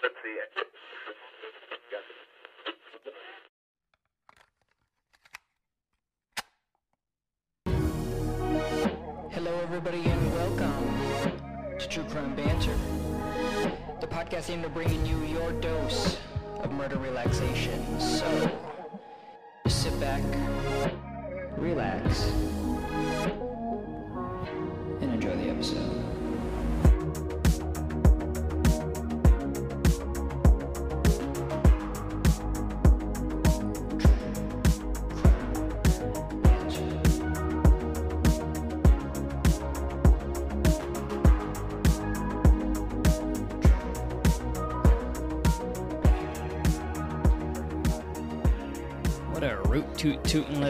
Let's 0.00 0.14
see 0.22 0.30
it. 0.30 0.52
Hello, 9.32 9.58
everybody, 9.62 10.04
and 10.04 10.32
welcome 10.34 11.78
to 11.80 11.88
True 11.88 12.04
Crime 12.04 12.36
Banter, 12.36 12.76
the 14.00 14.06
podcast 14.06 14.50
aimed 14.50 14.64
at 14.66 14.72
bringing 14.72 15.04
you 15.04 15.20
your 15.24 15.50
dose 15.54 16.16
of 16.62 16.70
murder 16.70 16.98
relaxation. 16.98 17.98
So, 17.98 18.50
just 19.64 19.82
sit 19.82 19.98
back, 19.98 20.22
relax, 21.56 22.30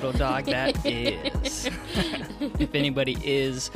little 0.08 0.26
dog 0.26 0.46
that 0.46 0.86
is. 0.86 1.68
if 2.40 2.74
anybody 2.74 3.18
is 3.22 3.70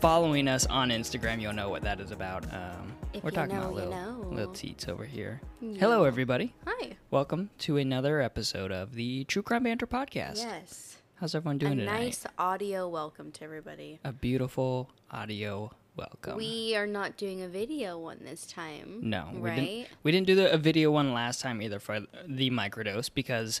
following 0.00 0.48
us 0.48 0.64
on 0.66 0.88
Instagram, 0.88 1.38
you'll 1.38 1.52
know 1.52 1.68
what 1.68 1.82
that 1.82 2.00
is 2.00 2.12
about. 2.12 2.44
Um, 2.50 2.94
we're 3.22 3.28
you 3.28 3.30
talking 3.32 3.56
know, 3.56 3.62
about 3.62 3.70
you 3.70 3.74
little, 3.76 3.90
know. 3.90 4.28
little 4.30 4.52
teats 4.54 4.88
over 4.88 5.04
here. 5.04 5.42
Hello, 5.78 6.04
everybody. 6.04 6.54
Hi. 6.66 6.96
Welcome 7.10 7.50
to 7.58 7.76
another 7.76 8.22
episode 8.22 8.72
of 8.72 8.94
the 8.94 9.24
True 9.24 9.42
Crime 9.42 9.64
Banter 9.64 9.86
podcast. 9.86 10.38
Yes. 10.38 10.96
How's 11.16 11.34
everyone 11.34 11.56
A 11.56 11.58
doing 11.58 11.78
tonight? 11.78 12.00
nice 12.04 12.26
audio 12.38 12.88
welcome 12.88 13.30
to 13.32 13.44
everybody. 13.44 14.00
A 14.02 14.12
beautiful 14.12 14.90
audio 15.10 15.72
welcome. 15.94 16.38
We 16.38 16.74
are 16.74 16.86
not 16.86 17.18
doing 17.18 17.42
a 17.42 17.48
video 17.48 17.98
one 17.98 18.20
this 18.22 18.46
time. 18.46 19.00
No, 19.02 19.28
we 19.34 19.40
right? 19.40 19.56
didn't. 19.56 19.88
We 20.02 20.12
didn't 20.12 20.26
do 20.26 20.36
the, 20.36 20.52
a 20.52 20.58
video 20.58 20.90
one 20.90 21.12
last 21.12 21.42
time 21.42 21.60
either 21.60 21.78
for 21.78 22.00
the 22.26 22.50
microdose 22.50 23.10
because 23.12 23.60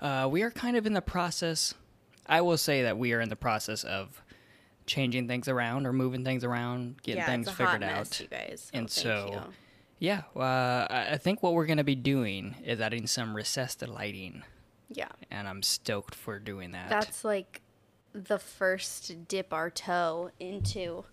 uh, 0.00 0.28
we 0.30 0.42
are 0.42 0.50
kind 0.50 0.76
of 0.76 0.86
in 0.86 0.92
the 0.92 1.02
process. 1.02 1.74
I 2.26 2.40
will 2.40 2.58
say 2.58 2.82
that 2.82 2.98
we 2.98 3.12
are 3.12 3.20
in 3.20 3.28
the 3.28 3.36
process 3.36 3.84
of 3.84 4.22
changing 4.86 5.28
things 5.28 5.48
around 5.48 5.86
or 5.86 5.92
moving 5.92 6.24
things 6.24 6.44
around, 6.44 7.02
getting 7.02 7.20
yeah, 7.20 7.26
things 7.26 7.50
figured 7.50 7.80
mess, 7.80 7.98
out. 7.98 8.20
you 8.20 8.26
guys. 8.28 8.70
And 8.72 8.90
thank 8.90 9.06
so-. 9.06 9.44
Yeah, 9.98 10.22
uh, 10.36 10.40
I 10.90 11.08
I 11.12 11.16
think 11.16 11.42
what 11.42 11.54
we're 11.54 11.66
gonna 11.66 11.84
be 11.84 11.94
doing 11.94 12.56
is 12.64 12.80
adding 12.80 13.06
some 13.06 13.34
recessed 13.34 13.86
lighting, 13.86 14.42
yeah, 14.90 15.08
and 15.30 15.48
I'm 15.48 15.62
stoked 15.62 16.14
for 16.14 16.38
doing 16.38 16.72
that. 16.72 16.90
that's 16.90 17.24
like 17.24 17.62
the 18.12 18.38
first 18.38 19.26
dip 19.28 19.52
our 19.52 19.70
toe 19.70 20.30
into 20.38 21.04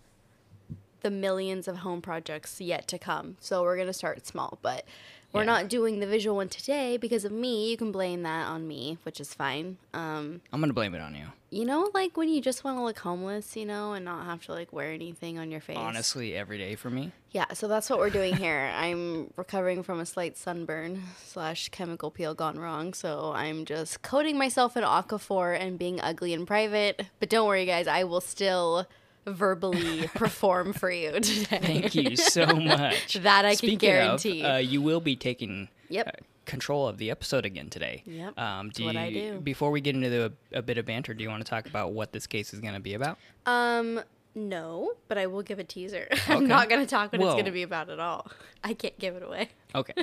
the 1.02 1.12
millions 1.12 1.68
of 1.68 1.78
home 1.78 2.02
projects 2.02 2.60
yet 2.60 2.88
to 2.90 3.00
come. 3.00 3.38
So 3.40 3.62
we're 3.64 3.78
gonna 3.78 3.94
start 3.94 4.26
small, 4.28 4.60
but 4.62 4.86
we're 5.34 5.42
Yeah. 5.42 5.46
not 5.46 5.68
doing 5.70 6.00
the 6.00 6.08
visual 6.08 6.36
one 6.36 6.50
today 6.50 6.98
because 6.98 7.26
of 7.26 7.32
me. 7.32 7.70
You 7.72 7.78
can 7.78 7.92
blame 7.92 8.24
that 8.24 8.48
on 8.48 8.68
me, 8.68 8.98
which 9.04 9.20
is 9.20 9.34
fine. 9.34 9.78
Um, 9.94 10.42
I'm 10.52 10.60
gonna 10.60 10.74
blame 10.74 10.94
it 10.96 11.02
on 11.02 11.16
you. 11.16 11.28
you 11.54 11.66
know, 11.66 11.90
like 11.94 12.16
when 12.16 12.30
you 12.30 12.40
just 12.42 12.64
want 12.64 12.78
to 12.78 12.82
look 12.84 13.00
homeless, 13.00 13.56
you 13.58 13.66
know, 13.66 13.92
and 13.94 14.06
not 14.06 14.24
have 14.26 14.46
to 14.46 14.54
like 14.54 14.72
wear 14.72 14.92
anything 14.92 15.38
on 15.38 15.52
your 15.52 15.60
face. 15.60 15.76
Honestly, 15.78 16.34
every 16.36 16.58
day 16.58 16.76
for 16.76 16.90
me. 16.90 17.12
Yeah, 17.32 17.52
so 17.54 17.68
that's 17.68 17.90
what 17.90 18.00
we're 18.00 18.10
doing 18.10 18.36
here. 18.38 18.72
I'm 18.76 19.32
recovering 19.36 19.84
from 19.84 20.00
a 20.00 20.06
slight 20.06 20.38
sunburn 20.38 21.04
slash 21.24 21.68
chemical 21.70 22.10
peel 22.12 22.34
gone 22.34 22.58
wrong, 22.58 22.94
so 22.94 23.34
I'm 23.36 23.66
just 23.66 24.02
coating 24.02 24.38
myself 24.38 24.78
in 24.78 24.84
Aquaphor 24.84 25.58
and 25.60 25.78
being 25.78 26.00
ugly 26.00 26.34
in 26.34 26.46
private. 26.46 27.06
But 27.20 27.30
don't 27.30 27.48
worry, 27.48 27.66
guys, 27.66 27.88
I 27.88 28.04
will 28.06 28.22
still 28.22 28.86
verbally 29.26 30.08
perform 30.16 30.74
for 30.74 30.92
you 30.92 31.12
today. 31.20 31.60
Thank 31.62 31.96
you 31.96 32.16
so 32.16 32.46
much. 32.48 33.14
That 33.22 33.46
I 33.46 33.56
can 33.56 33.76
guarantee. 33.78 34.44
Of, 34.44 34.52
uh, 34.52 34.58
you 34.58 34.82
will 34.82 35.02
be 35.02 35.16
taking 35.16 35.70
Yep. 35.90 36.08
uh, 36.08 36.12
control 36.46 36.88
of 36.88 36.98
the 36.98 37.12
episode 37.12 37.46
again 37.46 37.70
today. 37.70 38.02
Yep, 38.06 38.38
Um, 38.40 38.70
do 38.70 38.86
what 38.86 38.96
I 38.98 39.12
do. 39.12 39.40
Before 39.40 39.70
we 39.72 39.80
get 39.82 39.96
into 39.96 40.10
the, 40.10 40.34
a 40.54 40.62
bit 40.62 40.78
of 40.78 40.86
banter, 40.86 41.14
do 41.14 41.24
you 41.24 41.30
want 41.30 41.46
to 41.46 41.50
talk 41.50 41.68
about 41.68 41.92
what 41.94 42.12
this 42.14 42.26
case 42.28 42.54
is 42.54 42.60
going 42.60 42.74
to 42.74 42.80
be 42.80 42.94
about? 42.94 43.18
Um, 43.46 44.02
no, 44.34 44.94
but 45.08 45.18
I 45.18 45.28
will 45.28 45.44
give 45.44 45.60
a 45.60 45.64
teaser. 45.64 46.08
I'm 46.28 46.48
not 46.48 46.70
going 46.70 46.82
to 46.82 46.88
talk 46.88 47.12
what 47.12 47.22
it's 47.22 47.34
going 47.34 47.46
to 47.46 47.52
be 47.52 47.64
about 47.64 47.90
at 47.90 48.00
all. 48.00 48.28
I 48.64 48.74
can't 48.74 48.98
give 48.98 49.16
it 49.16 49.24
away. 49.24 49.50
Okay. 49.76 49.94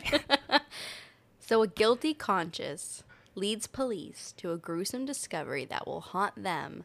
So, 1.41 1.62
a 1.62 1.67
guilty 1.67 2.12
conscience 2.15 3.03
leads 3.35 3.67
police 3.67 4.35
to 4.37 4.53
a 4.53 4.59
gruesome 4.59 5.06
discovery 5.06 5.65
that 5.65 5.87
will 5.87 6.00
haunt 6.00 6.43
them 6.43 6.85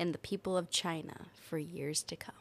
and 0.00 0.12
the 0.14 0.18
people 0.18 0.56
of 0.56 0.70
China 0.70 1.26
for 1.34 1.58
years 1.58 2.02
to 2.04 2.16
come. 2.16 2.34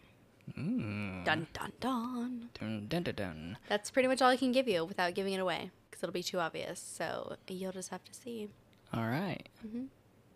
Mm. 0.57 1.23
Dun 1.25 1.45
dun 1.53 1.71
dun. 1.79 2.49
dun, 2.59 2.87
dun, 2.89 3.03
dun, 3.03 3.13
dun. 3.15 3.57
That's 3.67 3.91
pretty 3.91 4.07
much 4.07 4.21
all 4.21 4.29
I 4.29 4.37
can 4.37 4.51
give 4.51 4.67
you 4.67 4.83
without 4.85 5.13
giving 5.13 5.33
it 5.33 5.39
away 5.39 5.69
because 5.91 6.01
it'll 6.01 6.13
be 6.13 6.23
too 6.23 6.39
obvious. 6.39 6.79
So, 6.79 7.35
you'll 7.47 7.71
just 7.71 7.89
have 7.89 8.03
to 8.05 8.13
see. 8.13 8.47
All 8.91 9.05
right. 9.07 9.47
Mm-hmm. 9.67 9.83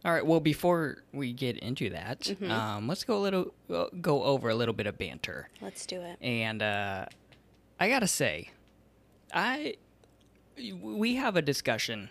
All 0.05 0.13
right. 0.13 0.25
Well, 0.25 0.39
before 0.41 0.97
we 1.13 1.33
get 1.33 1.57
into 1.57 1.89
that, 1.91 2.19
Mm-hmm. 2.21 2.51
um, 2.51 2.87
let's 2.87 3.03
go 3.05 3.17
a 3.17 3.23
little 3.27 3.53
go 4.01 4.23
over 4.23 4.49
a 4.49 4.55
little 4.55 4.73
bit 4.75 4.85
of 4.85 4.97
banter. 4.99 5.49
Let's 5.61 5.85
do 5.87 6.01
it. 6.01 6.17
And 6.21 6.61
uh, 6.61 7.05
I 7.79 7.89
gotta 7.89 8.07
say, 8.07 8.49
I 9.33 9.75
we 10.83 11.15
have 11.15 11.35
a 11.35 11.41
discussion 11.41 12.09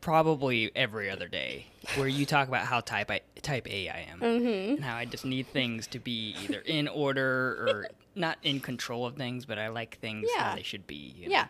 probably 0.00 0.70
every 0.76 1.10
other 1.10 1.28
day 1.28 1.66
where 1.96 2.06
you 2.08 2.24
talk 2.26 2.48
about 2.48 2.64
how 2.66 2.80
type 2.80 3.10
I, 3.10 3.20
type 3.42 3.66
A 3.70 3.88
I 3.88 4.06
am 4.10 4.20
Mm-hmm. 4.20 4.74
and 4.76 4.84
how 4.84 4.96
I 4.96 5.04
just 5.04 5.24
need 5.24 5.46
things 5.48 5.86
to 5.88 5.98
be 5.98 6.36
either 6.44 6.60
in 6.60 6.88
order 6.88 7.24
or 7.68 7.88
not 8.14 8.38
in 8.42 8.60
control 8.60 9.06
of 9.06 9.16
things, 9.16 9.44
but 9.46 9.58
I 9.58 9.68
like 9.68 9.98
things 10.00 10.28
how 10.36 10.54
they 10.54 10.62
should 10.62 10.86
be. 10.86 11.14
you 11.16 11.26
know? 11.28 11.32
Yeah. 11.32 11.46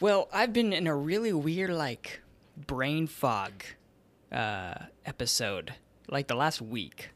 Well, 0.00 0.28
I've 0.32 0.52
been 0.52 0.72
in 0.72 0.86
a 0.86 0.94
really 0.96 1.32
weird 1.32 1.70
like 1.70 2.20
brain 2.56 3.06
fog 3.06 3.64
uh, 4.32 4.74
episode 5.06 5.74
like 6.08 6.28
the 6.28 6.34
last 6.36 6.60
week. 6.60 7.10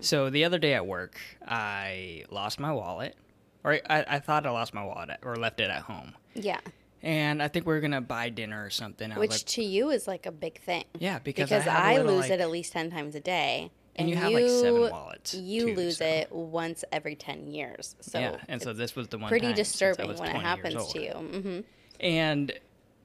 So 0.00 0.30
the 0.30 0.44
other 0.44 0.58
day 0.58 0.74
at 0.74 0.84
work, 0.84 1.16
I 1.46 2.24
lost 2.28 2.58
my 2.58 2.72
wallet, 2.72 3.14
or 3.62 3.74
I, 3.88 4.04
I 4.08 4.18
thought 4.18 4.44
I 4.44 4.50
lost 4.50 4.74
my 4.74 4.82
wallet 4.84 5.20
or 5.22 5.36
left 5.36 5.60
it 5.60 5.70
at 5.70 5.82
home. 5.82 6.14
Yeah. 6.34 6.58
And 7.02 7.42
I 7.42 7.48
think 7.48 7.66
we 7.66 7.74
are 7.74 7.80
gonna 7.80 8.00
buy 8.00 8.28
dinner 8.28 8.64
or 8.64 8.70
something. 8.70 9.10
I 9.10 9.18
Which 9.18 9.30
like, 9.30 9.40
to 9.46 9.62
you 9.64 9.90
is 9.90 10.06
like 10.06 10.26
a 10.26 10.32
big 10.32 10.60
thing. 10.60 10.84
yeah, 10.98 11.18
because, 11.18 11.48
Because 11.48 11.66
I, 11.66 11.94
I, 11.94 11.96
little, 11.96 12.12
lose 12.14 12.22
like- 12.24 12.32
it 12.32 12.40
at 12.40 12.50
least 12.50 12.72
10 12.72 12.90
times 12.90 13.14
a 13.14 13.20
day. 13.20 13.70
And 13.96 14.08
you 14.08 14.16
have, 14.16 14.32
like, 14.32 14.48
seven 14.48 14.80
wallets, 14.90 15.34
You 15.34 15.66
too, 15.68 15.74
lose 15.74 15.98
so- 15.98 16.04
it 16.06 16.32
once 16.32 16.84
every 16.92 17.16
10 17.16 17.48
years. 17.48 17.96
So 18.00 18.18
yeah, 18.18 18.36
and 18.48 18.62
so 18.62 18.72
this 18.72 18.94
was 18.94 19.08
the 19.08 19.18
one 19.18 19.28
pretty 19.28 19.46
time 19.48 19.56
since 19.56 19.82
I 19.82 19.86
disturbing 19.90 20.16
when 20.18 20.36
it 20.36 20.40
happens 20.40 20.92
to 20.92 21.02
you. 21.02 21.12
hmm 21.12 21.60
and 21.98 22.52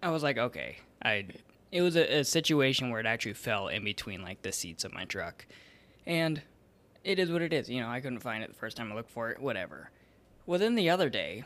I 0.04 0.10
was 0.10 0.24
like, 0.24 0.38
okay, 0.38 0.78
I. 1.04 1.26
It 1.72 1.82
was 1.82 1.98
a, 1.98 2.20
a 2.20 2.24
situation 2.24 2.90
where 2.92 3.02
it 3.02 3.06
actually 3.06 3.34
fell 3.34 3.68
in 3.68 3.84
between 3.84 4.22
like 4.22 4.42
the 4.44 4.54
seats 4.54 4.86
of 4.86 4.94
my 4.94 5.04
truck, 5.04 5.46
and 6.06 6.42
it 7.04 7.20
is 7.20 7.30
what 7.32 7.42
it 7.42 7.52
is. 7.52 7.70
You 7.70 7.82
know, 7.82 7.90
I 7.90 8.00
couldn't 8.00 8.20
find 8.20 8.42
it 8.44 8.50
the 8.50 8.56
first 8.56 8.78
time 8.78 8.92
I 8.92 8.96
looked 8.96 9.10
for 9.10 9.32
it. 9.32 9.42
Whatever. 9.42 9.90
Well, 10.46 10.60
then 10.60 10.76
the 10.76 10.90
other 10.90 11.10
day, 11.10 11.44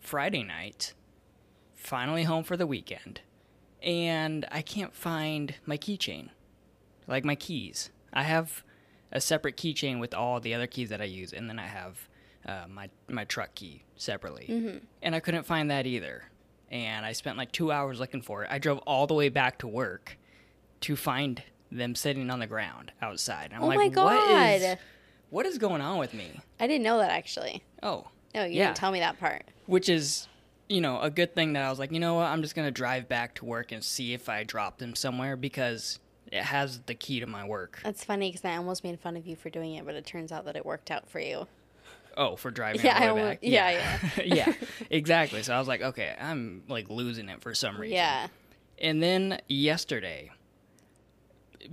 Friday 0.00 0.42
night, 0.42 0.92
finally 1.86 2.24
home 2.24 2.44
for 2.44 2.56
the 2.56 2.66
weekend, 2.66 3.20
and 3.82 4.46
I 4.50 4.62
can't 4.62 4.94
find 4.94 5.54
my 5.64 5.76
keychain, 5.78 6.30
like 7.06 7.24
my 7.24 7.34
keys. 7.34 7.90
I 8.12 8.24
have 8.24 8.62
a 9.12 9.20
separate 9.20 9.56
keychain 9.56 10.00
with 10.00 10.14
all 10.14 10.40
the 10.40 10.54
other 10.54 10.66
keys 10.66 10.88
that 10.90 11.00
I 11.00 11.04
use, 11.04 11.32
and 11.32 11.48
then 11.48 11.58
I 11.58 11.66
have 11.66 12.08
uh, 12.46 12.64
my 12.68 12.88
my 13.08 13.24
truck 13.24 13.54
key 13.54 13.84
separately, 13.96 14.80
and 15.02 15.14
I 15.14 15.20
couldn't 15.20 15.44
find 15.46 15.70
that 15.70 15.86
either. 15.86 16.24
And 16.70 17.06
I 17.06 17.12
spent 17.12 17.38
like 17.38 17.52
two 17.52 17.70
hours 17.70 18.00
looking 18.00 18.22
for 18.22 18.42
it. 18.42 18.48
I 18.50 18.58
drove 18.58 18.78
all 18.78 19.06
the 19.06 19.14
way 19.14 19.28
back 19.28 19.58
to 19.58 19.68
work 19.68 20.18
to 20.80 20.96
find 20.96 21.40
them 21.70 21.94
sitting 21.94 22.28
on 22.28 22.40
the 22.40 22.46
ground 22.48 22.90
outside. 23.00 23.52
I'm 23.54 23.62
Oh 23.62 23.66
like, 23.68 23.76
my 23.78 24.02
what 24.02 24.28
is 24.28 24.62
God. 24.62 24.78
what 25.30 25.46
is 25.46 25.58
going 25.58 25.80
on 25.80 25.98
with 25.98 26.12
me? 26.12 26.40
I 26.58 26.66
didn't 26.66 26.82
know 26.82 26.98
that 26.98 27.10
actually. 27.12 27.62
Oh, 27.84 28.08
No, 28.34 28.44
you 28.44 28.54
Yeah. 28.58 28.66
didn't 28.66 28.76
tell 28.78 28.90
me 28.90 28.98
that 29.00 29.18
part. 29.20 29.44
which 29.66 29.88
is 29.88 30.26
you 30.68 30.80
know 30.80 31.00
a 31.00 31.10
good 31.10 31.34
thing 31.34 31.52
that 31.54 31.62
I 31.64 31.70
was 31.70 31.78
like, 31.78 31.92
you 31.92 32.00
know 32.00 32.14
what, 32.14 32.26
I'm 32.26 32.42
just 32.42 32.54
gonna 32.54 32.70
drive 32.70 33.08
back 33.08 33.34
to 33.36 33.44
work 33.44 33.72
and 33.72 33.82
see 33.84 34.12
if 34.14 34.28
I 34.28 34.44
dropped 34.44 34.78
them 34.78 34.94
somewhere 34.94 35.36
because 35.36 35.98
it 36.32 36.42
has 36.42 36.80
the 36.86 36.94
key 36.94 37.20
to 37.20 37.26
my 37.26 37.44
work. 37.46 37.80
That's 37.84 38.04
funny 38.04 38.30
because 38.30 38.44
I 38.44 38.56
almost 38.56 38.82
made 38.82 38.98
fun 38.98 39.16
of 39.16 39.26
you 39.26 39.36
for 39.36 39.48
doing 39.50 39.74
it, 39.74 39.84
but 39.86 39.94
it 39.94 40.04
turns 40.06 40.32
out 40.32 40.44
that 40.46 40.56
it 40.56 40.66
worked 40.66 40.90
out 40.90 41.08
for 41.08 41.20
you. 41.20 41.46
Oh, 42.16 42.34
for 42.34 42.50
driving 42.50 42.80
Yeah, 42.82 42.94
all 42.94 43.00
the 43.00 43.04
I 43.06 43.12
way 43.12 43.20
almo- 43.20 43.30
back. 43.32 43.38
yeah, 43.42 44.00
yeah, 44.24 44.52
exactly. 44.90 45.42
So 45.42 45.54
I 45.54 45.58
was 45.58 45.68
like, 45.68 45.82
okay, 45.82 46.16
I'm 46.20 46.62
like 46.68 46.88
losing 46.90 47.28
it 47.28 47.42
for 47.42 47.54
some 47.54 47.78
reason. 47.78 47.94
Yeah. 47.94 48.28
And 48.78 49.02
then 49.02 49.40
yesterday, 49.48 50.30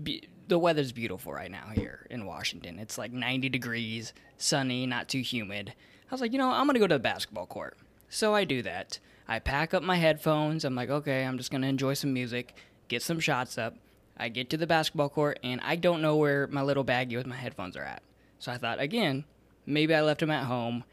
be, 0.01 0.27
the 0.47 0.59
weather's 0.59 0.91
beautiful 0.91 1.33
right 1.33 1.49
now 1.51 1.67
here 1.73 2.05
in 2.09 2.25
Washington. 2.25 2.77
It's 2.79 2.97
like 2.97 3.11
90 3.11 3.49
degrees, 3.49 4.13
sunny, 4.37 4.85
not 4.85 5.07
too 5.09 5.21
humid. 5.21 5.73
I 6.09 6.13
was 6.13 6.21
like, 6.21 6.31
you 6.33 6.37
know, 6.37 6.49
I'm 6.51 6.67
gonna 6.67 6.79
go 6.79 6.87
to 6.87 6.95
the 6.95 6.99
basketball 6.99 7.45
court. 7.45 7.77
So 8.13 8.36
I 8.36 8.44
do 8.44 8.62
that. 8.62 9.00
I 9.27 9.39
pack 9.39 9.74
up 9.74 9.81
my 9.81 9.95
headphones. 9.95 10.63
I'm 10.63 10.75
like, 10.75 10.92
okay, 10.92 11.25
I'm 11.25 11.39
just 11.39 11.50
gonna 11.50 11.65
enjoy 11.65 11.95
some 11.95 12.13
music, 12.13 12.56
get 12.88 13.01
some 13.01 13.19
shots 13.19 13.57
up. 13.57 13.75
I 14.15 14.30
get 14.30 14.51
to 14.51 14.57
the 14.57 14.68
basketball 14.68 15.10
court, 15.10 15.39
and 15.42 15.60
I 15.62 15.75
don't 15.75 16.00
know 16.00 16.15
where 16.15 16.45
my 16.45 16.62
little 16.62 16.86
baggie 16.86 17.15
with 17.15 17.25
my 17.25 17.36
headphones 17.36 17.75
are 17.75 17.83
at. 17.83 18.04
So 18.38 18.51
I 18.51 18.57
thought, 18.57 18.80
again, 18.80 19.24
maybe 19.65 19.95
I 19.95 20.01
left 20.01 20.19
them 20.19 20.30
at 20.30 20.45
home. 20.45 20.83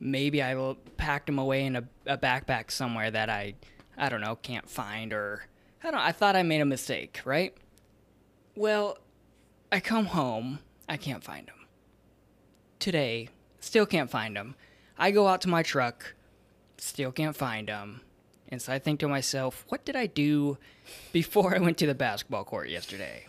Maybe 0.00 0.42
I 0.42 0.74
packed 0.96 1.26
them 1.26 1.38
away 1.38 1.66
in 1.66 1.76
a, 1.76 1.84
a 2.06 2.16
backpack 2.16 2.70
somewhere 2.70 3.10
that 3.10 3.28
I, 3.28 3.56
I 3.98 4.08
don't 4.08 4.22
know, 4.22 4.36
can't 4.36 4.68
find, 4.68 5.12
or 5.12 5.44
I 5.84 5.90
don't. 5.90 6.00
I 6.00 6.12
thought 6.12 6.34
I 6.34 6.42
made 6.42 6.62
a 6.62 6.64
mistake, 6.64 7.20
right? 7.26 7.54
Well, 8.56 8.96
I 9.70 9.80
come 9.80 10.06
home, 10.06 10.60
I 10.88 10.96
can't 10.96 11.22
find 11.22 11.46
them. 11.46 11.66
Today, 12.78 13.28
still 13.60 13.84
can't 13.84 14.08
find 14.08 14.34
them. 14.34 14.54
I 14.96 15.10
go 15.10 15.28
out 15.28 15.42
to 15.42 15.48
my 15.48 15.62
truck, 15.62 16.14
still 16.82 17.12
can't 17.12 17.36
find 17.36 17.68
them. 17.68 18.00
And 18.48 18.60
so 18.60 18.72
I 18.72 18.78
think 18.78 19.00
to 19.00 19.08
myself, 19.08 19.64
what 19.68 19.84
did 19.84 19.96
I 19.96 20.06
do 20.06 20.58
before 21.12 21.54
I 21.56 21.58
went 21.60 21.78
to 21.78 21.86
the 21.86 21.94
basketball 21.94 22.44
court 22.44 22.68
yesterday? 22.68 23.26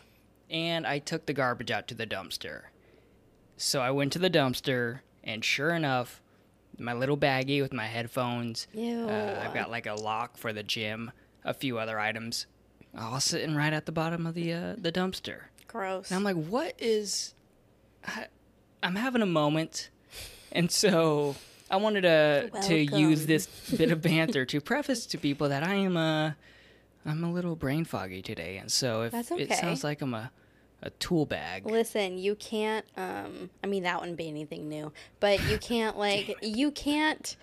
And 0.50 0.86
I 0.86 1.00
took 1.00 1.26
the 1.26 1.34
garbage 1.34 1.72
out 1.72 1.88
to 1.90 1.96
the 1.96 2.08
dumpster. 2.08 2.64
So 3.56 3.82
I 3.82 3.92
went 3.92 4.12
to 4.14 4.20
the 4.20 4.30
dumpster, 4.30 5.02
and 5.24 5.46
sure 5.46 5.70
enough, 5.70 6.22
my 6.80 6.94
little 6.94 7.18
baggie 7.18 7.62
with 7.62 7.72
my 7.72 7.86
headphones. 7.86 8.68
Uh, 8.76 9.46
I've 9.46 9.54
got 9.54 9.70
like 9.70 9.86
a 9.86 9.94
lock 9.94 10.38
for 10.38 10.52
the 10.52 10.64
gym, 10.64 11.12
a 11.46 11.54
few 11.54 11.78
other 11.78 12.00
items, 12.00 12.48
all 12.98 13.20
sitting 13.20 13.56
right 13.56 13.72
at 13.72 13.86
the 13.86 13.92
bottom 13.92 14.26
of 14.26 14.34
the 14.34 14.52
uh, 14.52 14.76
the 14.78 14.92
dumpster. 14.92 15.44
Gross. 15.68 16.10
And 16.10 16.18
I'm 16.18 16.24
like, 16.24 16.44
what 16.44 16.74
is? 16.80 17.36
I, 18.06 18.26
I'm 18.82 18.96
having 18.96 19.22
a 19.22 19.28
moment, 19.28 19.90
and 20.52 20.72
so 20.72 21.36
I 21.72 21.78
wanted 21.78 22.02
to 22.02 22.50
to 22.64 22.76
use 22.76 23.26
this 23.26 23.48
bit 23.76 23.92
of 23.92 24.02
banter 24.02 24.46
to 24.46 24.62
preface 24.62 25.06
to 25.08 25.18
people 25.18 25.50
that 25.50 25.64
I 25.64 25.76
am 25.76 25.96
a 25.98 26.36
I'm 27.06 27.24
a 27.24 27.32
little 27.32 27.56
brain 27.56 27.86
foggy 27.86 28.22
today, 28.22 28.58
and 28.58 28.72
so 28.72 29.04
if 29.04 29.14
That's 29.14 29.32
it 29.32 29.52
sounds 29.54 29.84
like 29.84 30.02
I'm 30.02 30.14
a 30.14 30.32
a 30.84 30.90
tool 30.92 31.26
bag, 31.26 31.66
Listen, 31.66 32.18
you 32.18 32.36
can't. 32.36 32.86
Um, 32.98 33.50
I 33.64 33.68
mean, 33.68 33.84
that 33.84 34.00
wouldn't 34.00 34.18
be 34.18 34.28
anything 34.28 34.68
new, 34.68 34.92
but 35.20 35.42
you 35.50 35.58
can't 35.58 35.98
like 35.98 36.38
you 36.42 36.72
can't 36.72 37.36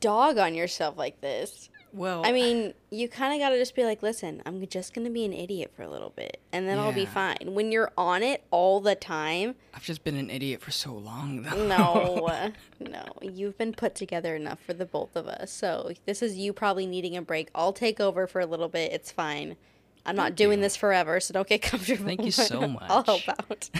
dog 0.00 0.38
on 0.38 0.54
yourself 0.54 0.96
like 0.96 1.20
this. 1.20 1.70
Well, 1.94 2.26
I 2.26 2.32
mean, 2.32 2.74
you 2.90 3.08
kind 3.08 3.32
of 3.32 3.38
got 3.38 3.50
to 3.50 3.58
just 3.58 3.74
be 3.76 3.84
like, 3.84 4.02
listen, 4.02 4.42
I'm 4.44 4.66
just 4.66 4.92
gonna 4.92 5.10
be 5.10 5.24
an 5.24 5.32
idiot 5.32 5.72
for 5.76 5.82
a 5.82 5.88
little 5.88 6.10
bit, 6.10 6.40
and 6.52 6.68
then 6.68 6.78
I'll 6.78 6.92
be 6.92 7.06
fine. 7.06 7.36
When 7.54 7.70
you're 7.70 7.92
on 7.96 8.22
it 8.22 8.42
all 8.50 8.80
the 8.80 8.96
time, 8.96 9.54
I've 9.72 9.84
just 9.84 10.02
been 10.02 10.16
an 10.16 10.28
idiot 10.28 10.60
for 10.60 10.72
so 10.72 10.92
long, 10.92 11.42
though. 11.44 11.66
no, 11.66 12.52
no, 12.80 13.04
you've 13.22 13.56
been 13.56 13.72
put 13.72 13.94
together 13.94 14.34
enough 14.34 14.58
for 14.60 14.74
the 14.74 14.84
both 14.84 15.14
of 15.14 15.28
us. 15.28 15.52
So 15.52 15.92
this 16.04 16.20
is 16.20 16.36
you 16.36 16.52
probably 16.52 16.86
needing 16.86 17.16
a 17.16 17.22
break. 17.22 17.48
I'll 17.54 17.72
take 17.72 18.00
over 18.00 18.26
for 18.26 18.40
a 18.40 18.46
little 18.46 18.68
bit. 18.68 18.92
It's 18.92 19.12
fine. 19.12 19.56
I'm 20.06 20.16
not 20.16 20.24
Thank 20.24 20.36
doing 20.36 20.58
you. 20.58 20.64
this 20.64 20.76
forever, 20.76 21.18
so 21.20 21.32
don't 21.32 21.48
get 21.48 21.62
comfortable. 21.70 22.04
Thank 22.04 22.24
you 22.24 22.30
so 22.32 22.68
much. 22.68 22.82
I'll 22.88 23.04
help 23.04 23.28
out. 23.28 23.70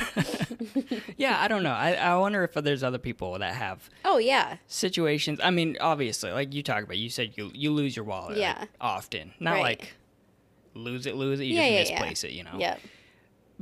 yeah, 1.17 1.39
I 1.41 1.49
don't 1.49 1.63
know. 1.63 1.73
I, 1.73 1.93
I 1.95 2.17
wonder 2.17 2.45
if 2.45 2.55
there's 2.55 2.83
other 2.83 2.99
people 2.99 3.39
that 3.39 3.55
have 3.55 3.89
oh 4.05 4.19
yeah, 4.19 4.57
situations. 4.67 5.39
I 5.43 5.51
mean, 5.51 5.77
obviously, 5.81 6.31
like 6.33 6.55
you 6.55 6.63
talk 6.63 6.85
about, 6.85 6.97
you 6.97 7.11
said 7.11 7.33
you 7.37 7.51
you 7.55 7.71
lose 7.73 7.95
your 7.97 8.05
wallet 8.05 8.31
like, 8.31 8.39
Yeah. 8.39 8.65
often, 8.81 9.33
not 9.41 9.53
Right. 9.55 9.63
like 9.63 9.95
lose 10.75 11.07
it, 11.07 11.15
lose 11.15 11.41
it. 11.41 11.45
You 11.45 11.55
Yeah, 11.57 11.67
yeah, 11.67 11.79
just 11.81 11.93
yeah. 11.93 12.01
misplace 12.01 12.25
it, 12.25 12.33
you 12.33 12.45
know. 12.45 12.57
yep. 12.59 12.81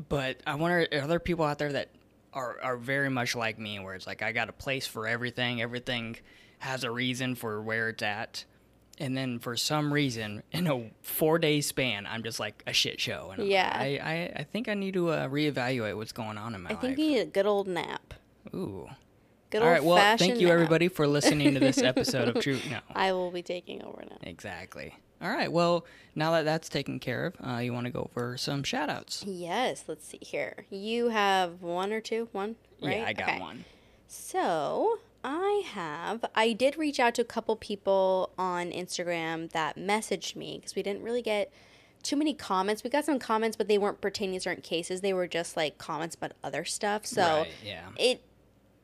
But 0.08 0.38
I 0.46 0.54
wonder 0.54 0.86
are 0.92 1.06
there 1.06 1.20
people 1.20 1.44
out 1.44 1.58
there 1.58 1.72
that 1.72 1.90
are 2.32 2.58
are 2.62 2.76
very 2.76 3.10
much 3.10 3.34
like 3.36 3.58
me, 3.58 3.78
where 3.80 3.94
it's 3.94 4.06
like 4.06 4.22
I 4.22 4.32
got 4.32 4.48
a 4.48 4.52
place 4.52 4.86
for 4.86 5.06
everything. 5.06 5.60
Everything 5.60 6.16
has 6.60 6.84
a 6.84 6.90
reason 6.90 7.34
for 7.34 7.60
where 7.60 7.88
it's 7.90 8.02
at. 8.02 8.44
And 8.98 9.16
then 9.16 9.38
for 9.38 9.56
some 9.56 9.92
reason, 9.92 10.42
in 10.52 10.66
a 10.66 10.90
four 11.02 11.38
day 11.38 11.60
span, 11.60 12.06
I'm 12.06 12.22
just 12.22 12.38
like 12.38 12.62
a 12.66 12.72
shit 12.72 13.00
show. 13.00 13.30
And 13.32 13.40
I'm- 13.42 13.50
Yeah. 13.50 13.72
I, 13.74 13.86
I, 14.02 14.32
I 14.40 14.42
think 14.44 14.68
I 14.68 14.74
need 14.74 14.94
to 14.94 15.08
uh, 15.10 15.28
reevaluate 15.28 15.96
what's 15.96 16.12
going 16.12 16.38
on 16.38 16.54
in 16.54 16.62
my 16.62 16.70
life 16.70 16.78
I 16.78 16.80
think 16.80 16.98
life. 16.98 17.04
you 17.06 17.12
need 17.14 17.20
a 17.20 17.26
good 17.26 17.46
old 17.46 17.66
nap. 17.68 18.14
Ooh. 18.54 18.88
Good 19.50 19.62
All 19.62 19.68
right. 19.68 19.84
Well, 19.84 20.16
thank 20.16 20.40
you 20.40 20.46
nap. 20.46 20.54
everybody 20.54 20.88
for 20.88 21.06
listening 21.06 21.54
to 21.54 21.60
this 21.60 21.78
episode 21.82 22.28
of 22.28 22.42
True. 22.42 22.58
No. 22.70 22.78
I 22.94 23.12
will 23.12 23.30
be 23.30 23.42
taking 23.42 23.82
over 23.82 24.02
now. 24.08 24.16
Exactly. 24.22 24.94
All 25.20 25.28
right. 25.30 25.52
Well, 25.52 25.84
now 26.14 26.32
that 26.32 26.44
that's 26.44 26.68
taken 26.68 26.98
care 26.98 27.26
of, 27.26 27.34
uh, 27.46 27.58
you 27.58 27.72
want 27.72 27.86
to 27.86 27.92
go 27.92 28.10
for 28.12 28.36
some 28.36 28.62
shout 28.64 28.88
outs? 28.90 29.22
Yes, 29.26 29.84
let's 29.86 30.06
see 30.06 30.18
here. 30.20 30.64
You 30.70 31.08
have 31.10 31.62
one 31.62 31.92
or 31.92 32.00
two? 32.00 32.28
One? 32.32 32.56
Right? 32.82 32.96
Yeah, 32.98 33.04
I 33.06 33.12
got 33.12 33.28
Okay. 33.28 33.40
one. 33.40 33.64
So 34.08 34.98
I 35.24 35.62
have, 35.66 36.24
I 36.34 36.52
did 36.52 36.76
reach 36.76 36.98
out 36.98 37.14
to 37.16 37.22
a 37.22 37.24
couple 37.24 37.54
people 37.56 38.30
on 38.36 38.70
Instagram 38.70 39.50
that 39.52 39.76
messaged 39.76 40.34
me 40.36 40.56
because 40.58 40.74
we 40.74 40.82
didn't 40.82 41.02
really 41.02 41.22
get 41.22 41.52
too 42.02 42.16
many 42.16 42.34
comments. 42.34 42.82
We 42.82 42.90
got 42.90 43.04
some 43.04 43.18
comments, 43.20 43.56
but 43.56 43.68
they 43.68 43.78
weren't 43.78 44.00
pertaining 44.00 44.34
to 44.34 44.40
certain 44.40 44.62
cases. 44.62 45.00
They 45.00 45.12
were 45.12 45.28
just 45.28 45.56
like 45.56 45.78
comments 45.78 46.16
about 46.16 46.32
other 46.42 46.64
stuff. 46.64 47.06
So 47.06 47.22
right, 47.22 47.48
yeah. 47.64 47.82
it, 47.96 48.22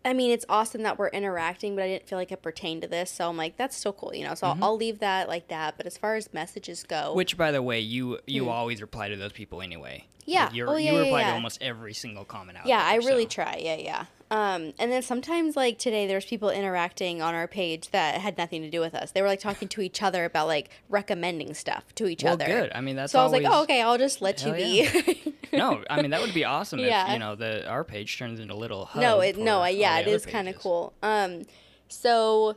I 0.04 0.12
mean, 0.12 0.30
it's 0.30 0.44
awesome 0.48 0.84
that 0.84 0.96
we're 0.98 1.08
interacting, 1.08 1.74
but 1.74 1.82
I 1.82 1.88
didn't 1.88 2.08
feel 2.08 2.16
like 2.18 2.30
it 2.30 2.40
pertained 2.40 2.82
to 2.82 2.88
this. 2.88 3.10
So 3.10 3.28
I'm 3.28 3.36
like, 3.36 3.56
that's 3.56 3.76
still 3.76 3.92
cool, 3.92 4.14
you 4.14 4.24
know? 4.24 4.34
So 4.34 4.46
I'll, 4.46 4.58
I'll 4.62 4.76
leave 4.76 5.00
that 5.00 5.28
like 5.28 5.48
that. 5.48 5.76
But 5.76 5.86
as 5.86 5.98
far 5.98 6.14
as 6.14 6.32
messages 6.32 6.84
go, 6.84 6.96
Mm-hmm. 6.96 7.16
Which, 7.16 7.36
by 7.36 7.50
the 7.50 7.60
way, 7.62 7.80
you 7.80 8.20
you 8.26 8.48
always 8.48 8.80
reply 8.80 9.08
to 9.08 9.16
those 9.16 9.32
people 9.32 9.60
anyway. 9.60 10.06
Yeah. 10.24 10.44
Like, 10.44 10.54
you're, 10.54 10.68
Oh, 10.70 10.76
yeah, 10.76 10.92
you 10.92 10.96
yeah, 10.98 11.02
reply 11.04 11.24
to 11.24 11.32
almost 11.32 11.60
every 11.60 11.94
single 11.94 12.24
comment 12.24 12.58
out 12.58 12.64
there. 12.64 12.76
Yeah, 12.76 12.84
I 12.86 12.96
really 12.96 13.24
so- 13.24 13.30
try. 13.30 13.60
Yeah, 13.60 13.74
yeah. 13.76 14.04
Um, 14.30 14.74
and 14.78 14.92
then 14.92 15.00
sometimes, 15.02 15.56
like 15.56 15.78
today, 15.78 16.06
there's 16.06 16.26
people 16.26 16.50
interacting 16.50 17.22
on 17.22 17.34
our 17.34 17.48
page 17.48 17.90
that 17.92 18.20
had 18.20 18.36
nothing 18.36 18.60
to 18.62 18.68
do 18.70 18.80
with 18.80 18.94
us. 18.94 19.10
They 19.12 19.22
were 19.22 19.28
like 19.28 19.40
talking 19.40 19.68
to 19.68 19.80
each 19.80 20.02
other 20.02 20.24
about 20.26 20.46
like 20.48 20.68
recommending 20.90 21.54
stuff 21.54 21.94
to 21.94 22.06
each 22.06 22.22
Well, 22.24 22.34
other. 22.34 22.44
good. 22.46 22.72
I 22.74 22.82
mean, 22.82 22.96
that's 22.96 23.12
so 23.12 23.20
I 23.20 23.22
was 23.22 23.32
like, 23.32 23.44
oh, 23.46 23.62
okay, 23.62 23.80
I'll 23.80 23.96
just 23.96 24.20
let 24.20 24.44
you 24.44 24.52
Hell 24.52 25.02
be. 25.14 25.34
no, 25.54 25.82
I 25.88 26.02
mean 26.02 26.10
that 26.10 26.20
would 26.20 26.34
be 26.34 26.44
awesome 26.44 26.78
if 26.80 26.86
Yeah. 26.86 27.12
you 27.12 27.18
know 27.18 27.36
the 27.36 27.66
our 27.66 27.84
page 27.84 28.18
turns 28.18 28.38
into 28.38 28.52
a 28.52 28.56
little 28.56 28.84
hub. 28.84 29.00
no, 29.00 29.20
it 29.20 29.38
no, 29.38 29.64
yeah, 29.64 29.98
it 30.00 30.08
is 30.08 30.26
kind 30.26 30.48
of 30.48 30.58
cool. 30.58 30.92
Um, 31.02 31.46
so 31.88 32.56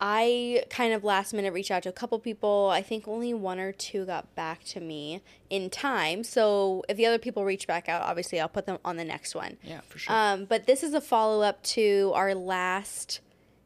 I 0.00 0.64
kind 0.70 0.92
of 0.92 1.04
last 1.04 1.32
minute 1.32 1.52
reached 1.52 1.70
out 1.70 1.84
to 1.84 1.88
a 1.88 1.92
couple 1.92 2.18
people. 2.18 2.70
I 2.72 2.82
think 2.82 3.06
only 3.06 3.32
one 3.32 3.58
or 3.58 3.72
two 3.72 4.04
got 4.04 4.34
back 4.34 4.64
to 4.64 4.80
me 4.80 5.22
in 5.50 5.70
time. 5.70 6.24
So 6.24 6.84
if 6.88 6.96
the 6.96 7.06
other 7.06 7.18
people 7.18 7.44
reach 7.44 7.66
back 7.66 7.88
out, 7.88 8.02
obviously 8.02 8.40
I'll 8.40 8.48
put 8.48 8.66
them 8.66 8.78
on 8.84 8.96
the 8.96 9.04
next 9.04 9.34
one. 9.34 9.56
Yeah, 9.62 9.80
for 9.88 9.98
sure. 9.98 10.14
Um, 10.14 10.44
but 10.46 10.66
this 10.66 10.82
is 10.82 10.94
a 10.94 11.00
follow 11.00 11.42
up 11.42 11.62
to 11.62 12.12
our 12.14 12.34
last, 12.34 13.20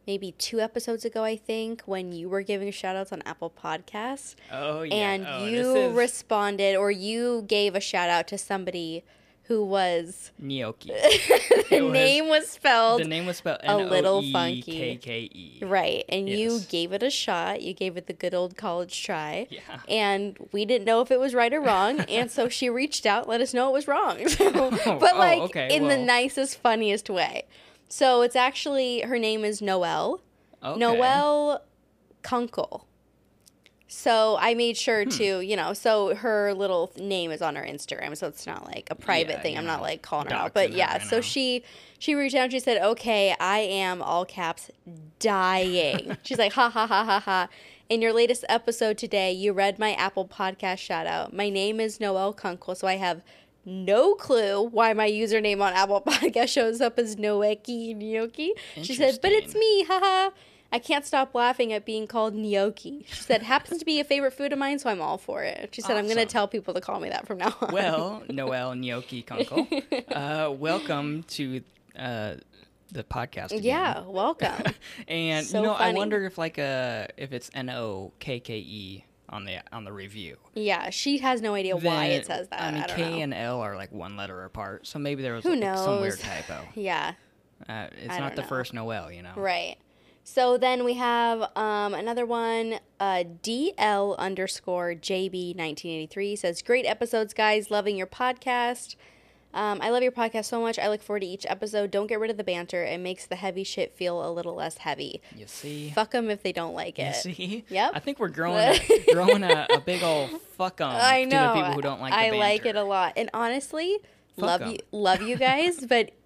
maybe 0.06 0.32
two 0.32 0.60
episodes 0.60 1.04
ago, 1.04 1.24
I 1.24 1.36
think, 1.36 1.82
when 1.86 2.12
you 2.12 2.28
were 2.28 2.42
giving 2.42 2.70
shout 2.72 2.94
outs 2.94 3.12
on 3.12 3.22
Apple 3.22 3.50
Podcasts. 3.50 4.36
oh 4.52 4.82
yeah, 4.82 4.94
And 4.94 5.26
oh, 5.26 5.46
you 5.46 5.76
is 5.76 5.96
responded 5.96 6.76
or 6.76 6.90
you 6.90 7.44
gave 7.48 7.74
a 7.74 7.80
shout 7.80 8.10
out 8.10 8.28
to 8.28 8.38
somebody 8.38 9.02
who 9.48 9.64
was, 9.64 10.30
gnocchi. 10.38 10.88
the 11.70 11.80
was- 11.80 11.92
name 11.92 12.28
was 12.28 12.48
spelled 12.48 13.00
the 13.00 13.08
name 13.08 13.24
was 13.24 13.38
spelled 13.38 13.60
a 13.64 13.76
little 13.78 14.18
N-O-E-K-K-E. 14.18 15.60
right. 15.62 16.04
And 16.08 16.28
you 16.28 16.60
gave 16.68 16.92
it 16.92 17.02
a 17.02 17.08
shot. 17.08 17.62
You 17.62 17.72
gave 17.72 17.96
it 17.96 18.06
the 18.06 18.12
good 18.12 18.34
old 18.34 18.56
college 18.58 19.02
try. 19.02 19.46
Yeah. 19.50 19.60
And 19.88 20.36
we 20.52 20.66
didn't 20.66 20.84
know 20.84 21.00
if 21.00 21.10
it 21.10 21.18
was 21.18 21.34
right 21.34 21.52
or 21.52 21.60
wrong. 21.62 22.00
and 22.08 22.30
so 22.30 22.48
she 22.50 22.68
reached 22.68 23.06
out, 23.06 23.26
let 23.26 23.40
us 23.40 23.54
know 23.54 23.70
it 23.70 23.72
was 23.72 23.88
wrong. 23.88 24.28
So- 24.28 24.52
oh, 24.54 24.98
but 24.98 25.14
oh, 25.14 25.18
like 25.18 25.40
okay, 25.40 25.74
in 25.74 25.88
the 25.88 25.96
nicest, 25.96 26.58
funniest 26.60 27.08
way. 27.08 27.44
So 27.88 28.20
it's 28.20 28.36
actually, 28.36 29.00
her 29.00 29.18
name 29.18 29.44
is 29.44 29.62
Noelle. 29.62 30.20
Okay. 30.62 30.78
Noelle 30.78 31.62
Kunkel. 32.22 32.86
So 33.90 34.36
I 34.38 34.52
made 34.54 34.76
sure 34.76 35.04
Hmm. 35.04 35.08
to, 35.10 35.40
you 35.40 35.56
know, 35.56 35.72
so 35.72 36.14
her 36.14 36.52
little 36.52 36.92
name 36.98 37.30
is 37.30 37.40
on 37.40 37.56
her 37.56 37.64
Instagram, 37.64 38.14
so 38.16 38.26
it's 38.28 38.46
not 38.46 38.66
like 38.66 38.86
a 38.90 38.94
private 38.94 39.36
Yeah, 39.36 39.40
thing. 39.42 39.58
I'm 39.58 39.64
not 39.66 39.80
like 39.80 40.02
calling 40.02 40.28
her 40.28 40.34
out, 40.36 40.52
but 40.54 40.72
yeah. 40.72 41.02
you 41.02 41.08
So 41.08 41.16
know. 41.16 41.20
she 41.22 41.62
she 41.98 42.14
reached 42.14 42.34
out. 42.36 42.44
and 42.44 42.52
She 42.52 42.60
said, 42.60 42.80
"Okay, 42.82 43.34
I 43.40 43.58
am 43.60 44.02
all 44.02 44.24
caps 44.26 44.70
dying." 45.18 46.16
She's 46.22 46.38
like, 46.38 46.52
"Ha 46.52 46.68
ha 46.70 46.86
ha 46.86 47.04
ha 47.04 47.18
ha." 47.20 47.48
In 47.88 48.02
your 48.02 48.12
latest 48.12 48.44
episode 48.50 48.98
today, 48.98 49.32
you 49.32 49.52
read 49.54 49.78
my 49.78 49.94
Apple 49.94 50.28
Podcast 50.28 50.78
shout 50.78 51.06
out. 51.06 51.32
My 51.32 51.48
name 51.48 51.80
is 51.80 51.98
Noelle 51.98 52.34
Kunkel, 52.34 52.74
so 52.74 52.86
I 52.86 52.96
have 52.96 53.22
no 53.64 54.14
clue 54.14 54.62
why 54.62 54.92
my 54.92 55.10
username 55.10 55.60
on 55.62 55.72
Apple 55.72 56.02
Podcast 56.06 56.48
shows 56.48 56.82
up 56.82 56.98
as 56.98 57.16
Noeki 57.16 57.96
Gnocchi. 57.96 58.52
She 58.82 58.94
said, 58.94 59.18
"But 59.22 59.32
it's 59.32 59.54
me, 59.54 59.84
haha." 59.84 60.30
I 60.70 60.78
can't 60.78 61.04
stop 61.06 61.34
laughing 61.34 61.72
at 61.72 61.84
being 61.86 62.06
called 62.06 62.34
gnocchi. 62.34 63.06
She 63.08 63.22
said, 63.22 63.42
happens 63.42 63.78
to 63.78 63.86
be 63.86 64.00
a 64.00 64.04
favorite 64.04 64.32
food 64.34 64.52
of 64.52 64.58
mine, 64.58 64.78
so 64.78 64.90
I'm 64.90 65.00
all 65.00 65.16
for 65.16 65.42
it. 65.42 65.70
She 65.72 65.80
said, 65.80 65.96
I'm 65.96 66.04
going 66.04 66.18
to 66.18 66.26
tell 66.26 66.46
people 66.46 66.74
to 66.74 66.80
call 66.82 67.00
me 67.00 67.08
that 67.08 67.26
from 67.26 67.38
now 67.38 67.54
on. 67.62 67.72
Well, 67.72 68.22
Noelle 68.28 68.74
Gnocchi 68.74 69.22
Kunkel, 69.22 69.66
uh, 70.12 70.52
welcome 70.52 71.22
to 71.28 71.62
uh, 71.98 72.34
the 72.92 73.02
podcast. 73.04 73.52
Again. 73.52 73.62
yeah, 73.62 74.00
welcome. 74.06 74.74
and 75.08 75.46
So 75.46 75.60
you 75.60 75.66
know, 75.68 75.72
I 75.72 75.92
wonder 75.94 76.24
if 76.26 76.36
like 76.36 76.58
uh 76.58 77.06
if 77.16 77.32
it's 77.32 77.50
N 77.54 77.70
O 77.70 78.12
K 78.18 78.38
K 78.40 78.58
E 78.58 79.04
on 79.30 79.44
the 79.46 79.58
on 79.72 79.84
the 79.84 79.92
review. 79.92 80.36
yeah, 80.54 80.88
she 80.90 81.18
has 81.18 81.40
no 81.42 81.54
idea 81.54 81.76
why 81.76 82.06
it 82.06 82.26
says 82.26 82.48
that. 82.48 82.60
I 82.60 82.72
mean, 82.72 82.84
K 82.88 83.10
know. 83.16 83.22
and 83.24 83.34
L 83.34 83.60
are 83.60 83.74
like 83.76 83.90
one 83.92 84.16
letter 84.18 84.44
apart, 84.44 84.86
so 84.86 84.98
maybe 84.98 85.22
there 85.22 85.32
was 85.34 85.44
Who 85.44 85.54
like, 85.56 85.76
some 85.78 86.00
weird 86.02 86.18
typo. 86.20 86.60
Yeah, 86.74 87.12
Uh, 87.68 87.88
it's 88.02 88.14
I 88.14 88.20
not 88.20 88.36
the 88.36 88.42
know. 88.42 88.48
first 88.48 88.72
Noel, 88.74 89.10
you 89.12 89.22
know. 89.22 89.32
right. 89.36 89.76
So 90.30 90.58
then 90.58 90.84
we 90.84 90.92
have 90.94 91.50
um, 91.56 91.94
another 91.94 92.26
one, 92.26 92.80
uh, 93.00 93.24
DL 93.42 94.14
underscore 94.18 94.94
JB1983 94.94 96.36
says, 96.36 96.60
Great 96.60 96.84
episodes, 96.84 97.32
guys. 97.32 97.70
Loving 97.70 97.96
your 97.96 98.06
podcast. 98.06 98.94
Um, 99.54 99.78
I 99.80 99.88
love 99.88 100.02
your 100.02 100.12
podcast 100.12 100.44
so 100.44 100.60
much. 100.60 100.78
I 100.78 100.90
look 100.90 101.02
forward 101.02 101.20
to 101.20 101.26
each 101.26 101.46
episode. 101.48 101.90
Don't 101.90 102.08
get 102.08 102.20
rid 102.20 102.30
of 102.30 102.36
the 102.36 102.44
banter. 102.44 102.84
It 102.84 103.00
makes 103.00 103.24
the 103.24 103.36
heavy 103.36 103.64
shit 103.64 103.96
feel 103.96 104.22
a 104.24 104.30
little 104.30 104.54
less 104.54 104.76
heavy. 104.76 105.22
You 105.34 105.46
see? 105.46 105.90
Fuck 105.94 106.10
them 106.10 106.28
if 106.28 106.42
they 106.42 106.52
don't 106.52 106.74
like 106.74 106.98
You 106.98 107.06
it. 107.06 107.14
see? 107.14 107.64
Yep. 107.70 107.92
I 107.94 107.98
think 107.98 108.18
we're 108.18 108.28
growing 108.28 108.58
a, 108.58 109.12
growing 109.14 109.42
a, 109.42 109.66
a 109.72 109.80
big 109.80 110.02
old 110.02 110.28
fuck 110.58 110.82
on 110.82 110.94
I 111.00 111.24
know. 111.24 111.30
to 111.30 111.48
the 111.48 111.54
people 111.54 111.72
who 111.72 111.80
don't 111.82 112.02
like 112.02 112.12
the 112.12 112.18
I 112.18 112.30
like 112.38 112.66
it 112.66 112.76
a 112.76 112.84
lot. 112.84 113.14
And 113.16 113.30
honestly, 113.32 113.96
love 114.36 114.60
'em. 114.60 114.72
you, 114.72 114.78
love 114.92 115.22
you 115.22 115.36
guys. 115.36 115.86
but 115.86 116.10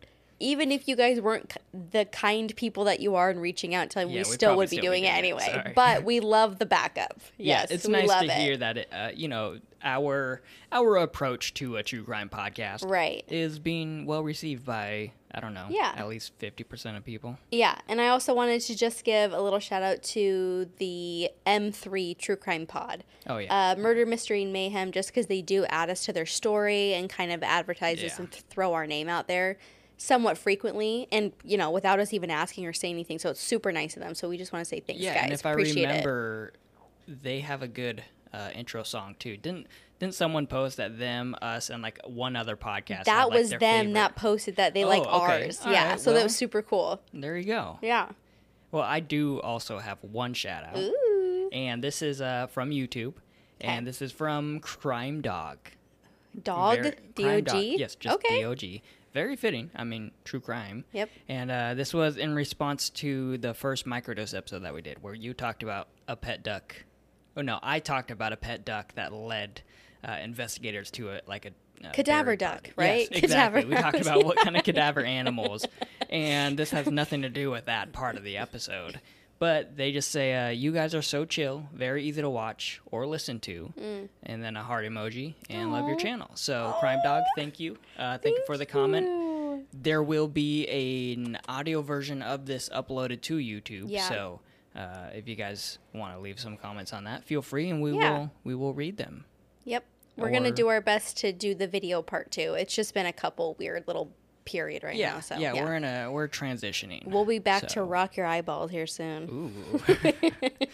even 0.43 0.71
if 0.73 0.87
you 0.89 0.97
guys 0.97 1.21
weren't 1.21 1.57
the 1.73 2.05
kind 2.07 2.55
people 2.57 2.85
that 2.85 3.01
you 3.01 3.15
are 3.15 3.31
and 3.31 3.41
reaching 3.41 3.75
out 3.75 3.91
to 3.91 4.01
them, 4.01 4.11
Yeah, 4.11 4.19
we 4.21 4.25
still 4.25 4.57
would 4.57 4.71
be 4.71 4.77
still 4.77 4.85
doing 4.91 5.05
it 5.05 5.09
doing 5.09 5.15
it. 5.15 5.19
anyway. 5.19 5.47
Sorry. 5.53 5.73
But 5.75 6.05
we 6.05 6.21
love 6.21 6.59
the 6.59 6.67
backup. 6.67 7.21
Yeah, 7.39 7.61
Yes, 7.63 7.71
it's 7.71 7.87
we 7.87 7.93
nice 7.93 8.09
love 8.09 8.23
to 8.25 8.27
it. 8.27 8.33
hear 8.41 8.57
that 8.59 8.77
it, 8.79 8.89
uh, 8.93 9.11
you 9.15 9.29
know 9.29 9.59
our 9.85 10.43
our 10.71 10.97
approach 10.97 11.55
to 11.55 11.77
a 11.77 11.83
true 11.83 12.05
crime 12.05 12.29
podcast 12.29 12.89
Right. 12.89 13.25
is 13.29 13.59
being 13.59 14.07
well 14.07 14.23
received 14.23 14.65
by 14.65 15.11
I 15.35 15.41
don't 15.41 15.55
know 15.55 15.67
Yeah. 15.71 15.93
at 15.97 16.07
least 16.09 16.33
fifty 16.39 16.63
percent 16.63 16.97
of 16.97 17.05
people. 17.05 17.39
Yeah, 17.51 17.79
and 17.89 18.01
I 18.01 18.09
also 18.09 18.33
wanted 18.35 18.61
to 18.63 18.77
just 18.77 19.03
give 19.03 19.33
a 19.33 19.41
little 19.41 19.59
shout 19.59 19.83
out 19.83 20.03
to 20.15 20.69
the 20.79 21.31
M3 21.47 22.17
True 22.19 22.37
Crime 22.37 22.67
Pod. 22.67 23.03
Oh 23.27 23.39
yeah, 23.39 23.73
Uh, 23.73 23.77
Murder, 23.77 24.05
Mystery, 24.07 24.43
and 24.43 24.53
Mayhem, 24.53 24.93
just 24.93 25.09
because 25.09 25.27
they 25.27 25.43
do 25.43 25.65
add 25.67 25.89
us 25.91 26.05
to 26.05 26.13
their 26.13 26.27
story 26.27 26.95
and 26.95 27.09
kind 27.09 27.33
of 27.33 27.43
advertise 27.43 28.03
us 28.05 28.19
and 28.19 28.31
th- 28.31 28.45
throw 28.51 28.73
our 28.75 28.87
name 28.87 29.09
out 29.09 29.27
there 29.27 29.57
somewhat 30.03 30.37
frequently 30.37 31.07
and, 31.13 31.33
you 31.45 31.57
know, 31.57 31.71
without 31.71 32.01
us 32.01 32.13
even 32.13 32.31
asking 32.31 32.67
or 32.67 32.73
saying 32.73 32.95
anything. 32.95 33.19
So 33.19 33.31
it's 33.31 33.41
super 33.41 33.71
nice 33.71 33.97
of 33.97 34.03
them. 34.03 34.15
So 34.15 34.29
we 34.29 34.37
just 34.37 34.53
want 34.53 34.65
to 34.65 34.69
say 34.69 34.81
thanks, 34.81 35.01
yeah. 35.01 35.15
guys. 35.15 35.23
and 35.25 35.33
if 35.33 35.47
I 35.47 35.53
Appreciate 35.53 35.87
remember, 35.87 36.53
they 37.07 37.41
have 37.41 37.63
a 37.63 37.69
good 37.69 38.03
uh, 38.33 38.51
intro 38.55 38.83
song 38.83 39.15
too. 39.19 39.37
Didn't 39.37 39.67
didn't 40.01 40.15
someone 40.15 40.49
post 40.49 40.79
that 40.79 40.99
them, 40.99 41.37
us, 41.41 41.71
and 41.71 41.81
like 41.81 42.01
one 42.05 42.35
other 42.35 42.57
podcast? 42.57 43.03
it. 43.03 43.07
had, 43.07 43.07
That 43.07 43.29
like, 43.29 43.39
was 43.39 43.51
them 43.51 43.61
favorite? 43.61 43.95
that 43.95 44.17
posted 44.17 44.57
that 44.57 44.75
they 44.75 44.83
Oh, 44.83 44.89
like 44.89 45.03
okay. 45.03 45.45
ours. 45.45 45.61
All 45.65 45.71
yeah, 45.71 45.91
right, 45.91 46.01
so 46.01 46.13
that 46.13 46.25
was 46.25 46.35
super 46.35 46.61
cool. 46.61 47.01
There 47.15 47.37
you 47.37 47.45
go. 47.45 47.79
Yeah. 47.83 48.09
Well, 48.73 48.83
I 48.83 48.99
do 48.99 49.41
also 49.43 49.79
have 49.79 49.99
one 50.03 50.35
shout 50.35 50.65
out, 50.65 50.77
Ooh. 50.79 51.49
and 51.53 51.85
this 51.85 52.03
is 52.03 52.21
uh, 52.21 52.49
from 52.49 52.71
YouTube, 52.71 53.15
and 53.61 53.87
this 53.87 54.03
is 54.03 54.11
from 54.11 54.59
Crime 54.59 55.21
Dog. 55.21 55.59
Dog? 56.43 56.79
Very- 56.83 56.97
D 57.15 57.23
O 57.23 57.27
Crime 57.27 57.45
Dog. 57.45 57.63
Yes, 57.63 57.95
just 57.95 58.17
Okay. 58.17 58.39
D 58.39 58.45
O 58.45 58.55
G. 58.57 58.83
Very 59.13 59.37
fitting. 59.37 59.71
I 59.77 59.85
mean, 59.85 60.11
true 60.25 60.41
crime. 60.41 60.85
Yep. 60.93 61.11
And 61.29 61.51
uh, 61.51 61.75
this 61.75 61.93
was 61.93 62.17
in 62.17 62.35
response 62.35 62.89
to 62.91 63.39
the 63.39 63.53
first 63.55 63.87
microdose 63.87 64.37
episode 64.37 64.61
that 64.61 64.75
we 64.75 64.81
did, 64.83 65.03
where 65.03 65.15
you 65.15 65.35
talked 65.35 65.63
about 65.63 65.89
a 66.09 66.17
pet 66.17 66.43
duck. 66.43 66.75
Oh 67.37 67.43
no, 67.43 67.59
I 67.63 67.79
talked 67.79 68.11
about 68.11 68.33
a 68.33 68.37
pet 68.37 68.65
duck 68.65 68.95
that 68.95 69.13
led 69.13 69.63
uh, 70.07 70.17
investigators 70.23 70.91
to 70.93 71.11
a 71.11 71.21
like 71.27 71.47
a 71.47 71.51
Cadaver 71.93 72.37
duck, 72.37 72.63
body. 72.63 72.73
right? 72.77 73.09
Yes, 73.11 73.23
exactly. 73.25 73.63
Cadaver 73.63 73.75
we 73.75 73.83
talked 73.83 74.01
about 74.01 74.25
what 74.25 74.37
kind 74.39 74.57
of 74.57 74.63
cadaver 74.63 75.01
animals, 75.05 75.67
and 76.09 76.57
this 76.57 76.71
has 76.71 76.87
nothing 76.89 77.23
to 77.23 77.29
do 77.29 77.51
with 77.51 77.65
that 77.67 77.93
part 77.93 78.17
of 78.17 78.23
the 78.23 78.37
episode. 78.37 79.01
But 79.43 79.77
they 79.77 79.91
just 79.91 80.13
say, 80.13 80.35
uh, 80.37 80.51
"You 80.51 80.71
guys 80.71 80.95
are 80.95 81.03
so 81.03 81.25
chill, 81.25 81.67
very 81.75 82.05
easy 82.05 82.21
to 82.23 82.31
watch 82.31 82.81
or 82.93 83.09
listen 83.09 83.41
to," 83.41 83.73
Mm. 83.77 84.09
and 84.23 84.45
then 84.45 84.57
a 84.57 84.63
heart 84.63 84.85
emoji 84.85 85.35
and 85.51 85.73
love 85.73 85.89
your 85.89 85.97
channel. 85.97 86.31
So, 86.35 86.77
Crime 86.79 87.01
Dog, 87.03 87.25
thank 87.35 87.59
you, 87.59 87.77
uh, 87.99 88.19
thank, 88.19 88.37
you 88.39 88.45
for 88.47 88.57
the 88.57 88.67
comment. 88.67 89.05
Ooh. 89.09 89.67
There 89.73 90.01
will 90.01 90.29
be 90.29 90.69
a, 90.69 91.15
an 91.15 91.39
audio 91.49 91.83
version 91.83 92.23
of 92.23 92.47
this 92.47 92.69
uploaded 92.69 93.21
to 93.23 93.39
YouTube. 93.39 93.87
Yeah. 93.89 94.09
So, 94.09 94.41
uh, 94.77 95.09
if 95.13 95.27
you 95.27 95.35
guys 95.35 95.81
want 95.93 96.15
to 96.15 96.21
leave 96.21 96.39
some 96.39 96.57
comments 96.57 96.93
on 96.93 97.03
that, 97.05 97.25
feel 97.25 97.43
free, 97.43 97.69
and 97.69 97.83
we 97.83 97.97
Yeah. 97.97 98.13
will 98.13 98.31
we 98.45 98.55
will 98.55 98.75
read 98.75 98.97
them. 98.97 99.25
Yep. 99.65 99.85
We're 100.17 100.31
going 100.31 100.45
to 100.45 100.53
do 100.53 100.69
our 100.69 100.81
best 100.81 101.17
to 101.19 101.33
do 101.33 101.53
the 101.57 101.67
video 101.67 102.01
part 102.01 102.31
too. 102.31 102.55
It's 102.55 102.77
just 102.77 102.95
been 102.95 103.07
a 103.07 103.13
couple 103.13 103.57
weird 103.59 103.89
little 103.89 104.13
period 104.45 104.83
right 104.85 104.95
Yeah, 104.97 105.15
now. 105.15 105.21
So 105.21 105.37
yeah, 105.37 105.53
we're 105.55 105.75
in 105.75 105.85
a 105.85 106.11
we're 106.11 106.29
transitioning. 106.29 107.07
We'll 107.07 107.25
be 107.25 107.39
back 107.39 107.69
to 107.69 107.83
rock 107.83 108.17
your 108.17 108.27
eyeballs 108.27 108.71
here 108.71 108.87
soon. 108.87 109.53
Ooh. 109.53 109.95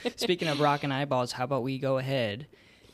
Speaking 0.17 0.49
of 0.49 0.61
rocking 0.61 0.93
eyeballs, 0.93 1.33
how 1.33 1.45
about 1.45 1.63
we 1.63 1.79
go 1.79 1.99
ahead 1.99 2.47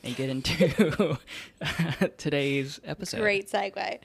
and 0.03 0.15
get 0.15 0.29
into 0.29 1.17
today's 2.17 2.79
episode? 2.83 3.19
Great 3.19 3.49
segue. 3.49 3.99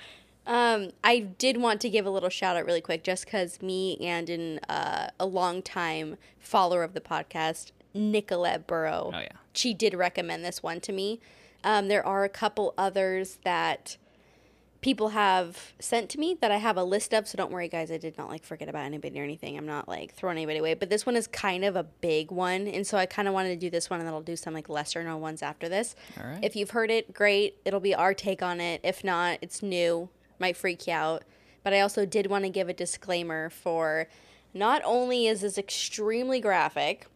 Um, 0.46 0.90
I 1.04 1.20
did 1.20 1.58
want 1.58 1.80
to 1.82 1.90
give 1.90 2.06
a 2.06 2.10
little 2.10 2.30
shout 2.30 2.56
out 2.56 2.64
really 2.64 2.80
quick, 2.80 3.04
just 3.04 3.24
because 3.26 3.60
me 3.62 3.96
and 3.98 4.28
an, 4.30 4.58
uh, 4.68 5.10
a 5.20 5.26
long 5.26 5.62
time 5.62 6.16
follower 6.38 6.82
of 6.82 6.94
the 6.94 7.00
podcast, 7.00 7.72
Nicolette 7.94 8.66
Burrow, 8.66 9.10
Oh 9.14 9.18
yeah. 9.18 9.28
she 9.52 9.74
did 9.74 9.94
recommend 9.94 10.44
this 10.44 10.62
one 10.62 10.80
to 10.80 10.92
me. 10.92 11.20
Um, 11.62 11.88
there 11.88 12.04
are 12.06 12.24
a 12.24 12.28
couple 12.30 12.72
others 12.78 13.38
that 13.44 13.96
people 14.80 15.10
have 15.10 15.74
sent 15.78 16.08
to 16.10 16.18
me 16.18 16.36
that 16.40 16.50
I 16.50 16.56
have 16.56 16.76
a 16.76 16.84
list 16.84 17.12
of. 17.12 17.28
So 17.28 17.36
don't 17.36 17.52
worry, 17.52 17.68
guys. 17.68 17.90
I 17.90 17.98
did 17.98 18.16
not 18.16 18.28
like 18.28 18.44
forget 18.44 18.68
about 18.68 18.84
anybody 18.84 19.20
or 19.20 19.24
anything. 19.24 19.58
I'm 19.58 19.66
not 19.66 19.88
like 19.88 20.14
throwing 20.14 20.38
anybody 20.38 20.58
away. 20.58 20.74
But 20.74 20.88
this 20.90 21.04
one 21.04 21.16
is 21.16 21.26
kind 21.26 21.64
of 21.64 21.76
a 21.76 21.82
big 21.84 22.30
one, 22.30 22.66
and 22.66 22.86
so 22.86 22.96
I 22.96 23.06
kind 23.06 23.28
of 23.28 23.34
wanted 23.34 23.50
to 23.50 23.56
do 23.56 23.70
this 23.70 23.90
one, 23.90 24.00
and 24.00 24.06
then 24.06 24.14
I'll 24.14 24.22
do 24.22 24.36
some 24.36 24.54
like 24.54 24.68
lesser 24.68 25.02
known 25.04 25.20
ones 25.20 25.42
after 25.42 25.68
this. 25.68 25.94
All 26.18 26.26
right. 26.28 26.42
If 26.42 26.56
you've 26.56 26.70
heard 26.70 26.90
it, 26.90 27.12
great. 27.12 27.56
It'll 27.64 27.80
be 27.80 27.94
our 27.94 28.14
take 28.14 28.42
on 28.42 28.60
it. 28.60 28.80
If 28.82 29.04
not, 29.04 29.38
it's 29.42 29.62
new. 29.62 30.08
Might 30.38 30.56
freak 30.56 30.86
you 30.86 30.94
out. 30.94 31.24
But 31.62 31.74
I 31.74 31.80
also 31.80 32.06
did 32.06 32.28
want 32.28 32.44
to 32.44 32.50
give 32.50 32.70
a 32.70 32.72
disclaimer 32.72 33.50
for 33.50 34.08
not 34.54 34.80
only 34.84 35.26
is 35.26 35.42
this 35.42 35.58
extremely 35.58 36.40
graphic, 36.40 37.06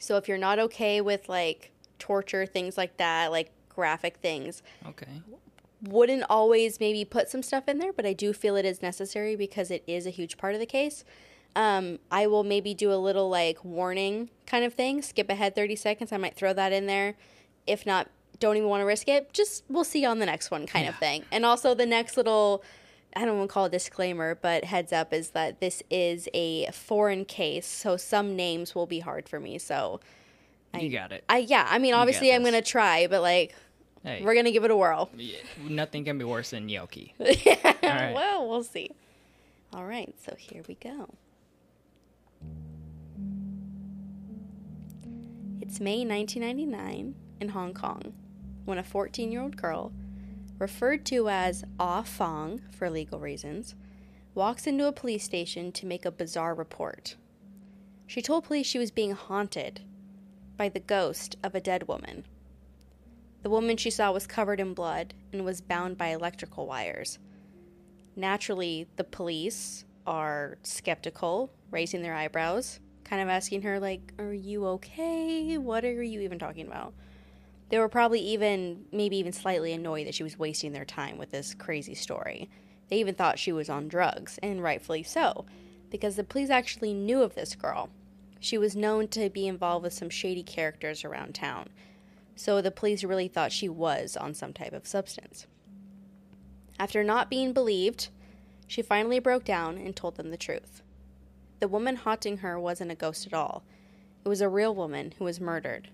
so 0.00 0.16
if 0.16 0.26
you're 0.26 0.38
not 0.38 0.58
okay 0.58 1.00
with 1.00 1.28
like 1.28 1.70
torture, 2.00 2.46
things 2.46 2.76
like 2.76 2.96
that, 2.96 3.30
like 3.30 3.52
graphic 3.68 4.16
things, 4.16 4.62
Okay. 4.88 5.22
Wouldn't 5.82 6.24
always 6.28 6.80
maybe 6.80 7.04
put 7.04 7.28
some 7.28 7.42
stuff 7.42 7.68
in 7.68 7.78
there, 7.78 7.92
but 7.92 8.06
I 8.06 8.12
do 8.12 8.32
feel 8.32 8.56
it 8.56 8.64
is 8.64 8.82
necessary 8.82 9.36
because 9.36 9.70
it 9.70 9.82
is 9.86 10.06
a 10.06 10.10
huge 10.10 10.36
part 10.36 10.54
of 10.54 10.60
the 10.60 10.66
case. 10.66 11.04
Um, 11.56 11.98
I 12.10 12.26
will 12.26 12.44
maybe 12.44 12.74
do 12.74 12.92
a 12.92 12.96
little 12.96 13.28
like 13.28 13.64
warning 13.64 14.30
kind 14.46 14.64
of 14.64 14.74
thing, 14.74 15.02
skip 15.02 15.28
ahead 15.30 15.54
30 15.54 15.76
seconds. 15.76 16.12
I 16.12 16.16
might 16.16 16.36
throw 16.36 16.52
that 16.52 16.72
in 16.72 16.86
there. 16.86 17.16
If 17.66 17.86
not, 17.86 18.08
don't 18.38 18.56
even 18.56 18.68
want 18.68 18.82
to 18.82 18.86
risk 18.86 19.08
it. 19.08 19.32
Just 19.32 19.64
we'll 19.68 19.84
see 19.84 20.02
you 20.02 20.08
on 20.08 20.18
the 20.18 20.26
next 20.26 20.50
one 20.50 20.66
kind 20.66 20.88
of 20.88 20.96
thing. 20.96 21.24
And 21.32 21.44
also 21.44 21.74
the 21.74 21.86
next 21.86 22.16
little 22.16 22.62
I 23.16 23.24
don't 23.24 23.38
want 23.38 23.50
to 23.50 23.52
call 23.54 23.64
it 23.66 23.72
disclaimer, 23.72 24.36
but 24.36 24.64
heads 24.64 24.92
up 24.92 25.12
is 25.12 25.30
that 25.30 25.60
this 25.60 25.82
is 25.90 26.28
a 26.32 26.70
foreign 26.70 27.24
case, 27.24 27.66
so 27.66 27.96
some 27.96 28.36
names 28.36 28.74
will 28.74 28.86
be 28.86 29.00
hard 29.00 29.28
for 29.28 29.40
me. 29.40 29.58
So 29.58 30.00
you 30.78 30.90
got 30.90 31.12
it. 31.12 31.24
I 31.28 31.38
yeah, 31.38 31.66
I 31.68 31.78
mean 31.78 31.94
obviously 31.94 32.32
I'm 32.32 32.44
gonna 32.44 32.62
try, 32.62 33.06
but 33.08 33.22
like 33.22 33.54
Hey, 34.02 34.22
we're 34.24 34.34
gonna 34.34 34.50
give 34.50 34.64
it 34.64 34.70
a 34.70 34.76
whirl. 34.76 35.10
yeah, 35.16 35.38
nothing 35.68 36.04
can 36.04 36.16
be 36.18 36.24
worse 36.24 36.50
than 36.50 36.66
gnocchi. 36.66 37.14
yeah, 37.18 37.74
right. 37.82 38.14
well, 38.14 38.48
we'll 38.48 38.64
see. 38.64 38.90
All 39.72 39.84
right, 39.84 40.14
so 40.24 40.34
here 40.36 40.62
we 40.66 40.74
go. 40.74 41.08
It's 45.60 45.78
May 45.80 46.04
1999 46.04 47.14
in 47.40 47.48
Hong 47.50 47.74
Kong 47.74 48.14
when 48.64 48.78
a 48.78 48.82
14 48.82 49.30
year 49.32 49.42
old 49.42 49.56
girl, 49.56 49.92
referred 50.58 51.04
to 51.06 51.28
as 51.28 51.64
Ah 51.78 52.02
Fong 52.02 52.62
for 52.70 52.88
legal 52.88 53.18
reasons, 53.18 53.74
walks 54.34 54.66
into 54.66 54.86
a 54.86 54.92
police 54.92 55.24
station 55.24 55.72
to 55.72 55.86
make 55.86 56.04
a 56.04 56.10
bizarre 56.10 56.54
report. 56.54 57.16
She 58.06 58.22
told 58.22 58.44
police 58.44 58.66
she 58.66 58.78
was 58.78 58.90
being 58.90 59.12
haunted 59.12 59.82
by 60.56 60.68
the 60.68 60.80
ghost 60.80 61.36
of 61.42 61.54
a 61.54 61.60
dead 61.60 61.88
woman. 61.88 62.24
The 63.42 63.50
woman 63.50 63.76
she 63.76 63.90
saw 63.90 64.12
was 64.12 64.26
covered 64.26 64.60
in 64.60 64.74
blood 64.74 65.14
and 65.32 65.44
was 65.44 65.60
bound 65.60 65.96
by 65.96 66.08
electrical 66.08 66.66
wires. 66.66 67.18
Naturally, 68.14 68.86
the 68.96 69.04
police 69.04 69.84
are 70.06 70.58
skeptical, 70.62 71.50
raising 71.70 72.02
their 72.02 72.14
eyebrows, 72.14 72.80
kind 73.04 73.22
of 73.22 73.28
asking 73.28 73.62
her, 73.62 73.80
like, 73.80 74.12
Are 74.18 74.32
you 74.32 74.66
okay? 74.66 75.56
What 75.56 75.84
are 75.84 76.02
you 76.02 76.20
even 76.20 76.38
talking 76.38 76.66
about? 76.66 76.92
They 77.70 77.78
were 77.78 77.88
probably 77.88 78.20
even, 78.20 78.84
maybe 78.92 79.16
even 79.16 79.32
slightly 79.32 79.72
annoyed 79.72 80.06
that 80.06 80.14
she 80.14 80.24
was 80.24 80.38
wasting 80.38 80.72
their 80.72 80.84
time 80.84 81.16
with 81.16 81.30
this 81.30 81.54
crazy 81.54 81.94
story. 81.94 82.50
They 82.88 82.96
even 82.96 83.14
thought 83.14 83.38
she 83.38 83.52
was 83.52 83.70
on 83.70 83.88
drugs, 83.88 84.38
and 84.42 84.62
rightfully 84.62 85.04
so, 85.04 85.46
because 85.90 86.16
the 86.16 86.24
police 86.24 86.50
actually 86.50 86.92
knew 86.92 87.22
of 87.22 87.36
this 87.36 87.54
girl. 87.54 87.88
She 88.40 88.58
was 88.58 88.74
known 88.74 89.06
to 89.08 89.30
be 89.30 89.46
involved 89.46 89.84
with 89.84 89.92
some 89.92 90.10
shady 90.10 90.42
characters 90.42 91.04
around 91.04 91.34
town, 91.34 91.68
so 92.40 92.62
the 92.62 92.70
police 92.70 93.04
really 93.04 93.28
thought 93.28 93.52
she 93.52 93.68
was 93.68 94.16
on 94.16 94.32
some 94.32 94.54
type 94.54 94.72
of 94.72 94.86
substance. 94.86 95.46
After 96.78 97.04
not 97.04 97.28
being 97.28 97.52
believed, 97.52 98.08
she 98.66 98.80
finally 98.80 99.18
broke 99.18 99.44
down 99.44 99.76
and 99.76 99.94
told 99.94 100.16
them 100.16 100.30
the 100.30 100.38
truth. 100.38 100.82
The 101.58 101.68
woman 101.68 101.96
haunting 101.96 102.38
her 102.38 102.58
wasn't 102.58 102.92
a 102.92 102.94
ghost 102.94 103.26
at 103.26 103.34
all. 103.34 103.62
It 104.24 104.28
was 104.28 104.40
a 104.40 104.48
real 104.48 104.74
woman 104.74 105.12
who 105.18 105.24
was 105.24 105.38
murdered. 105.38 105.90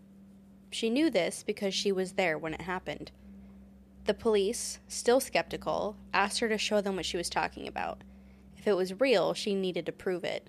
She 0.70 0.88
knew 0.88 1.10
this 1.10 1.42
because 1.42 1.74
she 1.74 1.90
was 1.90 2.12
there 2.12 2.38
when 2.38 2.54
it 2.54 2.60
happened. 2.62 3.10
The 4.04 4.14
police, 4.14 4.78
still 4.86 5.18
skeptical, 5.18 5.96
asked 6.14 6.38
her 6.38 6.48
to 6.48 6.58
show 6.58 6.80
them 6.80 6.94
what 6.94 7.06
she 7.06 7.16
was 7.16 7.28
talking 7.28 7.66
about. 7.66 8.02
If 8.56 8.68
it 8.68 8.76
was 8.76 9.00
real, 9.00 9.34
she 9.34 9.56
needed 9.56 9.84
to 9.86 9.92
prove 9.92 10.22
it. 10.22 10.48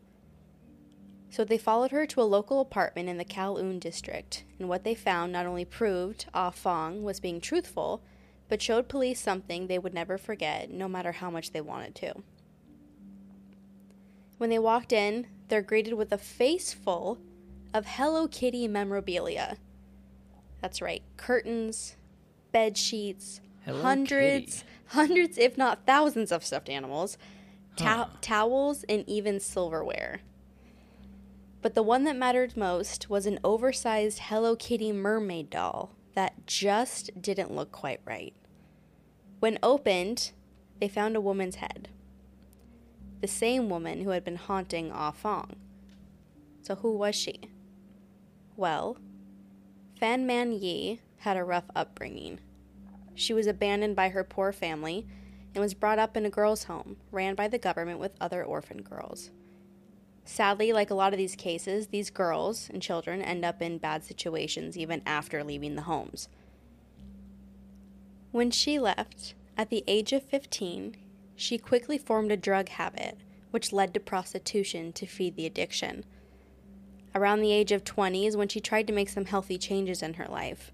So 1.29 1.43
they 1.43 1.57
followed 1.57 1.91
her 1.91 2.05
to 2.07 2.21
a 2.21 2.23
local 2.23 2.59
apartment 2.61 3.09
in 3.09 3.17
the 3.17 3.25
Kowloon 3.25 3.79
district, 3.79 4.43
and 4.59 4.69
what 4.69 4.83
they 4.83 4.95
found 4.95 5.31
not 5.31 5.45
only 5.45 5.65
proved 5.65 6.25
Ah 6.33 6.49
Fong 6.49 7.03
was 7.03 7.19
being 7.19 7.41
truthful, 7.41 8.01
but 8.49 8.61
showed 8.61 8.87
police 8.87 9.19
something 9.19 9.67
they 9.67 9.77
would 9.77 9.93
never 9.93 10.17
forget, 10.17 10.71
no 10.71 10.87
matter 10.87 11.11
how 11.11 11.29
much 11.29 11.51
they 11.51 11.61
wanted 11.61 11.95
to. 11.95 12.13
When 14.37 14.49
they 14.49 14.59
walked 14.59 14.93
in, 14.93 15.27
they're 15.49 15.61
greeted 15.61 15.93
with 15.93 16.11
a 16.11 16.17
face 16.17 16.73
full 16.73 17.19
of 17.73 17.85
Hello 17.85 18.27
Kitty 18.27 18.67
memorabilia. 18.67 19.57
That's 20.61 20.81
right, 20.81 21.03
curtains, 21.17 21.97
bed 22.51 22.77
sheets, 22.77 23.41
Hello 23.65 23.81
hundreds, 23.81 24.63
Kitty. 24.63 24.67
hundreds, 24.87 25.37
if 25.37 25.57
not 25.57 25.85
thousands, 25.85 26.31
of 26.31 26.45
stuffed 26.45 26.69
animals, 26.69 27.17
Huh. 27.77 28.07
towels, 28.21 28.83
and 28.89 29.07
even 29.07 29.39
silverware. 29.39 30.21
But 31.67 31.75
the 31.75 31.83
one 31.83 32.05
that 32.05 32.15
mattered 32.15 32.55
most 32.55 33.09
was 33.09 33.25
an 33.25 33.39
oversized 33.43 34.19
Hello 34.19 34.55
Kitty 34.55 34.93
mermaid 34.93 35.49
doll 35.49 35.97
that 36.15 36.47
just 36.47 37.21
didn't 37.21 37.53
look 37.53 37.73
quite 37.73 37.99
right. 38.05 38.33
When 39.41 39.59
opened, 39.61 40.31
they 40.79 40.87
found 40.87 41.17
a 41.17 41.19
woman's 41.19 41.55
head. 41.55 41.89
The 43.19 43.27
same 43.27 43.67
woman 43.67 44.03
who 44.03 44.11
had 44.11 44.23
been 44.23 44.37
haunting 44.37 44.93
Ah 44.93 45.11
Fong. 45.11 45.57
So 46.61 46.75
who 46.75 46.93
was 46.93 47.15
she? 47.15 47.37
Well, 48.55 48.97
Fan 49.99 50.25
Man 50.25 50.53
Yi 50.53 51.01
had 51.17 51.35
a 51.35 51.43
rough 51.43 51.69
upbringing. 51.75 52.39
She 53.13 53.33
was 53.33 53.45
abandoned 53.45 53.97
by 53.97 54.07
her 54.07 54.23
poor 54.23 54.53
family 54.53 55.05
and 55.53 55.61
was 55.61 55.73
brought 55.73 55.99
up 55.99 56.15
in 56.15 56.25
a 56.25 56.29
girls' 56.29 56.63
home 56.63 56.95
ran 57.11 57.35
by 57.35 57.49
the 57.49 57.59
government 57.59 57.99
with 57.99 58.15
other 58.21 58.41
orphan 58.41 58.83
girls. 58.83 59.31
Sadly, 60.27 60.73
like 60.73 60.89
a 60.89 60.95
lot 60.95 61.13
of 61.13 61.17
these 61.17 61.37
cases, 61.37 61.87
these 61.87 62.09
girls 62.09 62.69
and 62.71 62.81
children 62.81 63.21
end 63.21 63.45
up 63.45 63.61
in 63.61 63.77
bad 63.77 64.03
situations 64.03 64.77
even 64.77 65.01
after 65.05 65.41
leaving 65.41 65.75
the 65.75 65.83
homes. 65.83 66.27
When 68.33 68.51
she 68.51 68.77
left, 68.77 69.35
at 69.57 69.69
the 69.69 69.85
age 69.87 70.11
of 70.11 70.23
15, 70.23 70.97
she 71.37 71.57
quickly 71.57 71.97
formed 71.97 72.33
a 72.33 72.37
drug 72.37 72.67
habit, 72.67 73.17
which 73.51 73.71
led 73.71 73.93
to 73.93 74.01
prostitution 74.01 74.91
to 74.93 75.05
feed 75.05 75.37
the 75.37 75.45
addiction. 75.45 76.03
Around 77.15 77.39
the 77.39 77.53
age 77.53 77.71
of 77.71 77.85
20 77.85 78.27
is 78.27 78.35
when 78.35 78.49
she 78.49 78.59
tried 78.59 78.85
to 78.87 78.93
make 78.93 79.09
some 79.09 79.25
healthy 79.25 79.57
changes 79.57 80.03
in 80.03 80.15
her 80.15 80.27
life. 80.27 80.73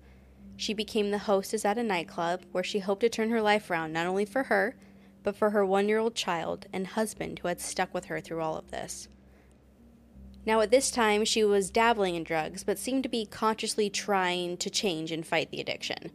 She 0.57 0.73
became 0.73 1.11
the 1.11 1.19
hostess 1.19 1.63
at 1.63 1.77
a 1.77 1.83
nightclub 1.83 2.41
where 2.51 2.63
she 2.63 2.79
hoped 2.79 3.01
to 3.01 3.09
turn 3.09 3.29
her 3.29 3.41
life 3.41 3.69
around 3.69 3.93
not 3.93 4.07
only 4.07 4.25
for 4.25 4.45
her, 4.45 4.75
but 5.21 5.35
for 5.35 5.51
her 5.51 5.63
one 5.63 5.87
year 5.87 5.99
old 5.99 6.15
child 6.15 6.65
and 6.73 6.87
husband 6.87 7.39
who 7.39 7.49
had 7.49 7.61
stuck 7.61 7.93
with 7.93 8.05
her 8.05 8.19
through 8.19 8.41
all 8.41 8.57
of 8.57 8.71
this. 8.71 9.07
Now, 10.45 10.59
at 10.61 10.71
this 10.71 10.91
time, 10.91 11.23
she 11.23 11.43
was 11.43 11.69
dabbling 11.69 12.15
in 12.15 12.23
drugs, 12.23 12.63
but 12.63 12.77
seemed 12.77 13.03
to 13.03 13.09
be 13.09 13.25
consciously 13.25 13.89
trying 13.89 14.57
to 14.57 14.69
change 14.69 15.11
and 15.11 15.25
fight 15.25 15.51
the 15.51 15.61
addiction. 15.61 16.11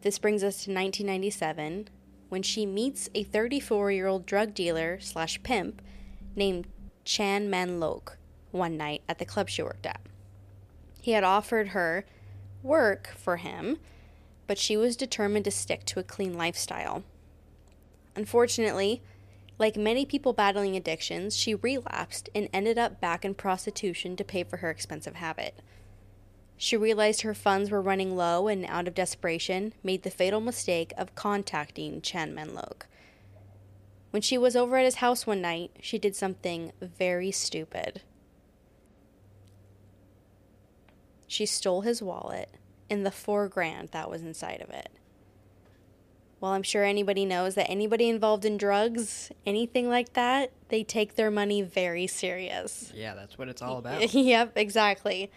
This 0.00 0.18
brings 0.18 0.42
us 0.42 0.64
to 0.64 0.70
1997, 0.70 1.88
when 2.28 2.42
she 2.42 2.64
meets 2.66 3.08
a 3.14 3.22
34 3.22 3.92
year 3.92 4.06
old 4.06 4.26
drug 4.26 4.54
dealer 4.54 4.98
slash 5.00 5.42
pimp 5.42 5.82
named 6.34 6.66
Chan 7.04 7.50
Man 7.50 7.78
Lok 7.78 8.18
one 8.50 8.76
night 8.76 9.02
at 9.08 9.18
the 9.18 9.24
club 9.24 9.48
she 9.48 9.62
worked 9.62 9.86
at. 9.86 10.00
He 11.00 11.12
had 11.12 11.24
offered 11.24 11.68
her 11.68 12.04
work 12.62 13.14
for 13.16 13.36
him, 13.36 13.78
but 14.46 14.58
she 14.58 14.76
was 14.76 14.96
determined 14.96 15.44
to 15.44 15.50
stick 15.50 15.84
to 15.86 16.00
a 16.00 16.04
clean 16.04 16.36
lifestyle. 16.36 17.04
Unfortunately, 18.16 19.02
like 19.58 19.76
many 19.76 20.04
people 20.04 20.32
battling 20.32 20.76
addictions, 20.76 21.36
she 21.36 21.54
relapsed 21.54 22.28
and 22.34 22.48
ended 22.52 22.78
up 22.78 23.00
back 23.00 23.24
in 23.24 23.34
prostitution 23.34 24.16
to 24.16 24.24
pay 24.24 24.44
for 24.44 24.58
her 24.58 24.70
expensive 24.70 25.14
habit. 25.14 25.60
She 26.58 26.76
realized 26.76 27.22
her 27.22 27.34
funds 27.34 27.70
were 27.70 27.82
running 27.82 28.16
low 28.16 28.48
and, 28.48 28.64
out 28.66 28.88
of 28.88 28.94
desperation, 28.94 29.74
made 29.82 30.02
the 30.02 30.10
fatal 30.10 30.40
mistake 30.40 30.92
of 30.96 31.14
contacting 31.14 32.00
Chan 32.00 32.34
Menlok. 32.34 32.82
When 34.10 34.22
she 34.22 34.38
was 34.38 34.56
over 34.56 34.76
at 34.76 34.84
his 34.84 34.96
house 34.96 35.26
one 35.26 35.42
night, 35.42 35.72
she 35.80 35.98
did 35.98 36.16
something 36.16 36.72
very 36.80 37.30
stupid. 37.30 38.02
She 41.26 41.44
stole 41.44 41.82
his 41.82 42.00
wallet 42.00 42.50
and 42.88 43.04
the 43.04 43.10
four 43.10 43.48
grand 43.48 43.90
that 43.90 44.10
was 44.10 44.22
inside 44.22 44.62
of 44.62 44.70
it. 44.70 44.95
Well, 46.40 46.52
I'm 46.52 46.62
sure 46.62 46.84
anybody 46.84 47.24
knows 47.24 47.54
that 47.54 47.70
anybody 47.70 48.08
involved 48.08 48.44
in 48.44 48.58
drugs, 48.58 49.30
anything 49.46 49.88
like 49.88 50.12
that, 50.12 50.52
they 50.68 50.84
take 50.84 51.14
their 51.14 51.30
money 51.30 51.62
very 51.62 52.06
serious. 52.06 52.92
Yeah, 52.94 53.14
that's 53.14 53.38
what 53.38 53.48
it's 53.48 53.62
all 53.62 53.78
about. 53.78 54.12
yep, 54.14 54.52
exactly. 54.54 55.30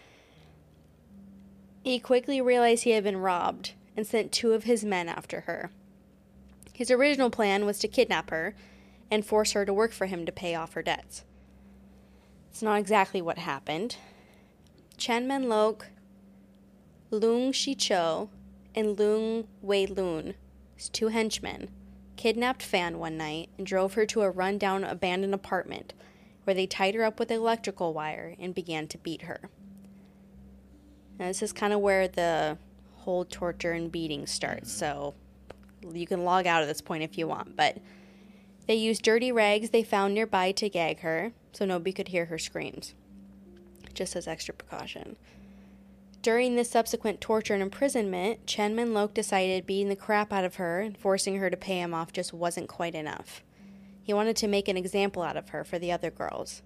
He 1.82 1.98
quickly 1.98 2.40
realized 2.42 2.84
he 2.84 2.90
had 2.90 3.04
been 3.04 3.16
robbed 3.16 3.72
and 3.96 4.06
sent 4.06 4.30
two 4.32 4.52
of 4.52 4.64
his 4.64 4.84
men 4.84 5.08
after 5.08 5.40
her. 5.42 5.70
His 6.74 6.90
original 6.90 7.30
plan 7.30 7.64
was 7.64 7.78
to 7.78 7.88
kidnap 7.88 8.30
her 8.30 8.54
and 9.10 9.24
force 9.24 9.52
her 9.52 9.64
to 9.64 9.72
work 9.72 9.92
for 9.92 10.06
him 10.06 10.26
to 10.26 10.32
pay 10.32 10.54
off 10.54 10.74
her 10.74 10.82
debts. 10.82 11.24
It's 12.50 12.62
not 12.62 12.78
exactly 12.78 13.22
what 13.22 13.38
happened. 13.38 13.96
Chen 14.96 15.26
Men 15.26 15.48
Lok, 15.48 15.86
Lung 17.10 17.52
Shicho, 17.52 18.28
and 18.74 18.98
Lung 18.98 19.48
Wei 19.62 19.86
Lun, 19.86 20.34
two 20.88 21.08
henchmen, 21.08 21.68
kidnapped 22.16 22.62
Fan 22.62 22.98
one 22.98 23.16
night 23.16 23.50
and 23.58 23.66
drove 23.66 23.94
her 23.94 24.06
to 24.06 24.22
a 24.22 24.30
rundown 24.30 24.84
abandoned 24.84 25.34
apartment 25.34 25.92
where 26.44 26.54
they 26.54 26.66
tied 26.66 26.94
her 26.94 27.04
up 27.04 27.18
with 27.18 27.30
electrical 27.30 27.92
wire 27.92 28.34
and 28.38 28.54
began 28.54 28.86
to 28.88 28.98
beat 28.98 29.22
her. 29.22 29.50
Now, 31.18 31.26
this 31.26 31.42
is 31.42 31.52
kind 31.52 31.72
of 31.72 31.80
where 31.80 32.08
the 32.08 32.56
whole 32.96 33.24
torture 33.24 33.72
and 33.72 33.92
beating 33.92 34.26
starts, 34.26 34.72
so 34.72 35.14
you 35.92 36.06
can 36.06 36.24
log 36.24 36.46
out 36.46 36.62
at 36.62 36.66
this 36.66 36.80
point 36.80 37.02
if 37.02 37.18
you 37.18 37.28
want. 37.28 37.56
But 37.56 37.78
they 38.66 38.74
used 38.74 39.02
dirty 39.02 39.30
rags 39.32 39.70
they 39.70 39.82
found 39.82 40.14
nearby 40.14 40.52
to 40.52 40.68
gag 40.68 41.00
her 41.00 41.32
so 41.52 41.64
nobody 41.64 41.92
could 41.92 42.08
hear 42.08 42.26
her 42.26 42.38
screams, 42.38 42.94
just 43.92 44.16
as 44.16 44.26
extra 44.26 44.54
precaution. 44.54 45.16
During 46.22 46.54
this 46.54 46.70
subsequent 46.70 47.22
torture 47.22 47.54
and 47.54 47.62
imprisonment, 47.62 48.46
Chen 48.46 48.74
Min 48.74 48.92
Lok 48.92 49.14
decided 49.14 49.64
beating 49.64 49.88
the 49.88 49.96
crap 49.96 50.34
out 50.34 50.44
of 50.44 50.56
her 50.56 50.80
and 50.80 50.96
forcing 50.96 51.36
her 51.36 51.48
to 51.48 51.56
pay 51.56 51.80
him 51.80 51.94
off 51.94 52.12
just 52.12 52.34
wasn't 52.34 52.68
quite 52.68 52.94
enough. 52.94 53.42
He 54.02 54.12
wanted 54.12 54.36
to 54.36 54.48
make 54.48 54.68
an 54.68 54.76
example 54.76 55.22
out 55.22 55.38
of 55.38 55.48
her 55.50 55.64
for 55.64 55.78
the 55.78 55.92
other 55.92 56.10
girls. 56.10 56.60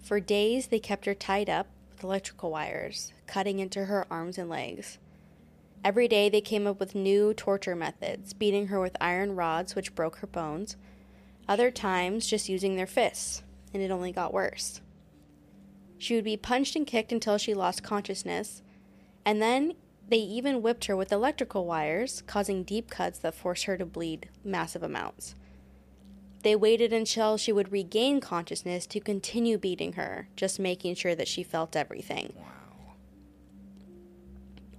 For 0.00 0.20
days, 0.20 0.68
they 0.68 0.78
kept 0.78 1.06
her 1.06 1.14
tied 1.14 1.50
up 1.50 1.66
with 1.90 2.04
electrical 2.04 2.52
wires, 2.52 3.12
cutting 3.26 3.58
into 3.58 3.86
her 3.86 4.06
arms 4.08 4.38
and 4.38 4.48
legs. 4.48 4.98
Every 5.84 6.06
day, 6.06 6.28
they 6.28 6.40
came 6.40 6.68
up 6.68 6.78
with 6.78 6.94
new 6.94 7.34
torture 7.34 7.74
methods, 7.74 8.32
beating 8.32 8.68
her 8.68 8.80
with 8.80 8.96
iron 9.00 9.34
rods, 9.34 9.74
which 9.74 9.96
broke 9.96 10.16
her 10.16 10.28
bones. 10.28 10.76
Other 11.48 11.72
times, 11.72 12.28
just 12.28 12.48
using 12.48 12.76
their 12.76 12.86
fists, 12.86 13.42
and 13.74 13.82
it 13.82 13.90
only 13.90 14.12
got 14.12 14.32
worse. 14.32 14.80
She 16.02 16.16
would 16.16 16.24
be 16.24 16.36
punched 16.36 16.74
and 16.74 16.84
kicked 16.84 17.12
until 17.12 17.38
she 17.38 17.54
lost 17.54 17.84
consciousness, 17.84 18.60
and 19.24 19.40
then 19.40 19.74
they 20.08 20.16
even 20.16 20.60
whipped 20.60 20.86
her 20.86 20.96
with 20.96 21.12
electrical 21.12 21.64
wires, 21.64 22.24
causing 22.26 22.64
deep 22.64 22.90
cuts 22.90 23.20
that 23.20 23.36
forced 23.36 23.66
her 23.66 23.76
to 23.76 23.86
bleed 23.86 24.28
massive 24.42 24.82
amounts. 24.82 25.36
They 26.42 26.56
waited 26.56 26.92
until 26.92 27.36
she 27.36 27.52
would 27.52 27.70
regain 27.70 28.20
consciousness 28.20 28.84
to 28.88 28.98
continue 28.98 29.58
beating 29.58 29.92
her, 29.92 30.26
just 30.34 30.58
making 30.58 30.96
sure 30.96 31.14
that 31.14 31.28
she 31.28 31.44
felt 31.44 31.76
everything. 31.76 32.32
Wow. 32.36 32.94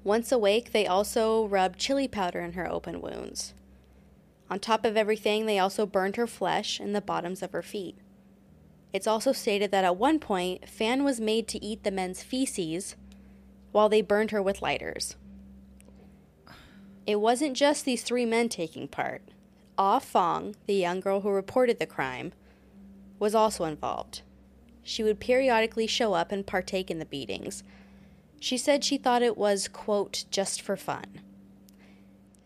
Once 0.03 0.29
awake, 0.29 0.73
they 0.73 0.85
also 0.85 1.45
rubbed 1.47 1.79
chili 1.79 2.09
powder 2.09 2.41
in 2.41 2.51
her 2.51 2.69
open 2.69 2.99
wounds. 2.99 3.53
On 4.49 4.59
top 4.59 4.83
of 4.83 4.97
everything, 4.97 5.45
they 5.45 5.57
also 5.57 5.85
burned 5.85 6.17
her 6.17 6.27
flesh 6.27 6.81
and 6.81 6.93
the 6.93 6.99
bottoms 6.99 7.41
of 7.41 7.53
her 7.53 7.61
feet. 7.61 7.97
It's 8.93 9.07
also 9.07 9.31
stated 9.31 9.71
that 9.71 9.83
at 9.83 9.97
one 9.97 10.19
point, 10.19 10.69
Fan 10.69 11.03
was 11.03 11.19
made 11.19 11.47
to 11.49 11.63
eat 11.63 11.83
the 11.83 11.91
men's 11.91 12.21
feces 12.21 12.95
while 13.71 13.89
they 13.89 14.01
burned 14.01 14.29
her 14.31 14.41
with 14.41 14.61
lighters. 14.61 15.15
It 17.07 17.19
wasn't 17.19 17.57
just 17.57 17.83
these 17.83 18.03
three 18.03 18.25
men 18.25 18.49
taking 18.49 18.87
part. 18.87 19.23
Ah 19.77 19.97
Fong, 19.99 20.55
the 20.67 20.75
young 20.75 20.99
girl 20.99 21.21
who 21.21 21.29
reported 21.29 21.79
the 21.79 21.87
crime, 21.87 22.31
was 23.17 23.33
also 23.33 23.65
involved. 23.65 24.21
She 24.83 25.01
would 25.01 25.19
periodically 25.19 25.87
show 25.87 26.13
up 26.13 26.31
and 26.31 26.45
partake 26.45 26.91
in 26.91 26.99
the 26.99 27.05
beatings. 27.05 27.63
She 28.39 28.57
said 28.57 28.83
she 28.83 28.97
thought 28.97 29.21
it 29.23 29.37
was, 29.37 29.67
quote, 29.67 30.25
just 30.29 30.61
for 30.61 30.75
fun. 30.77 31.05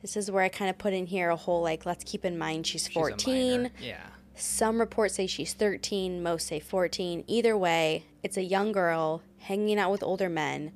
This 0.02 0.16
is 0.16 0.32
where 0.32 0.44
I 0.44 0.50
kind 0.50 0.70
of 0.70 0.78
put 0.78 0.94
in 0.94 1.08
here 1.08 1.30
a 1.30 1.36
whole, 1.36 1.62
like, 1.62 1.86
let's 1.86 2.04
keep 2.04 2.24
in 2.24 2.38
mind 2.38 2.68
she's 2.68 2.86
She's 2.86 2.94
14. 2.94 3.52
minor. 3.64 3.70
Yeah. 3.82 3.98
Some 4.38 4.80
reports 4.80 5.16
say 5.16 5.28
she's 5.28 5.54
13, 5.54 6.22
most 6.22 6.48
say 6.48 6.60
14. 6.60 7.24
Either 7.28 7.58
way, 7.58 8.06
it's 8.24 8.38
a 8.38 8.44
young 8.44 8.72
girl 8.72 9.22
hanging 9.40 9.80
out 9.80 9.92
with 9.92 10.04
older 10.04 10.30
men. 10.30 10.72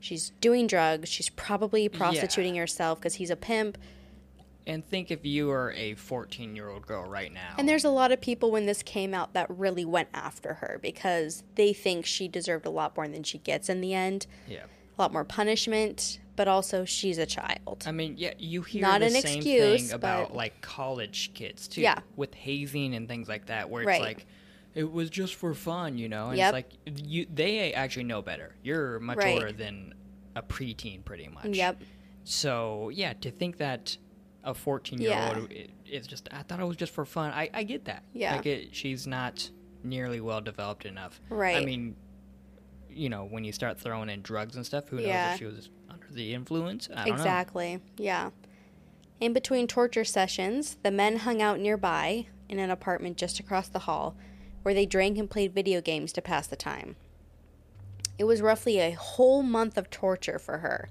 She's 0.00 0.30
doing 0.40 0.66
drugs. 0.66 1.08
She's 1.08 1.28
probably 1.30 1.88
prostituting 1.88 2.54
herself 2.56 2.98
because 2.98 3.14
he's 3.14 3.30
a 3.30 3.36
pimp. 3.36 3.78
And 4.66 4.86
think 4.86 5.10
if 5.10 5.24
you 5.24 5.50
are 5.50 5.72
a 5.72 5.94
14 5.94 6.54
year 6.54 6.68
old 6.68 6.86
girl 6.86 7.04
right 7.04 7.32
now. 7.32 7.54
And 7.56 7.66
there's 7.68 7.84
a 7.84 7.90
lot 7.90 8.12
of 8.12 8.20
people 8.20 8.50
when 8.50 8.66
this 8.66 8.82
came 8.82 9.14
out 9.14 9.32
that 9.32 9.48
really 9.48 9.86
went 9.86 10.08
after 10.12 10.54
her 10.54 10.78
because 10.82 11.42
they 11.54 11.72
think 11.72 12.04
she 12.04 12.28
deserved 12.28 12.66
a 12.66 12.70
lot 12.70 12.94
more 12.94 13.08
than 13.08 13.22
she 13.22 13.38
gets 13.38 13.68
in 13.68 13.80
the 13.80 13.94
end. 13.94 14.26
yeah. 14.46 14.64
A 14.98 15.02
lot 15.02 15.12
more 15.12 15.24
punishment, 15.24 16.18
but 16.38 16.46
also 16.46 16.84
she's 16.84 17.18
a 17.18 17.26
child. 17.26 17.82
I 17.84 17.90
mean, 17.90 18.14
yeah, 18.16 18.32
you 18.38 18.62
hear 18.62 18.80
Not 18.82 19.00
the 19.00 19.06
an 19.06 19.12
same 19.12 19.36
excuse, 19.38 19.88
thing 19.88 19.92
about 19.92 20.28
but- 20.28 20.36
like 20.36 20.60
college 20.60 21.32
kids 21.34 21.66
too. 21.66 21.80
Yeah. 21.80 21.98
With 22.14 22.32
hazing 22.32 22.94
and 22.94 23.08
things 23.08 23.28
like 23.28 23.46
that, 23.46 23.68
where 23.68 23.82
it's 23.82 23.88
Right. 23.88 24.00
like, 24.00 24.24
it 24.76 24.90
was 24.90 25.10
just 25.10 25.34
for 25.34 25.52
fun, 25.52 25.98
you 25.98 26.08
know. 26.08 26.28
And 26.28 26.38
Yep. 26.38 26.46
it's 26.46 26.52
like 26.86 27.02
you, 27.04 27.26
they 27.34 27.74
actually 27.74 28.04
know 28.04 28.22
better. 28.22 28.54
You're 28.62 29.00
much 29.00 29.16
Right. 29.18 29.34
older 29.34 29.50
than 29.50 29.94
a 30.36 30.42
preteen, 30.42 31.04
pretty 31.04 31.26
much. 31.26 31.48
Yep. 31.48 31.82
So 32.22 32.90
yeah, 32.90 33.14
to 33.14 33.32
think 33.32 33.56
that 33.56 33.96
a 34.44 34.54
14 34.54 35.00
year 35.00 35.32
old 35.36 35.52
is 35.90 36.06
just, 36.06 36.28
I 36.30 36.42
thought 36.44 36.60
it 36.60 36.64
was 36.64 36.76
just 36.76 36.92
for 36.92 37.04
fun. 37.04 37.32
I, 37.32 37.50
I 37.52 37.64
get 37.64 37.86
that. 37.86 38.04
Yeah. 38.12 38.36
Like 38.36 38.46
it, 38.46 38.76
she's 38.76 39.08
not 39.08 39.50
nearly 39.82 40.20
well 40.20 40.40
developed 40.40 40.86
enough. 40.86 41.20
Right. 41.30 41.56
I 41.56 41.64
mean, 41.64 41.96
you 42.88 43.08
know, 43.08 43.24
when 43.24 43.42
you 43.42 43.50
start 43.52 43.80
throwing 43.80 44.08
in 44.08 44.22
drugs 44.22 44.54
and 44.54 44.64
stuff, 44.64 44.88
who 44.88 44.98
knows 44.98 45.32
if 45.32 45.38
she 45.38 45.44
was 45.46 45.68
the 46.14 46.34
influence? 46.34 46.86
Don't 46.88 47.06
know. 47.06 47.12
Exactly. 47.12 47.80
Yeah. 47.96 48.30
In 49.20 49.32
between 49.32 49.66
torture 49.66 50.04
sessions, 50.04 50.76
the 50.82 50.90
men 50.90 51.18
hung 51.18 51.42
out 51.42 51.58
nearby 51.58 52.26
in 52.48 52.58
an 52.58 52.70
apartment 52.70 53.16
just 53.16 53.40
across 53.40 53.68
the 53.68 53.80
hall 53.80 54.16
where 54.62 54.74
they 54.74 54.86
drank 54.86 55.18
and 55.18 55.30
played 55.30 55.54
video 55.54 55.80
games 55.80 56.12
to 56.12 56.22
pass 56.22 56.46
the 56.46 56.56
time. 56.56 56.96
It 58.18 58.24
was 58.24 58.42
roughly 58.42 58.78
a 58.78 58.92
whole 58.92 59.42
month 59.42 59.76
of 59.76 59.90
torture 59.90 60.38
for 60.38 60.58
her. 60.58 60.88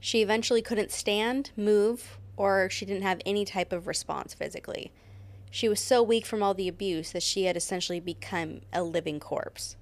She 0.00 0.22
eventually 0.22 0.62
couldn't 0.62 0.92
stand, 0.92 1.50
move, 1.56 2.18
or 2.36 2.70
she 2.70 2.86
didn't 2.86 3.02
have 3.02 3.20
any 3.26 3.44
type 3.44 3.72
of 3.72 3.86
response 3.86 4.34
physically. 4.34 4.92
She 5.50 5.68
was 5.68 5.80
so 5.80 6.02
weak 6.02 6.26
from 6.26 6.42
all 6.42 6.54
the 6.54 6.68
abuse 6.68 7.12
that 7.12 7.22
she 7.22 7.44
had 7.44 7.56
essentially 7.56 8.00
become 8.00 8.60
a 8.72 8.82
living 8.82 9.18
corpse. 9.18 9.76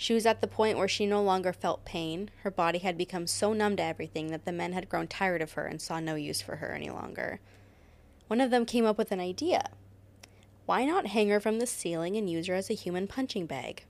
She 0.00 0.14
was 0.14 0.26
at 0.26 0.40
the 0.40 0.46
point 0.46 0.78
where 0.78 0.86
she 0.86 1.06
no 1.06 1.20
longer 1.20 1.52
felt 1.52 1.84
pain. 1.84 2.30
Her 2.44 2.52
body 2.52 2.78
had 2.78 2.96
become 2.96 3.26
so 3.26 3.52
numb 3.52 3.74
to 3.76 3.82
everything 3.82 4.28
that 4.28 4.44
the 4.44 4.52
men 4.52 4.72
had 4.72 4.88
grown 4.88 5.08
tired 5.08 5.42
of 5.42 5.54
her 5.54 5.66
and 5.66 5.82
saw 5.82 5.98
no 5.98 6.14
use 6.14 6.40
for 6.40 6.56
her 6.56 6.72
any 6.72 6.88
longer. 6.88 7.40
One 8.28 8.40
of 8.40 8.52
them 8.52 8.64
came 8.64 8.86
up 8.86 8.96
with 8.96 9.10
an 9.10 9.18
idea. 9.18 9.70
Why 10.66 10.84
not 10.84 11.08
hang 11.08 11.30
her 11.30 11.40
from 11.40 11.58
the 11.58 11.66
ceiling 11.66 12.16
and 12.16 12.30
use 12.30 12.46
her 12.46 12.54
as 12.54 12.70
a 12.70 12.74
human 12.74 13.08
punching 13.08 13.46
bag? 13.46 13.86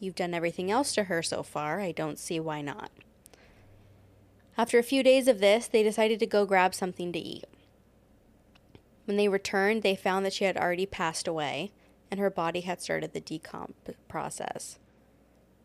You've 0.00 0.14
done 0.14 0.32
everything 0.32 0.70
else 0.70 0.94
to 0.94 1.04
her 1.04 1.22
so 1.22 1.42
far. 1.42 1.78
I 1.78 1.92
don't 1.92 2.18
see 2.18 2.40
why 2.40 2.62
not. 2.62 2.90
After 4.56 4.78
a 4.78 4.82
few 4.82 5.02
days 5.02 5.28
of 5.28 5.40
this, 5.40 5.66
they 5.66 5.82
decided 5.82 6.20
to 6.20 6.26
go 6.26 6.46
grab 6.46 6.74
something 6.74 7.12
to 7.12 7.18
eat. 7.18 7.44
When 9.04 9.18
they 9.18 9.28
returned, 9.28 9.82
they 9.82 9.94
found 9.94 10.24
that 10.24 10.32
she 10.32 10.44
had 10.44 10.56
already 10.56 10.86
passed 10.86 11.28
away 11.28 11.70
and 12.10 12.18
her 12.18 12.30
body 12.30 12.62
had 12.62 12.80
started 12.80 13.12
the 13.12 13.20
decomp 13.20 13.74
process. 14.08 14.78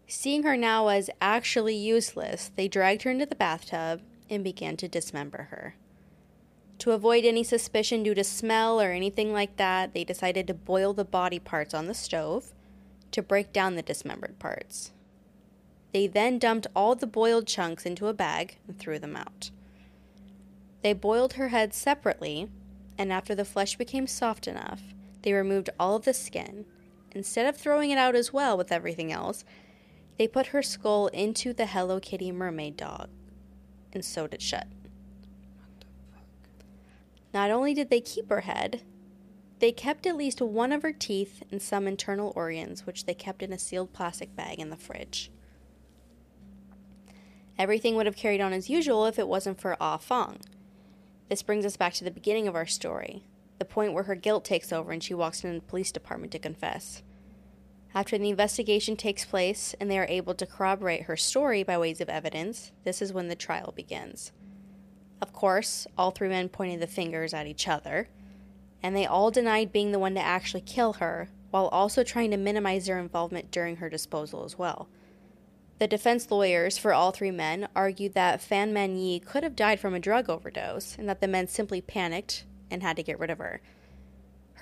Seeing 0.07 0.43
her 0.43 0.57
now 0.57 0.89
as 0.89 1.09
actually 1.21 1.75
useless, 1.75 2.51
they 2.55 2.67
dragged 2.67 3.03
her 3.03 3.11
into 3.11 3.25
the 3.25 3.35
bathtub 3.35 4.01
and 4.29 4.43
began 4.43 4.77
to 4.77 4.87
dismember 4.87 5.43
her. 5.51 5.75
To 6.79 6.91
avoid 6.91 7.23
any 7.23 7.43
suspicion 7.43 8.03
due 8.03 8.13
to 8.13 8.23
smell 8.23 8.81
or 8.81 8.91
anything 8.91 9.31
like 9.31 9.55
that, 9.57 9.93
they 9.93 10.03
decided 10.03 10.47
to 10.47 10.53
boil 10.53 10.93
the 10.93 11.05
body 11.05 11.39
parts 11.39 11.73
on 11.73 11.87
the 11.87 11.93
stove 11.93 12.53
to 13.11 13.21
break 13.21 13.53
down 13.53 13.75
the 13.75 13.81
dismembered 13.81 14.37
parts. 14.39 14.91
They 15.93 16.07
then 16.07 16.39
dumped 16.39 16.67
all 16.75 16.95
the 16.95 17.07
boiled 17.07 17.47
chunks 17.47 17.85
into 17.85 18.07
a 18.07 18.13
bag 18.13 18.57
and 18.67 18.77
threw 18.77 18.99
them 18.99 19.15
out. 19.15 19.51
They 20.81 20.93
boiled 20.93 21.33
her 21.33 21.49
head 21.49 21.73
separately, 21.73 22.49
and 22.97 23.13
after 23.13 23.33
the 23.33 23.45
flesh 23.45 23.77
became 23.77 24.07
soft 24.07 24.47
enough, 24.47 24.81
they 25.21 25.31
removed 25.31 25.69
all 25.79 25.95
of 25.95 26.03
the 26.03 26.13
skin. 26.13 26.65
Instead 27.11 27.45
of 27.45 27.55
throwing 27.55 27.91
it 27.91 27.97
out 27.97 28.15
as 28.15 28.33
well 28.33 28.57
with 28.57 28.71
everything 28.71 29.11
else, 29.11 29.45
they 30.17 30.27
put 30.27 30.47
her 30.47 30.61
skull 30.61 31.07
into 31.07 31.53
the 31.53 31.65
Hello 31.65 31.99
Kitty 31.99 32.31
mermaid 32.31 32.77
dog 32.77 33.09
and 33.91 34.03
sewed 34.03 34.33
it 34.33 34.41
shut. 34.41 34.67
Not 37.33 37.49
only 37.49 37.73
did 37.73 37.89
they 37.89 38.01
keep 38.01 38.29
her 38.29 38.41
head, 38.41 38.81
they 39.59 39.71
kept 39.71 40.05
at 40.05 40.17
least 40.17 40.41
one 40.41 40.71
of 40.71 40.83
her 40.83 40.91
teeth 40.91 41.41
and 41.49 41.61
some 41.61 41.87
internal 41.87 42.33
organs, 42.35 42.85
which 42.85 43.05
they 43.05 43.13
kept 43.13 43.41
in 43.41 43.53
a 43.53 43.57
sealed 43.57 43.93
plastic 43.93 44.35
bag 44.35 44.59
in 44.59 44.69
the 44.69 44.75
fridge. 44.75 45.31
Everything 47.57 47.95
would 47.95 48.05
have 48.05 48.15
carried 48.15 48.41
on 48.41 48.51
as 48.51 48.69
usual 48.69 49.05
if 49.05 49.17
it 49.17 49.27
wasn't 49.27 49.59
for 49.59 49.77
Ah 49.79 49.97
Fong. 49.97 50.39
This 51.29 51.43
brings 51.43 51.65
us 51.65 51.77
back 51.77 51.93
to 51.93 52.03
the 52.03 52.11
beginning 52.11 52.47
of 52.47 52.55
our 52.55 52.65
story, 52.65 53.23
the 53.57 53.65
point 53.65 53.93
where 53.93 54.03
her 54.03 54.15
guilt 54.15 54.43
takes 54.43 54.73
over 54.73 54.91
and 54.91 55.03
she 55.03 55.13
walks 55.13 55.43
into 55.43 55.59
the 55.59 55.65
police 55.65 55.91
department 55.91 56.31
to 56.33 56.39
confess. 56.39 57.01
After 57.95 58.17
the 58.17 58.29
investigation 58.29 58.95
takes 58.95 59.23
place 59.23 59.75
and 59.79 59.89
they 59.89 59.99
are 59.99 60.07
able 60.09 60.33
to 60.35 60.47
corroborate 60.47 61.03
her 61.03 61.15
story 61.15 61.61
by 61.61 61.77
ways 61.77 62.01
of 62.01 62.09
evidence, 62.09 62.71
this 62.83 63.01
is 63.01 63.13
when 63.13 63.27
the 63.27 63.35
trial 63.35 63.71
begins. 63.75 64.31
Of 65.21 65.31
course, 65.31 65.85
all 65.97 66.11
three 66.11 66.27
men 66.27 66.49
pointed 66.49 66.79
the 66.79 66.87
fingers 66.87 67.33
at 67.33 67.47
each 67.47 67.67
other, 67.67 68.09
and 68.81 68.95
they 68.95 69.05
all 69.05 69.29
denied 69.29 69.71
being 69.71 69.91
the 69.91 69.99
one 69.99 70.15
to 70.15 70.21
actually 70.21 70.61
kill 70.61 70.93
her, 70.93 71.29
while 71.51 71.67
also 71.67 72.03
trying 72.03 72.31
to 72.31 72.37
minimize 72.37 72.87
their 72.87 72.97
involvement 72.97 73.51
during 73.51 73.75
her 73.75 73.89
disposal 73.89 74.43
as 74.43 74.57
well. 74.57 74.89
The 75.77 75.87
defense 75.87 76.31
lawyers 76.31 76.77
for 76.79 76.93
all 76.93 77.11
three 77.11 77.31
men 77.31 77.67
argued 77.75 78.15
that 78.15 78.41
Fan 78.41 78.73
Man 78.73 78.95
Yi 78.95 79.19
could 79.19 79.43
have 79.43 79.55
died 79.55 79.79
from 79.79 79.93
a 79.93 79.99
drug 79.99 80.29
overdose 80.29 80.97
and 80.97 81.07
that 81.07 81.21
the 81.21 81.27
men 81.27 81.47
simply 81.47 81.79
panicked 81.79 82.45
and 82.71 82.81
had 82.81 82.95
to 82.95 83.03
get 83.03 83.19
rid 83.19 83.29
of 83.29 83.37
her. 83.37 83.61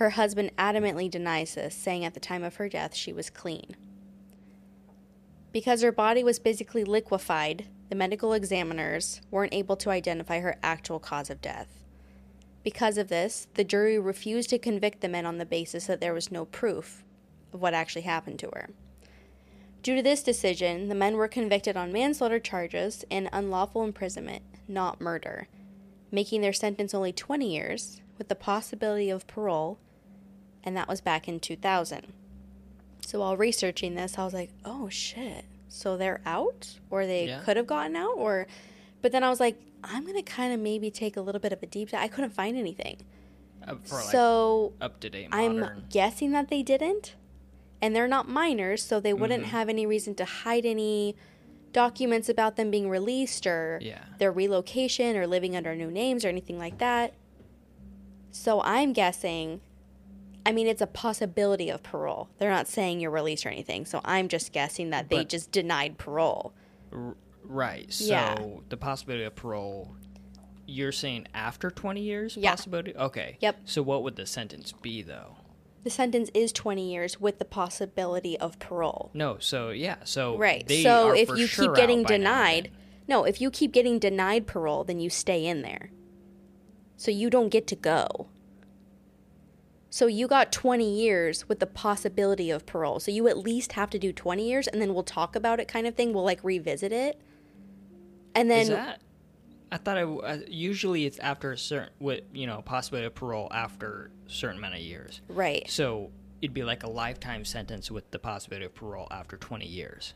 Her 0.02 0.10
husband 0.10 0.50
adamantly 0.58 1.08
denies 1.08 1.54
this, 1.54 1.76
saying 1.76 2.04
at 2.04 2.12
the 2.12 2.18
time 2.18 2.42
of 2.42 2.56
her 2.56 2.68
death 2.68 2.92
she 2.92 3.12
was 3.12 3.30
clean. 3.30 3.76
Because 5.52 5.80
her 5.82 5.92
body 5.92 6.24
was 6.24 6.40
basically 6.40 6.82
liquefied, 6.82 7.68
the 7.88 7.94
medical 7.94 8.32
examiners 8.32 9.20
weren't 9.30 9.54
able 9.54 9.76
to 9.76 9.90
identify 9.90 10.40
her 10.40 10.58
actual 10.60 10.98
cause 10.98 11.30
of 11.30 11.40
death. 11.40 11.84
Because 12.64 12.98
of 12.98 13.10
this, 13.10 13.46
the 13.54 13.62
jury 13.62 13.96
refused 13.96 14.50
to 14.50 14.58
convict 14.58 15.02
the 15.02 15.08
men 15.08 15.24
on 15.24 15.38
the 15.38 15.46
basis 15.46 15.86
that 15.86 16.00
there 16.00 16.14
was 16.14 16.32
no 16.32 16.46
proof 16.46 17.04
of 17.52 17.62
what 17.62 17.72
actually 17.72 18.02
happened 18.02 18.40
to 18.40 18.50
her. 18.52 18.70
Due 19.84 19.94
to 19.94 20.02
this 20.02 20.24
decision, 20.24 20.88
the 20.88 20.96
men 20.96 21.14
were 21.14 21.28
convicted 21.28 21.76
on 21.76 21.92
manslaughter 21.92 22.40
charges 22.40 23.04
and 23.08 23.28
unlawful 23.32 23.84
imprisonment, 23.84 24.42
not 24.66 25.00
murder, 25.00 25.46
making 26.10 26.40
their 26.40 26.52
sentence 26.52 26.92
only 26.92 27.12
20 27.12 27.48
years 27.48 28.00
with 28.18 28.26
the 28.26 28.34
possibility 28.34 29.08
of 29.08 29.28
parole, 29.28 29.78
and 30.64 30.76
that 30.76 30.88
was 30.88 31.00
back 31.00 31.28
in 31.28 31.40
2000. 31.40 32.12
So 33.06 33.20
while 33.20 33.36
researching 33.36 33.94
this, 33.94 34.18
I 34.18 34.24
was 34.24 34.32
like, 34.34 34.50
oh 34.64 34.88
shit. 34.88 35.44
So 35.68 35.96
they're 35.96 36.20
out? 36.26 36.78
Or 36.90 37.06
they 37.06 37.26
Yeah. 37.28 37.40
could 37.40 37.56
have 37.56 37.66
gotten 37.66 37.96
out? 37.96 38.16
Or. 38.16 38.46
But 39.00 39.10
then 39.12 39.24
I 39.24 39.30
was 39.30 39.40
like, 39.40 39.60
I'm 39.82 40.04
going 40.04 40.16
to 40.16 40.22
kind 40.22 40.52
of 40.54 40.60
maybe 40.60 40.90
take 40.90 41.16
a 41.16 41.20
little 41.20 41.40
bit 41.40 41.52
of 41.52 41.62
a 41.62 41.66
deep 41.66 41.90
dive. 41.90 42.02
I 42.02 42.08
couldn't 42.08 42.30
find 42.30 42.56
anything. 42.56 42.98
Uh, 43.66 43.74
for 43.84 43.96
like 43.96 44.04
so 44.04 44.72
up 44.80 44.98
to 45.00 45.08
date 45.08 45.28
I'm 45.32 45.84
guessing 45.88 46.32
that 46.32 46.48
they 46.48 46.62
didn't. 46.62 47.14
And 47.80 47.96
they're 47.96 48.06
not 48.08 48.28
minors, 48.28 48.82
so 48.82 49.00
they 49.00 49.12
wouldn't 49.12 49.44
Mhm. 49.44 49.48
have 49.48 49.68
any 49.68 49.86
reason 49.86 50.14
to 50.16 50.24
hide 50.24 50.64
any 50.64 51.16
documents 51.72 52.28
about 52.28 52.54
them 52.56 52.70
being 52.70 52.88
released 52.88 53.44
or 53.46 53.80
Yeah. 53.82 54.04
their 54.18 54.30
relocation 54.30 55.16
or 55.16 55.26
living 55.26 55.56
under 55.56 55.74
new 55.74 55.90
names 55.90 56.24
or 56.24 56.28
anything 56.28 56.58
like 56.58 56.78
that. 56.78 57.12
So 58.30 58.60
I'm 58.62 58.92
guessing, 58.92 59.60
I 60.44 60.52
mean, 60.52 60.66
it's 60.66 60.82
a 60.82 60.86
possibility 60.86 61.68
of 61.70 61.82
parole. 61.82 62.28
They're 62.38 62.50
not 62.50 62.66
saying 62.68 63.00
you're 63.00 63.10
released 63.10 63.46
or 63.46 63.50
anything. 63.50 63.84
So 63.86 64.00
I'm 64.04 64.28
just 64.28 64.52
guessing 64.52 64.90
that 64.90 65.08
they 65.08 65.18
But- 65.18 65.28
just 65.28 65.52
denied 65.52 65.98
parole. 65.98 66.52
R- 66.92 67.16
right. 67.44 67.92
So 67.92 68.04
Yeah. 68.06 68.46
the 68.68 68.76
possibility 68.76 69.24
of 69.24 69.34
parole. 69.36 69.94
You're 70.66 70.92
saying 70.92 71.26
after 71.34 71.70
20 71.70 72.00
years 72.02 72.36
Yeah. 72.36 72.50
possibility? 72.50 72.94
Okay. 72.96 73.36
Yep. 73.40 73.60
So 73.64 73.82
what 73.82 74.02
would 74.02 74.16
the 74.16 74.26
sentence 74.26 74.72
be 74.72 75.02
though? 75.02 75.36
The 75.84 75.90
sentence 75.90 76.30
is 76.32 76.52
20 76.52 76.92
years 76.92 77.20
with 77.20 77.38
the 77.40 77.44
possibility 77.44 78.38
of 78.38 78.58
parole. 78.60 79.10
No, 79.14 79.38
so 79.38 79.70
yeah, 79.70 79.96
so 80.04 80.36
Right. 80.38 80.68
So 80.70 81.12
if 81.12 81.28
you 81.30 81.46
sure 81.48 81.66
keep 81.66 81.74
getting 81.74 82.04
denied, 82.04 82.70
no, 83.08 83.24
if 83.24 83.40
you 83.40 83.50
keep 83.50 83.72
getting 83.72 83.98
denied 83.98 84.46
parole, 84.46 84.84
then 84.84 85.00
you 85.00 85.10
stay 85.10 85.44
in 85.44 85.62
there. 85.62 85.90
So 86.96 87.10
you 87.10 87.30
don't 87.30 87.48
get 87.48 87.66
to 87.66 87.76
go. 87.76 88.28
So 89.92 90.06
you 90.06 90.26
got 90.26 90.52
20 90.52 90.90
years 90.90 91.50
with 91.50 91.60
the 91.60 91.66
possibility 91.66 92.50
of 92.50 92.64
parole. 92.64 92.98
So 92.98 93.10
you 93.10 93.28
at 93.28 93.36
least 93.36 93.72
have 93.72 93.90
to 93.90 93.98
do 93.98 94.10
20 94.10 94.48
years 94.48 94.66
and 94.66 94.80
then 94.80 94.94
we'll 94.94 95.02
talk 95.02 95.36
about 95.36 95.60
it 95.60 95.68
kind 95.68 95.86
of 95.86 95.94
thing. 95.94 96.14
We'll 96.14 96.24
like 96.24 96.42
revisit 96.42 96.92
it. 96.92 97.20
And 98.34 98.50
then 98.50 98.62
Is 98.62 98.68
that? 98.70 99.02
I 99.70 99.76
thought 99.76 99.96
w- 99.96 100.20
uh, 100.20 100.38
usually 100.48 101.04
it's 101.04 101.18
after 101.18 101.52
a 101.52 101.58
certain, 101.58 101.90
with 102.00 102.22
you 102.32 102.46
know, 102.46 102.62
possibility 102.62 103.06
of 103.06 103.14
parole 103.14 103.48
after 103.52 104.10
a 104.26 104.30
certain 104.30 104.56
amount 104.56 104.76
of 104.76 104.80
years. 104.80 105.20
right. 105.28 105.68
So 105.68 106.10
it'd 106.40 106.54
be 106.54 106.64
like 106.64 106.84
a 106.84 106.90
lifetime 106.90 107.44
sentence 107.44 107.90
with 107.90 108.10
the 108.12 108.18
possibility 108.18 108.64
of 108.64 108.74
parole 108.74 109.08
after 109.10 109.36
20 109.36 109.66
years. 109.66 110.14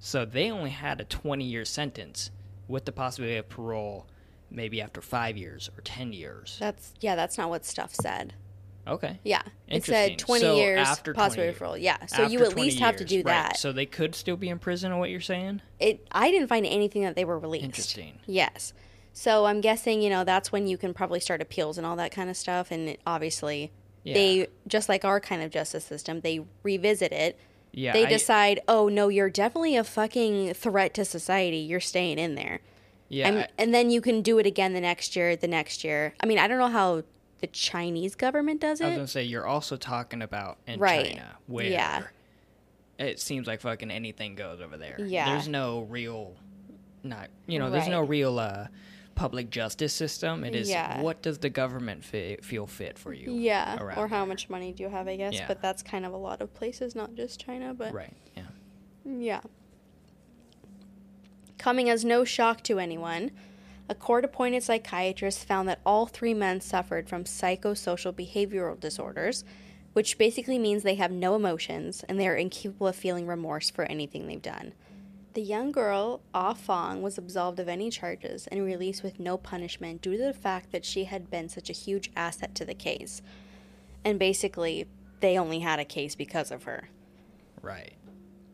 So 0.00 0.26
they 0.26 0.50
only 0.50 0.68
had 0.68 1.00
a 1.00 1.04
20 1.04 1.46
year 1.46 1.64
sentence 1.64 2.30
with 2.68 2.84
the 2.84 2.92
possibility 2.92 3.38
of 3.38 3.48
parole 3.48 4.06
maybe 4.50 4.82
after 4.82 5.00
five 5.00 5.38
years 5.38 5.70
or 5.78 5.80
10 5.80 6.12
years. 6.12 6.58
That's 6.60 6.92
yeah, 7.00 7.16
that's 7.16 7.38
not 7.38 7.48
what 7.48 7.64
stuff 7.64 7.94
said. 7.94 8.34
Okay. 8.86 9.18
Yeah, 9.24 9.42
it 9.68 9.84
said 9.84 10.18
20 10.18 10.40
So 10.40 10.56
years 10.56 10.86
after 10.86 11.12
20 11.12 11.24
possible 11.24 11.44
years. 11.44 11.56
referral. 11.58 11.80
Yeah, 11.80 12.06
so 12.06 12.26
you 12.26 12.38
at 12.40 12.52
20 12.52 12.62
least 12.62 12.78
have 12.78 12.96
to 12.96 13.04
do 13.04 13.16
right. 13.18 13.24
that. 13.24 13.56
So 13.56 13.72
they 13.72 13.86
could 13.86 14.14
still 14.14 14.36
be 14.36 14.48
in 14.48 14.58
prison, 14.58 14.92
or 14.92 14.98
what 15.00 15.10
you're 15.10 15.20
saying? 15.20 15.62
it 15.80 16.06
I 16.12 16.30
didn't 16.30 16.48
find 16.48 16.64
anything 16.66 17.02
that 17.02 17.16
they 17.16 17.24
were 17.24 17.38
released. 17.38 17.64
Interesting. 17.64 18.18
Yes. 18.26 18.72
So 19.12 19.46
I'm 19.46 19.60
guessing, 19.60 20.02
you 20.02 20.10
know, 20.10 20.24
that's 20.24 20.52
when 20.52 20.66
you 20.66 20.76
can 20.76 20.92
probably 20.94 21.20
start 21.20 21.40
appeals 21.40 21.78
and 21.78 21.86
all 21.86 21.96
that 21.96 22.12
kind 22.12 22.28
of 22.30 22.36
stuff 22.36 22.70
and 22.70 22.90
it, 22.90 23.00
obviously 23.06 23.72
Yeah. 24.04 24.14
they 24.14 24.46
just 24.68 24.88
like 24.90 25.04
our 25.04 25.20
kind 25.20 25.42
of 25.42 25.50
justice 25.50 25.84
system, 25.84 26.20
they 26.20 26.44
revisit 26.62 27.12
it. 27.12 27.38
Yeah. 27.72 27.92
they 27.92 28.06
I- 28.06 28.08
decide, 28.08 28.60
"Oh, 28.68 28.88
no, 28.88 29.08
you're 29.08 29.28
definitely 29.30 29.76
a 29.76 29.84
fucking 29.84 30.54
threat 30.54 30.94
to 30.94 31.04
society. 31.04 31.58
You're 31.58 31.80
staying 31.80 32.18
in 32.18 32.34
there." 32.34 32.60
Yeah. 33.08 33.28
and, 33.28 33.38
I- 33.40 33.48
and 33.58 33.74
then 33.74 33.90
you 33.90 34.00
can 34.00 34.20
do 34.22 34.38
it 34.38 34.46
again 34.46 34.72
the 34.74 34.80
next 34.80 35.14
year, 35.16 35.34
the 35.36 35.48
next 35.48 35.82
year. 35.84 36.14
I 36.20 36.26
mean, 36.26 36.38
I 36.38 36.46
don't 36.48 36.58
know 36.58 36.68
how 36.68 37.02
the 37.40 37.46
Chinese 37.48 38.14
government 38.14 38.60
does 38.60 38.80
it. 38.80 38.84
I 38.84 38.88
was 38.88 38.96
gonna 38.96 39.08
say 39.08 39.22
you're 39.24 39.46
also 39.46 39.76
talking 39.76 40.22
about 40.22 40.58
in 40.66 40.80
Right. 40.80 41.10
China, 41.12 41.36
where 41.46 41.66
Yeah. 41.66 42.02
it 42.98 43.20
seems 43.20 43.46
like 43.46 43.60
fucking 43.60 43.90
anything 43.90 44.34
goes 44.34 44.60
over 44.60 44.76
there. 44.76 44.96
Yeah. 45.00 45.30
there's 45.30 45.48
no 45.48 45.80
real, 45.82 46.34
not 47.02 47.28
you 47.46 47.58
know, 47.58 47.70
there's 47.70 47.88
no 47.88 48.00
real 48.02 48.38
uh, 48.38 48.68
public 49.14 49.48
justice 49.50 49.92
system. 49.94 50.44
It 50.44 50.54
is 50.54 50.68
Yeah. 50.68 51.00
what 51.00 51.22
does 51.22 51.38
the 51.38 51.48
government 51.50 52.04
fi- 52.04 52.36
feel 52.42 52.66
fit 52.66 52.98
for 52.98 53.12
you? 53.12 53.32
Yeah, 53.32 53.78
or 53.80 54.08
how 54.08 54.18
there. 54.20 54.26
much 54.26 54.48
money 54.50 54.72
do 54.72 54.82
you 54.82 54.88
have, 54.90 55.06
I 55.08 55.16
guess. 55.16 55.34
Yeah. 55.34 55.46
But 55.46 55.60
that's 55.62 55.82
kind 55.82 56.04
of 56.06 56.12
a 56.12 56.16
lot 56.18 56.40
of 56.42 56.52
places, 56.54 56.94
not 56.94 57.14
just 57.14 57.40
China, 57.40 57.72
but 57.74 57.92
Right. 57.94 58.12
Yeah. 58.36 58.42
Yeah. 59.04 59.40
Coming 61.58 61.88
as 61.88 62.04
no 62.04 62.24
shock 62.24 62.62
to 62.64 62.78
anyone, 62.78 63.30
a 63.88 63.94
court 63.94 64.24
appointed 64.24 64.62
psychiatrist 64.62 65.46
found 65.46 65.68
that 65.68 65.80
all 65.86 66.06
three 66.06 66.34
men 66.34 66.60
suffered 66.60 67.08
from 67.08 67.24
psychosocial 67.24 68.12
behavioral 68.12 68.78
disorders, 68.78 69.44
which 69.92 70.18
basically 70.18 70.58
means 70.58 70.82
they 70.82 70.96
have 70.96 71.12
no 71.12 71.34
emotions 71.34 72.04
and 72.08 72.18
they 72.18 72.28
are 72.28 72.34
incapable 72.34 72.88
of 72.88 72.96
feeling 72.96 73.26
remorse 73.26 73.70
for 73.70 73.84
anything 73.84 74.26
they've 74.26 74.42
done. 74.42 74.72
The 75.34 75.42
young 75.42 75.70
girl, 75.70 76.22
Ah 76.34 76.54
Fong, 76.54 77.02
was 77.02 77.18
absolved 77.18 77.60
of 77.60 77.68
any 77.68 77.90
charges 77.90 78.46
and 78.46 78.64
released 78.64 79.02
with 79.02 79.20
no 79.20 79.36
punishment 79.36 80.00
due 80.00 80.16
to 80.16 80.22
the 80.22 80.32
fact 80.32 80.72
that 80.72 80.84
she 80.84 81.04
had 81.04 81.30
been 81.30 81.48
such 81.48 81.68
a 81.68 81.74
huge 81.74 82.10
asset 82.16 82.54
to 82.54 82.64
the 82.64 82.74
case. 82.74 83.20
And 84.02 84.18
basically, 84.18 84.86
they 85.20 85.38
only 85.38 85.60
had 85.60 85.78
a 85.78 85.84
case 85.84 86.14
because 86.14 86.50
of 86.50 86.64
her. 86.64 86.88
Right. 87.60 87.92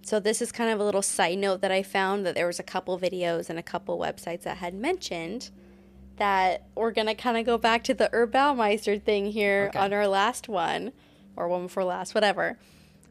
So 0.05 0.19
this 0.19 0.43
is 0.43 0.51
kind 0.53 0.71
of 0.71 0.81
a 0.81 0.85
little 0.85 1.03
side 1.03 1.39
note 1.39 1.61
that 1.61 1.71
I 1.71 1.83
found 1.83 2.27
that 2.27 2.35
there 2.35 2.47
was 2.47 2.59
a 2.59 2.65
couple 2.65 2.99
videos 2.99 3.49
and 3.49 3.59
a 3.59 3.63
couple 3.63 3.99
websites 3.99 4.43
that 4.43 4.57
had 4.59 4.75
mentioned 4.75 5.51
that 6.17 6.65
we're 6.75 6.91
gonna 6.91 7.15
kind 7.15 7.37
of 7.39 7.47
go 7.47 7.57
back 7.57 7.85
to 7.85 7.95
the 7.95 8.11
Herb 8.13 8.33
Baumeister 8.33 9.01
thing 9.03 9.31
here 9.33 9.67
Okay. 9.69 9.79
on 9.79 9.93
our 9.93 10.07
last 10.09 10.49
one 10.49 10.93
or 11.37 11.49
one 11.49 11.63
before 11.65 11.85
last, 11.85 12.15
whatever, 12.15 12.59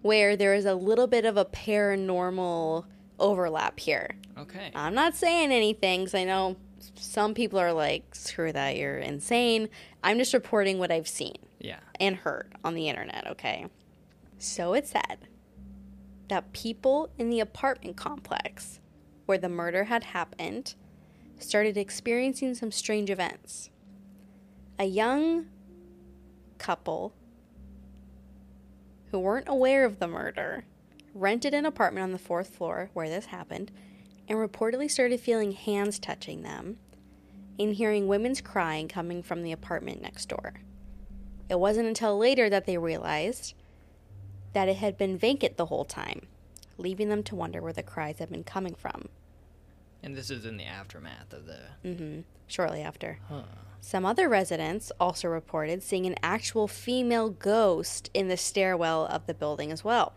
where 0.02 0.36
there 0.36 0.54
is 0.54 0.66
a 0.66 0.76
little 0.76 1.08
bit 1.08 1.26
of 1.26 1.38
a 1.38 1.46
paranormal 1.46 2.86
overlap 3.20 3.80
here. 3.80 4.12
Okay. 4.38 4.72
I'm 4.76 4.94
not 4.94 5.16
saying 5.16 5.52
anything 5.52 6.02
because 6.02 6.14
I 6.16 6.24
know 6.26 6.58
some 6.96 7.34
people 7.34 7.60
are 7.60 7.74
like, 7.74 8.14
"Screw 8.16 8.52
that, 8.52 8.76
you're 8.78 8.98
insane." 8.98 9.70
I'm 10.04 10.18
just 10.18 10.34
reporting 10.34 10.78
what 10.80 10.92
I've 10.92 11.08
seen 11.08 11.38
yeah. 11.60 11.80
and 12.00 12.16
heard 12.18 12.54
on 12.64 12.74
the 12.76 12.90
internet, 12.90 13.28
okay? 13.32 13.68
So 14.40 14.74
it 14.74 14.88
said 14.88 15.20
that 16.32 16.54
people 16.54 17.10
in 17.18 17.30
the 17.30 17.42
apartment 17.42 17.98
complex 17.98 18.80
where 19.26 19.38
the 19.38 19.50
murder 19.50 19.84
had 19.84 20.02
happened 20.02 20.76
started 21.38 21.76
experiencing 21.76 22.56
some 22.56 22.72
strange 22.72 23.10
events. 23.10 23.70
A 24.80 24.86
young 24.86 25.48
couple 26.58 27.14
who 29.12 29.20
weren't 29.20 29.50
aware 29.50 29.84
of 29.84 30.00
the 30.00 30.08
murder 30.08 30.64
rented 31.14 31.54
an 31.54 31.66
apartment 31.66 32.06
on 32.06 32.14
the 32.14 32.18
fourth 32.18 32.56
floor 32.56 32.90
where 32.94 33.10
this 33.10 33.26
happened 33.26 33.70
and 34.30 34.38
reportedly 34.38 34.90
started 34.90 35.20
feeling 35.20 35.52
hands 35.52 36.00
touching 36.00 36.44
them 36.44 36.78
and 37.60 37.76
hearing 37.76 38.08
women's 38.08 38.40
crying 38.40 38.88
coming 38.88 39.22
from 39.22 39.44
the 39.44 39.52
apartment 39.52 40.02
next 40.02 40.30
door. 40.30 40.54
It 41.50 41.60
wasn't 41.60 41.90
until 41.90 42.18
later 42.18 42.50
that 42.50 42.66
they 42.66 42.78
realized 42.78 43.54
that 44.54 44.68
it 44.70 44.78
had 44.78 44.98
been 44.98 45.18
vacant 45.18 45.58
the 45.58 45.68
whole 45.68 45.86
time, 45.86 46.28
leaving 46.78 47.10
them 47.10 47.24
to 47.24 47.36
wonder 47.36 47.62
where 47.62 47.74
the 47.74 47.84
cries 47.84 48.20
had 48.20 48.30
been 48.30 48.44
coming 48.44 48.76
from. 48.76 49.10
And 50.04 50.16
this 50.16 50.30
is 50.32 50.46
in 50.46 50.58
the 50.58 50.66
aftermath 50.66 51.32
of 51.34 51.46
the. 51.46 51.60
hmm 51.84 52.22
Shortly 52.48 52.82
after. 52.82 53.20
Huh. 53.30 53.44
Some 53.80 54.06
other 54.06 54.28
residents 54.28 54.92
also 55.00 55.28
reported 55.28 55.82
seeing 55.82 56.06
an 56.06 56.16
actual 56.22 56.68
female 56.68 57.30
ghost 57.30 58.10
in 58.14 58.28
the 58.28 58.38
stairwell 58.38 59.06
of 59.06 59.26
the 59.26 59.34
building 59.34 59.72
as 59.72 59.84
well. 59.84 60.14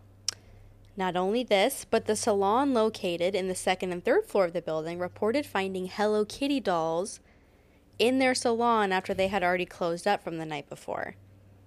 Not 0.97 1.17
only 1.17 1.43
this, 1.43 1.85
but 1.89 2.07
the 2.07 2.17
salon 2.17 2.75
located 2.75 3.35
in 3.35 3.49
the 3.49 3.55
second 3.55 3.93
and 3.93 4.05
third 4.05 4.27
floor 4.27 4.45
of 4.47 4.53
the 4.53 4.63
building 4.63 4.99
reported 4.99 5.47
finding 5.47 5.87
Hello 5.87 6.25
Kitty 6.25 6.61
dolls 6.61 7.21
in 7.99 8.19
their 8.19 8.35
salon 8.35 8.93
after 8.93 9.15
they 9.15 9.29
had 9.29 9.43
already 9.43 9.67
closed 9.67 10.07
up 10.07 10.23
from 10.23 10.39
the 10.39 10.47
night 10.47 10.69
before. 10.69 11.15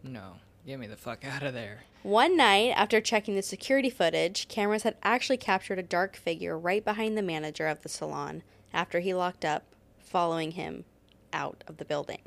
No. 0.04 0.34
Get 0.68 0.80
me 0.80 0.88
the 0.88 0.98
fuck 0.98 1.24
out 1.24 1.44
of 1.44 1.54
there. 1.54 1.86
One 2.04 2.36
night, 2.36 2.74
after 2.76 3.00
checking 3.00 3.36
the 3.36 3.42
security 3.42 3.90
footage, 3.90 4.50
cameras 4.50 4.84
had 4.84 4.98
actually 5.02 5.38
captured 5.38 5.80
a 5.80 5.84
dark 5.84 6.18
figure 6.18 6.60
right 6.60 6.84
behind 6.84 7.18
the 7.18 7.22
manager 7.22 7.68
of 7.68 7.82
the 7.84 7.90
salon 7.90 8.44
after 8.74 9.00
he 9.00 9.14
locked 9.14 9.46
up, 9.46 9.64
following 9.98 10.52
him 10.52 10.84
out 11.32 11.64
of 11.68 11.78
the 11.78 11.86
building. 11.86 12.20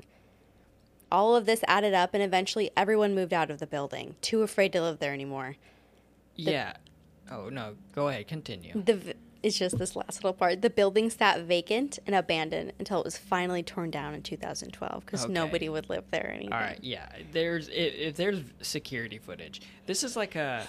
All 1.12 1.37
of 1.37 1.44
this 1.44 1.62
added 1.68 1.92
up, 1.92 2.14
and 2.14 2.22
eventually 2.22 2.70
everyone 2.79 3.14
moved 3.14 3.35
out 3.35 3.50
of 3.50 3.59
the 3.59 3.66
building, 3.66 4.14
too 4.22 4.40
afraid 4.40 4.72
to 4.72 4.81
live 4.81 5.00
there 5.00 5.12
anymore. 5.12 5.57
yeah. 6.35 6.74
Oh 7.31 7.48
no. 7.48 7.76
Go 7.94 8.09
ahead. 8.09 8.26
Continue. 8.26 8.72
The 8.74 9.14
it's 9.42 9.59
just 9.59 9.79
this 9.79 9.96
last 9.96 10.22
little 10.22 10.33
part. 10.35 10.62
The 10.62 10.70
building 10.70 11.11
sat 11.11 11.40
vacant 11.42 11.98
and 12.07 12.14
abandoned 12.14 12.72
until 12.79 12.98
it 13.00 13.05
was 13.05 13.16
finally 13.16 13.62
torn 13.62 13.90
down 13.90 14.14
in 14.14 14.22
2012 14.22 15.05
because 15.05 15.24
Okay. 15.24 15.33
nobody 15.33 15.68
would 15.68 15.88
live 15.88 16.05
there 16.11 16.24
or 16.26 16.31
anything. 16.31 16.53
All 16.53 16.61
right, 16.61 16.79
yeah. 16.83 17.09
There's 17.33 17.68
if, 17.68 17.94
if 17.94 18.16
there's 18.16 18.40
security 18.62 19.18
footage. 19.18 19.61
This 19.87 20.05
is 20.05 20.16
like 20.16 20.37
a. 20.37 20.66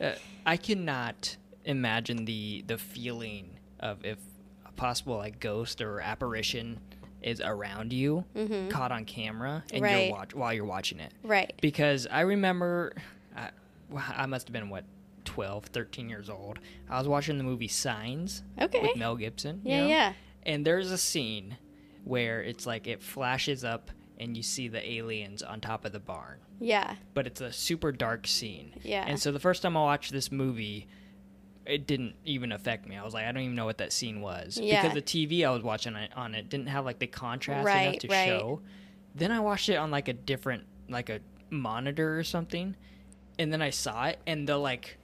Uh, 0.00 0.12
I 0.44 0.56
cannot 0.56 1.36
imagine 1.64 2.24
the 2.26 2.62
the 2.66 2.78
feeling 2.78 3.50
of 3.80 4.04
if 4.04 4.18
a 4.66 4.72
possible 4.72 5.16
like 5.16 5.40
ghost 5.40 5.80
or 5.80 6.00
apparition 6.00 6.80
is 7.22 7.40
around 7.40 7.92
you, 7.92 8.24
caught 8.70 8.92
on 8.92 9.04
camera, 9.04 9.64
and 9.72 9.82
Mm-hmm. 9.82 9.84
Right. 9.84 10.06
you're 10.06 10.16
watch 10.16 10.34
while 10.34 10.52
you're 10.52 10.64
watching 10.64 11.00
it. 11.00 11.12
Right. 11.24 11.52
Because 11.60 12.06
I 12.10 12.20
remember, 12.20 12.92
I, 13.36 13.48
I 14.16 14.26
must 14.26 14.46
have 14.48 14.52
been 14.52 14.68
what. 14.70 14.84
12 15.26 15.66
13 15.66 16.08
years 16.08 16.30
old 16.30 16.58
i 16.88 16.98
was 16.98 17.06
watching 17.08 17.36
the 17.38 17.44
movie 17.44 17.68
signs 17.68 18.42
Okay. 18.60 18.80
with 18.80 18.96
mel 18.96 19.16
gibson 19.16 19.60
you 19.64 19.70
Yeah, 19.72 19.80
know? 19.82 19.88
yeah. 19.88 20.12
and 20.44 20.64
there's 20.66 20.90
a 20.90 20.98
scene 20.98 21.58
where 22.04 22.40
it's 22.42 22.66
like 22.66 22.86
it 22.86 23.02
flashes 23.02 23.64
up 23.64 23.90
and 24.18 24.36
you 24.36 24.42
see 24.42 24.68
the 24.68 24.88
aliens 24.90 25.42
on 25.42 25.60
top 25.60 25.84
of 25.84 25.92
the 25.92 26.00
barn 26.00 26.38
Yeah. 26.60 26.94
but 27.14 27.26
it's 27.26 27.40
a 27.40 27.52
super 27.52 27.92
dark 27.92 28.26
scene 28.26 28.72
Yeah. 28.82 29.04
and 29.06 29.20
so 29.20 29.30
the 29.32 29.40
first 29.40 29.62
time 29.62 29.76
i 29.76 29.80
watched 29.80 30.12
this 30.12 30.32
movie 30.32 30.86
it 31.66 31.86
didn't 31.86 32.14
even 32.24 32.52
affect 32.52 32.86
me 32.86 32.96
i 32.96 33.04
was 33.04 33.12
like 33.12 33.24
i 33.24 33.32
don't 33.32 33.42
even 33.42 33.56
know 33.56 33.64
what 33.66 33.78
that 33.78 33.92
scene 33.92 34.20
was 34.20 34.56
Yeah. 34.62 34.80
because 34.80 34.94
the 34.94 35.02
tv 35.02 35.44
i 35.46 35.50
was 35.50 35.62
watching 35.64 35.96
it 35.96 36.12
on 36.16 36.34
it 36.34 36.48
didn't 36.48 36.68
have 36.68 36.84
like 36.84 37.00
the 37.00 37.08
contrast 37.08 37.66
Right, 37.66 37.82
enough 37.88 37.98
to 38.00 38.08
right. 38.08 38.26
show 38.26 38.60
then 39.16 39.32
i 39.32 39.40
watched 39.40 39.68
it 39.68 39.74
on 39.76 39.90
like 39.90 40.06
a 40.08 40.12
different 40.12 40.64
like 40.88 41.10
a 41.10 41.18
monitor 41.50 42.16
or 42.18 42.22
something 42.24 42.76
and 43.38 43.52
then 43.52 43.60
i 43.62 43.70
saw 43.70 44.06
it 44.06 44.20
and 44.26 44.48
the 44.48 44.56
like 44.56 44.96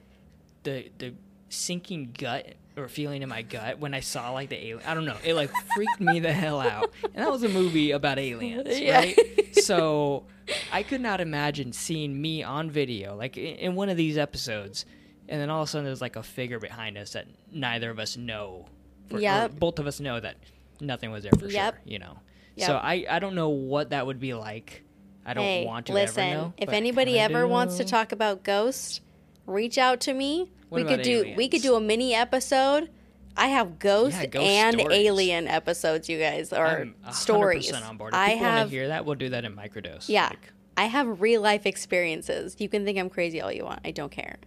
the 0.63 0.89
the 0.97 1.13
sinking 1.49 2.15
gut 2.17 2.47
or 2.75 2.87
feeling 2.87 3.21
in 3.21 3.29
my 3.29 3.43
gut 3.43 3.77
when 3.79 3.93
I 3.93 3.99
saw 3.99 4.31
like 4.31 4.49
the 4.49 4.57
alien. 4.57 4.81
I 4.87 4.93
don't 4.95 5.05
know. 5.05 5.17
It 5.23 5.35
like 5.35 5.51
freaked 5.75 5.99
me 6.01 6.19
the 6.19 6.33
hell 6.33 6.59
out. 6.59 6.91
And 7.03 7.15
that 7.23 7.31
was 7.31 7.43
a 7.43 7.49
movie 7.49 7.91
about 7.91 8.17
aliens, 8.17 8.79
Yeah. 8.79 8.97
right? 8.99 9.15
So 9.61 10.23
I 10.71 10.81
could 10.83 11.01
not 11.01 11.21
imagine 11.21 11.71
seeing 11.73 12.19
me 12.19 12.41
on 12.43 12.71
video, 12.71 13.15
like 13.15 13.37
in, 13.37 13.75
one 13.75 13.89
of 13.89 13.97
these 13.97 14.17
episodes, 14.17 14.85
and 15.29 15.39
then 15.39 15.49
all 15.51 15.61
of 15.61 15.67
a 15.67 15.71
sudden 15.71 15.85
there's 15.85 16.01
like 16.01 16.15
a 16.15 16.23
figure 16.23 16.59
behind 16.59 16.97
us 16.97 17.13
that 17.13 17.27
neither 17.51 17.91
of 17.91 17.99
us 17.99 18.17
know. 18.17 18.65
For, 19.09 19.19
Yep. 19.19 19.59
both 19.59 19.77
of 19.79 19.85
us 19.85 19.99
know 19.99 20.19
that 20.19 20.37
nothing 20.81 21.11
was 21.11 21.23
there 21.23 21.31
for 21.37 21.47
Yep. 21.47 21.73
sure. 21.75 21.81
You 21.85 21.99
know. 21.99 22.17
Yep. 22.55 22.67
So 22.67 22.73
I 22.75 23.05
I 23.09 23.19
don't 23.19 23.35
know 23.35 23.49
what 23.49 23.91
that 23.91 24.07
would 24.07 24.19
be 24.19 24.33
like. 24.33 24.83
I 25.25 25.33
don't 25.33 25.43
hey, 25.43 25.65
want 25.65 25.85
to 25.87 25.93
listen, 25.93 26.23
ever 26.23 26.35
know. 26.41 26.53
if 26.57 26.69
anybody 26.69 27.17
ever 27.19 27.47
wants 27.47 27.77
to 27.77 27.85
talk 27.85 28.11
about 28.11 28.43
ghosts, 28.43 28.99
reach 29.45 29.77
out 29.77 29.99
to 30.01 30.13
me. 30.13 30.51
What 30.69 30.81
we 30.83 30.87
could 30.87 31.03
do 31.03 31.33
we 31.37 31.47
could 31.47 31.61
do 31.61 31.75
a 31.75 31.81
mini 31.81 32.13
episode. 32.13 32.89
I 33.35 33.47
have 33.47 33.79
ghost, 33.79 34.15
Yeah, 34.15 34.25
ghost 34.27 34.45
and 34.45 34.79
stories. 34.79 34.95
alien 34.97 35.47
episodes, 35.47 36.07
you 36.07 36.19
guys, 36.19 36.53
or 36.53 36.65
I'm 36.67 36.95
100% 37.07 37.13
stories. 37.13 37.71
on 37.71 37.97
board. 37.97 38.13
If 38.13 38.19
I 38.19 38.29
people 38.33 38.45
have 38.45 38.57
want 38.59 38.69
to 38.69 38.75
hear 38.75 38.87
that, 38.89 39.05
we'll 39.05 39.15
do 39.15 39.29
that 39.29 39.43
in 39.43 39.55
microdose. 39.55 40.07
yeah, 40.07 40.27
Like, 40.29 40.53
I 40.77 40.85
have 40.85 41.19
real 41.19 41.41
life 41.41 41.65
experiences. 41.65 42.55
You 42.59 42.69
can 42.69 42.85
think 42.85 42.99
I'm 42.99 43.09
crazy 43.09 43.41
all 43.41 43.51
you 43.51 43.63
want. 43.65 43.79
I 43.83 43.89
don't 43.91 44.11
care. 44.11 44.37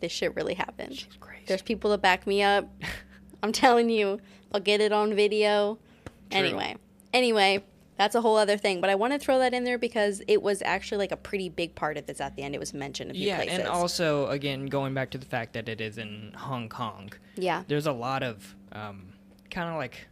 This 0.00 0.12
shit 0.12 0.34
really 0.34 0.54
happened. 0.54 0.94
she's 0.96 1.14
crazy. 1.20 1.44
There's 1.46 1.60
people 1.62 1.90
to 1.92 1.98
back 1.98 2.26
me 2.26 2.42
up. 2.42 2.68
I'm 3.42 3.52
telling 3.52 3.90
you, 3.90 4.18
I'll 4.52 4.60
get 4.60 4.80
it 4.80 4.92
on 4.92 5.14
video. 5.14 5.78
Anyway, 6.30 6.76
Anyway, 7.12 7.62
that's 7.98 8.14
a 8.14 8.20
whole 8.20 8.36
other 8.36 8.56
thing. 8.56 8.80
But 8.80 8.90
I 8.90 8.94
want 8.94 9.12
to 9.12 9.18
throw 9.18 9.38
that 9.40 9.52
in 9.54 9.64
there 9.64 9.78
because 9.78 10.22
it 10.26 10.42
was 10.42 10.62
actually 10.62 10.98
like 10.98 11.12
a 11.12 11.16
pretty 11.16 11.48
big 11.48 11.74
part 11.74 11.96
of 11.96 12.06
this 12.06 12.20
at 12.20 12.34
the 12.36 12.42
end. 12.42 12.54
It 12.54 12.58
was 12.58 12.72
mentioned 12.74 13.10
a 13.10 13.14
few 13.14 13.26
Yeah, 13.26 13.36
places. 13.36 13.58
and 13.60 13.68
also 13.68 14.28
again 14.28 14.66
going 14.66 14.94
back 14.94 15.10
to 15.10 15.18
the 15.18 15.26
fact 15.26 15.52
that 15.54 15.68
it 15.68 15.80
is 15.80 15.98
in 15.98 16.32
Hong 16.36 16.68
Kong. 16.68 17.12
yeah. 17.36 17.62
There's 17.68 17.86
a 17.86 17.92
lot 17.92 18.22
of 18.22 18.56
um, 18.72 19.12
kind 19.50 19.68
of 19.68 19.76
like, 19.76 20.06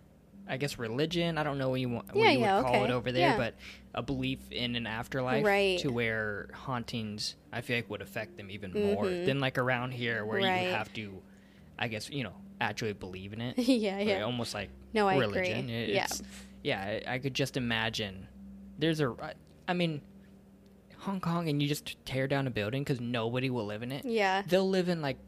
I 0.48 0.56
guess 0.56 0.78
religion. 0.78 1.38
I 1.38 1.42
don't 1.42 1.58
know 1.58 1.70
what 1.70 1.80
you 1.80 1.88
want, 1.88 2.08
what 2.14 2.16
Yeah, 2.22 2.30
you 2.32 2.40
yeah, 2.40 2.56
would 2.58 2.66
call 2.66 2.84
it 2.84 2.90
over 2.90 3.10
there, 3.12 3.30
Yeah. 3.30 3.36
but 3.36 3.54
a 3.94 4.02
belief 4.02 4.38
in 4.52 4.76
an 4.76 4.86
afterlife, 4.86 5.44
Right. 5.44 5.78
To 5.80 5.88
where 5.90 6.48
hauntings, 6.52 7.36
I 7.52 7.60
feel 7.62 7.76
like 7.76 7.88
would 7.90 8.02
affect 8.02 8.36
them 8.36 8.50
even 8.50 8.72
more 8.72 9.08
than 9.08 9.40
like 9.40 9.58
around 9.58 9.92
here, 9.92 10.24
where 10.24 10.40
Mm-hmm. 10.40 10.48
Right. 10.50 10.66
you 10.66 10.70
have 10.72 10.92
to, 10.94 11.22
I 11.78 11.88
guess 11.88 12.10
you 12.10 12.24
know, 12.24 12.34
actually 12.60 12.92
believe 12.92 13.32
in 13.32 13.40
it. 13.40 13.58
yeah, 13.58 13.98
yeah. 14.00 14.22
almost 14.22 14.52
like 14.54 14.68
No, 14.92 15.08
I 15.08 15.14
agree. 15.14 15.26
religion. 15.26 15.70
It- 15.70 15.88
Yeah. 15.90 16.06
Yeah. 16.62 17.00
I, 17.06 17.14
I 17.14 17.18
could 17.18 17.34
just 17.34 17.56
imagine. 17.56 18.28
There's 18.78 19.00
a, 19.00 19.14
I 19.68 19.72
mean, 19.74 20.00
Hong 20.98 21.20
Kong, 21.20 21.48
and 21.48 21.62
you 21.62 21.68
just 21.68 21.96
tear 22.04 22.26
down 22.28 22.46
a 22.46 22.50
building 22.50 22.82
because 22.82 23.00
nobody 23.00 23.50
will 23.50 23.66
live 23.66 23.82
in 23.82 23.92
it. 23.92 24.04
Yeah. 24.04 24.42
They'll 24.46 24.68
live 24.68 24.88
in 24.88 25.00
like 25.00 25.18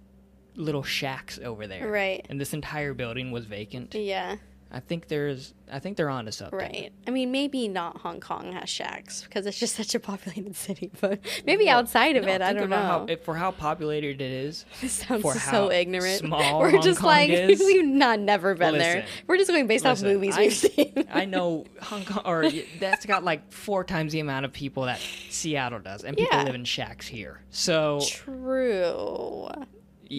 little 0.55 0.83
shacks 0.83 1.39
over 1.43 1.67
there, 1.67 1.89
Right. 1.89 2.27
And 2.29 2.41
this 2.41 2.53
entire 2.53 2.95
building 2.95 3.31
was 3.31 3.47
vacant. 3.47 3.95
Yeah. 3.95 4.37
I 4.75 4.81
think 4.81 5.09
there's, 5.09 5.53
I 5.71 5.81
think 5.81 5.99
they're 5.99 6.09
onto 6.09 6.31
something. 6.31 6.59
Right. 6.59 6.93
I 7.07 7.11
mean, 7.11 7.31
maybe 7.31 7.69
not 7.69 7.99
Hong 7.99 8.21
Kong 8.21 8.53
has 8.53 8.71
shacks 8.71 9.23
because 9.23 9.45
it's 9.45 9.59
just 9.59 9.77
such 9.77 9.95
a 9.95 10.01
populated 10.01 10.57
city, 10.67 10.91
but 11.01 11.21
maybe 11.45 11.67
Well, 11.67 11.79
outside 11.81 12.17
of 12.17 12.25
no, 12.25 12.33
it, 12.33 12.41
I 12.41 12.49
think 12.49 12.61
don't 12.61 12.71
know. 12.71 12.77
How, 12.77 13.05
if- 13.07 13.23
for 13.23 13.35
how 13.35 13.51
populated 13.51 14.23
it 14.23 14.31
is, 14.33 14.65
This 14.81 14.93
sounds 14.95 15.21
for 15.21 15.35
so 15.35 15.39
how 15.39 15.71
ignorant. 15.71 16.19
small 16.25 16.61
We're 16.61 16.71
Hong 16.71 16.81
just 16.83 17.01
Kong 17.01 17.07
like 17.09 17.29
is. 17.31 17.61
we've 17.61 17.85
not 17.85 18.19
never 18.19 18.55
been 18.55 18.79
there. 18.79 19.05
We're 19.27 19.37
just 19.37 19.51
going 19.51 19.67
based 19.67 19.85
Listen, 19.85 20.07
off 20.09 20.13
movies 20.15 20.37
I- 20.39 20.41
we've 20.41 20.55
seen. 20.55 21.07
I 21.13 21.27
know 21.27 21.67
Hong 21.83 22.07
Kong, 22.07 22.23
or 22.25 22.51
that's 22.81 23.05
got 23.05 23.25
like 23.25 23.53
four 23.53 23.85
times 23.85 24.13
the 24.13 24.21
amount 24.21 24.47
of 24.47 24.55
people 24.55 24.85
that 24.85 25.01
Seattle 25.29 25.81
does, 25.81 26.03
and 26.03 26.17
people 26.17 26.35
Yeah. 26.39 26.45
live 26.45 26.55
in 26.55 26.65
shacks 26.65 27.07
here. 27.07 27.43
So 27.51 28.01
True. 28.09 29.49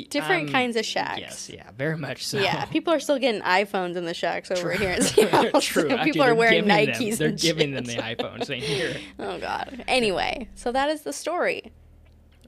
Different 0.09 0.43
I'm- 0.43 0.51
kinds 0.51 0.75
of 0.75 0.85
shacks. 0.85 1.19
Yes, 1.19 1.49
yeah, 1.53 1.69
very 1.77 1.97
much 1.97 2.25
so. 2.25 2.39
Yeah, 2.39 2.65
people 2.65 2.93
are 2.93 2.99
still 2.99 3.19
getting 3.19 3.41
iPhones 3.41 3.95
in 3.95 4.05
the 4.05 4.13
shacks 4.13 4.49
over 4.51 4.71
here 4.71 4.89
in 4.91 5.01
Seattle. 5.03 5.61
True. 5.61 5.89
so 5.89 5.97
people 6.03 6.23
are 6.23 6.33
wearing 6.35 6.65
Nikes. 6.65 6.97
Them, 6.97 7.15
they're 7.17 7.31
giving 7.31 7.73
shit. 7.73 7.85
them 7.85 7.95
the 7.95 8.01
iPhones. 8.01 8.45
Saying 8.45 8.61
here, 8.63 8.95
Oh 9.19 9.37
God. 9.39 9.83
Anyway, 9.87 10.49
so 10.55 10.71
that 10.71 10.89
is 10.89 11.01
the 11.01 11.13
story. 11.13 11.71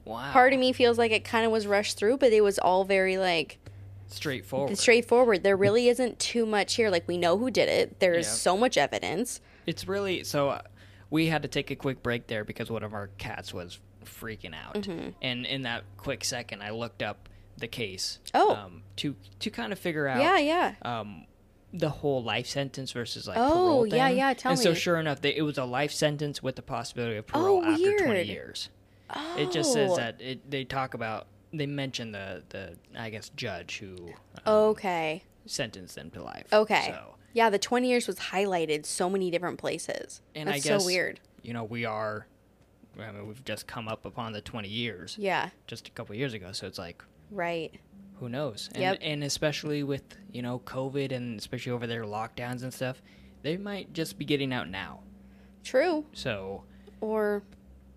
wow. 0.04 0.32
Part 0.32 0.52
of 0.52 0.58
me 0.60 0.72
feels 0.72 0.98
like 0.98 1.12
it 1.12 1.24
kind 1.24 1.46
of 1.46 1.52
was 1.52 1.66
rushed 1.66 1.96
through, 1.98 2.18
but 2.18 2.32
it 2.32 2.40
was 2.42 2.58
all 2.58 2.84
very 2.84 3.16
like 3.18 3.58
straightforward. 4.08 4.76
straightforward. 4.78 5.42
There 5.42 5.56
really 5.56 5.88
isn't 5.88 6.18
too 6.18 6.46
much 6.46 6.74
here. 6.74 6.90
Like 6.90 7.06
we 7.06 7.16
know 7.18 7.38
who 7.38 7.50
did 7.50 7.68
it. 7.68 8.00
There's 8.00 8.26
Yeah. 8.26 8.32
so 8.32 8.56
much 8.56 8.76
evidence. 8.76 9.40
It's 9.66 9.86
really 9.86 10.24
so. 10.24 10.50
Uh, 10.50 10.62
we 11.10 11.26
had 11.26 11.42
to 11.42 11.48
take 11.48 11.70
a 11.70 11.76
quick 11.76 12.02
break 12.02 12.26
there 12.26 12.44
because 12.44 12.70
one 12.70 12.82
of 12.82 12.92
our 12.92 13.08
cats 13.18 13.54
was 13.54 13.78
freaking 14.04 14.54
out, 14.54 14.74
Mm-hmm. 14.74 15.10
and 15.22 15.44
in 15.46 15.62
that 15.62 15.82
quick 15.96 16.24
second, 16.24 16.62
I 16.62 16.70
looked 16.70 17.02
up 17.02 17.28
the 17.58 17.68
case. 17.68 18.18
Oh. 18.34 18.54
Um, 18.54 18.82
to 18.96 19.16
to 19.40 19.50
kind 19.50 19.72
of 19.72 19.78
figure 19.78 20.06
out. 20.08 20.20
Yeah, 20.20 20.38
yeah. 20.38 20.74
Um, 20.82 21.26
the 21.72 21.88
whole 21.90 22.22
life 22.22 22.46
sentence 22.46 22.92
versus 22.92 23.26
like 23.28 23.36
Oh, 23.38 23.50
parole 23.52 23.86
yeah, 23.86 24.08
thing. 24.08 24.16
yeah, 24.18 24.32
tell 24.34 24.52
and 24.52 24.58
so 24.60 24.72
sure 24.72 24.96
enough, 24.98 25.20
they, 25.20 25.34
it 25.36 25.42
was 25.42 25.58
a 25.58 25.64
life 25.64 25.92
sentence 25.92 26.42
with 26.42 26.56
the 26.56 26.62
possibility 26.62 27.16
of 27.16 27.26
parole 27.26 27.62
Oh, 27.64 27.72
after 27.72 27.96
twenty 27.98 28.12
weird. 28.14 28.26
years. 28.28 28.70
It 29.36 29.50
just 29.52 29.72
says 29.72 29.92
Oh. 29.92 29.96
that 29.96 30.20
it, 30.20 30.50
they 30.50 30.64
talk 30.64 30.94
about 30.94 31.26
they 31.52 31.66
mention 31.66 32.12
the 32.12 32.42
the 32.48 32.76
I 32.98 33.10
guess 33.10 33.28
judge 33.30 33.78
who 33.78 33.94
uh, 34.46 34.68
Okay. 34.70 35.24
sentenced 35.44 35.94
them 35.96 36.10
to 36.10 36.22
life. 36.22 36.46
Okay. 36.52 36.86
So 36.88 37.14
Yeah, 37.32 37.50
the 37.50 37.58
20 37.58 37.86
years 37.88 38.06
was 38.06 38.16
highlighted 38.18 38.86
so 38.86 39.08
many 39.10 39.30
different 39.30 39.58
places. 39.58 40.22
and 40.34 40.48
That's 40.48 40.64
I 40.64 40.68
guess 40.68 40.80
so 40.82 40.86
weird. 40.86 41.20
You 41.42 41.52
know, 41.52 41.64
we 41.64 41.84
are. 41.84 42.26
I 42.98 43.12
mean, 43.12 43.26
we've 43.28 43.44
just 43.44 43.66
come 43.66 43.88
up 43.88 44.06
upon 44.06 44.32
the 44.32 44.40
twenty 44.40 44.68
years 44.70 45.16
Yeah, 45.18 45.50
just 45.66 45.86
a 45.86 45.90
couple 45.90 46.14
years 46.14 46.32
ago, 46.32 46.52
so 46.52 46.66
it's 46.66 46.78
like 46.78 47.04
right. 47.30 47.72
who 48.20 48.28
knows? 48.28 48.68
And, 48.72 48.80
Yep. 48.82 48.98
and 49.02 49.24
especially 49.24 49.82
with 49.82 50.02
you 50.32 50.42
know 50.42 50.58
COVID 50.60 51.12
and 51.12 51.38
especially 51.38 51.72
over 51.72 51.86
there 51.86 52.04
lockdowns 52.04 52.62
and 52.62 52.72
stuff, 52.72 53.02
they 53.42 53.56
might 53.56 53.92
just 53.92 54.18
be 54.18 54.24
getting 54.24 54.52
out 54.52 54.68
now. 54.68 55.00
True. 55.64 56.06
So 56.12 56.64
Or 57.00 57.42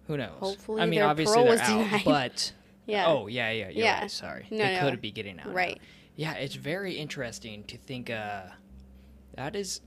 who 0.08 0.18
knows? 0.18 0.34
Hopefully 0.40 0.82
I 0.82 0.86
mean, 0.86 1.00
their 1.00 1.08
obviously 1.08 1.44
they're 1.44 1.60
out, 1.62 1.68
denied. 1.68 2.02
but 2.06 2.54
yeah. 2.86 3.08
oh 3.08 3.28
yeah, 3.28 3.52
yeah, 3.52 3.70
Yeah. 3.70 4.02
right. 4.02 4.12
Sorry, 4.12 4.46
No, 4.52 4.58
they 4.58 4.74
no. 4.76 4.90
could 4.90 5.02
be 5.02 5.12
getting 5.12 5.40
out. 5.40 5.48
now. 5.48 5.54
Right. 5.54 5.80
Yeah, 6.16 6.34
it's 6.34 6.56
very 6.56 6.96
interesting 6.96 7.64
to 7.66 7.78
think. 7.78 8.10
Uh, 8.10 8.42
that 9.36 9.56
is 9.56 9.80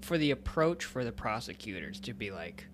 for 0.00 0.18
the 0.18 0.32
approach 0.32 0.84
for 0.84 1.04
the 1.04 1.12
prosecutors 1.12 2.00
to 2.00 2.12
be 2.12 2.30
like, 2.32 2.66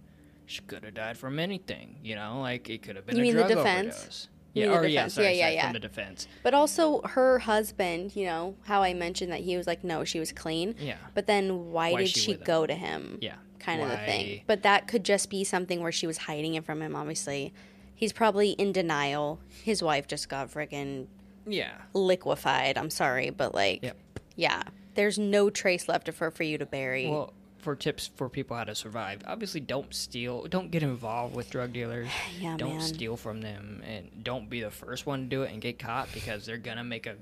she 0.47 0.63
could 0.63 0.85
have 0.85 0.95
died 0.95 1.19
from 1.19 1.39
anything. 1.39 1.99
You 2.03 2.15
know, 2.15 2.41
like 2.41 2.71
it 2.71 2.81
could 2.83 2.97
have 2.97 3.05
been 3.07 3.17
You 3.17 3.23
a 3.23 3.25
mean 3.27 3.37
the 3.37 3.43
drug 3.43 3.57
defense? 3.59 3.97
overdose. 3.97 4.29
Yeah, 4.53 4.67
or 4.77 4.85
yeah, 4.87 5.07
sorry, 5.09 5.27
Yeah, 5.29 5.33
yeah, 5.33 5.43
sorry, 5.45 5.55
yeah. 5.55 5.65
from 5.65 5.73
the 5.75 5.79
defense. 5.81 6.27
But 6.43 6.55
also 6.55 7.01
her 7.03 7.39
husband, 7.41 8.17
you 8.17 8.25
know, 8.27 8.57
how 8.65 8.83
I 8.83 8.95
mentioned 8.95 9.31
that 9.33 9.41
he 9.41 9.57
was 9.57 9.67
like, 9.67 9.85
no, 9.85 10.05
she 10.05 10.19
was 10.19 10.33
clean. 10.33 10.75
Yeah, 10.79 10.97
But 11.15 11.27
then 11.27 11.71
why, 11.71 11.93
Why 11.93 12.01
did 12.01 12.09
she 12.09 12.21
she 12.21 12.31
with 12.33 12.41
him? 12.41 12.47
go 12.47 12.67
to 12.67 12.75
him? 12.75 13.19
yeah. 13.21 13.37
Kind 13.61 13.83
of 13.83 13.91
the 13.91 13.97
thing. 13.99 14.41
But 14.47 14.63
that 14.63 14.89
could 14.89 15.05
just 15.05 15.29
be 15.29 15.45
something 15.45 15.83
where 15.83 15.93
she 15.93 16.07
was 16.07 16.17
hiding 16.17 16.55
it 16.55 16.65
from 16.65 16.81
him, 16.81 16.97
obviously. 16.97 17.53
He's 17.95 18.11
probably 18.13 18.53
in 18.53 18.73
denial. 18.73 19.39
His 19.63 19.83
wife 19.83 20.09
just 20.09 20.31
got 20.31 20.51
friggin' 20.51 21.07
Yeah, 21.47 21.73
liquefied. 21.93 22.79
I'm 22.79 22.89
sorry, 22.91 23.29
but 23.31 23.55
like, 23.55 23.83
Yep. 23.83 23.97
yeah. 24.37 24.63
There's 24.95 25.19
no 25.19 25.51
trace 25.51 25.89
left 25.89 26.09
of 26.09 26.17
her 26.19 26.31
for 26.31 26.43
you 26.43 26.57
to 26.59 26.65
bury. 26.67 27.09
Well, 27.11 27.33
for 27.61 27.77
tips 27.77 28.11
for 28.17 28.29
people 28.29 28.57
how 28.57 28.65
to 28.65 28.75
survive, 28.75 29.23
obviously 29.27 29.61
don't 29.61 29.93
steal, 29.95 30.45
don't 30.47 30.71
get 30.71 30.83
involved 30.83 31.35
with 31.35 31.51
drug 31.51 31.73
dealers. 31.73 32.09
Yeah, 32.41 32.57
don't 32.57 32.79
man. 32.79 32.81
steal 32.81 33.17
from 33.17 33.41
them, 33.43 33.83
and 33.87 34.25
don't 34.25 34.49
be 34.49 34.63
the 34.63 34.71
first 34.71 35.05
one 35.07 35.25
to 35.25 35.27
do 35.27 35.43
it 35.43 35.53
and 35.53 35.61
get 35.61 35.79
caught 35.79 36.09
because 36.13 36.47
they're 36.47 36.57
gonna 36.57 36.85
make 36.85 37.07
a 37.07 37.17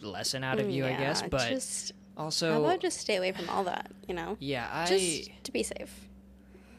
lesson 0.00 0.42
out 0.42 0.58
of 0.58 0.68
you, 0.68 0.84
I 0.84 0.90
mm, 0.92 0.98
guess. 0.98 1.22
But 1.22 1.48
just, 1.50 1.92
how 2.16 2.24
also, 2.24 2.64
about 2.64 2.80
just 2.80 2.98
stay 2.98 3.16
away 3.16 3.32
from 3.32 3.48
all 3.48 3.64
that, 3.64 3.90
you 4.08 4.14
know? 4.14 4.36
yeah, 4.40 4.68
I 4.72 4.86
Just 4.86 5.30
to 5.44 5.52
be 5.52 5.62
safe. 5.62 6.08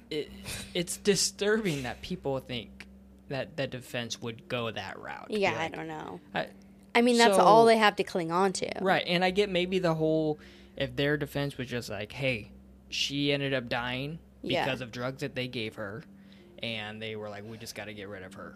it, 0.09 0.29
it's 0.73 0.97
disturbing 0.97 1.83
that 1.83 2.01
people 2.01 2.39
think 2.39 2.87
that 3.29 3.55
the 3.57 3.67
defense 3.67 4.21
would 4.21 4.47
go 4.49 4.69
that 4.71 4.99
route. 4.99 5.27
Yeah, 5.29 5.55
I 5.57 5.69
don't 5.69 5.87
know. 5.87 6.19
I- 6.33 6.47
I 6.95 7.01
mean, 7.01 7.17
that's 7.19 7.35
So- 7.37 7.43
all 7.43 7.65
they 7.65 7.77
have 7.77 7.95
to 7.97 8.03
cling 8.03 8.31
on 8.31 8.53
to. 8.53 8.71
Right, 8.81 9.03
and 9.05 9.23
I 9.23 9.29
get 9.29 9.49
maybe 9.49 9.77
the 9.79 9.93
whole 9.93 10.39
if 10.75 10.95
their 10.95 11.15
defense 11.15 11.57
was 11.57 11.67
just 11.67 11.89
like, 11.89 12.11
hey, 12.11 12.49
she 12.89 13.31
ended 13.31 13.53
up 13.53 13.69
dying 13.69 14.19
Yeah. 14.41 14.65
because 14.65 14.81
of 14.81 14.91
drugs 14.91 15.21
that 15.21 15.35
they 15.35 15.47
gave 15.47 15.75
her, 15.75 16.03
and 16.63 17.01
they 17.01 17.15
were 17.15 17.29
like, 17.29 17.43
we 17.49 17.57
just 17.57 17.75
got 17.75 17.85
to 17.85 17.93
get 17.93 18.07
rid 18.07 18.23
of 18.23 18.33
her. 18.35 18.55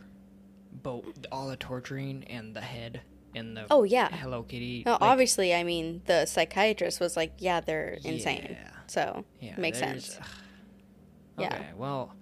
But 0.84 1.04
all 1.32 1.48
the 1.50 1.58
torturing 1.58 2.24
and 2.30 2.56
the 2.56 2.62
head 2.62 3.02
and 3.36 3.56
the 3.56 3.66
Oh, 3.70 3.84
yeah. 3.84 4.10
Hello 4.10 4.44
Kitty. 4.44 4.84
No, 4.86 4.94
like, 4.94 5.02
obviously, 5.02 5.54
I 5.54 5.64
mean, 5.64 6.02
the 6.06 6.26
psychiatrist 6.26 7.00
was 7.00 7.16
like, 7.18 7.34
yeah, 7.40 7.60
they're 7.62 8.00
insane. 8.04 8.48
Yeah. 8.52 8.68
So, 8.88 9.26
yeah, 9.40 9.56
makes 9.58 9.80
sense. 9.80 10.18
Okay, 11.38 11.48
Yeah. 11.58 11.74
well, 11.76 12.14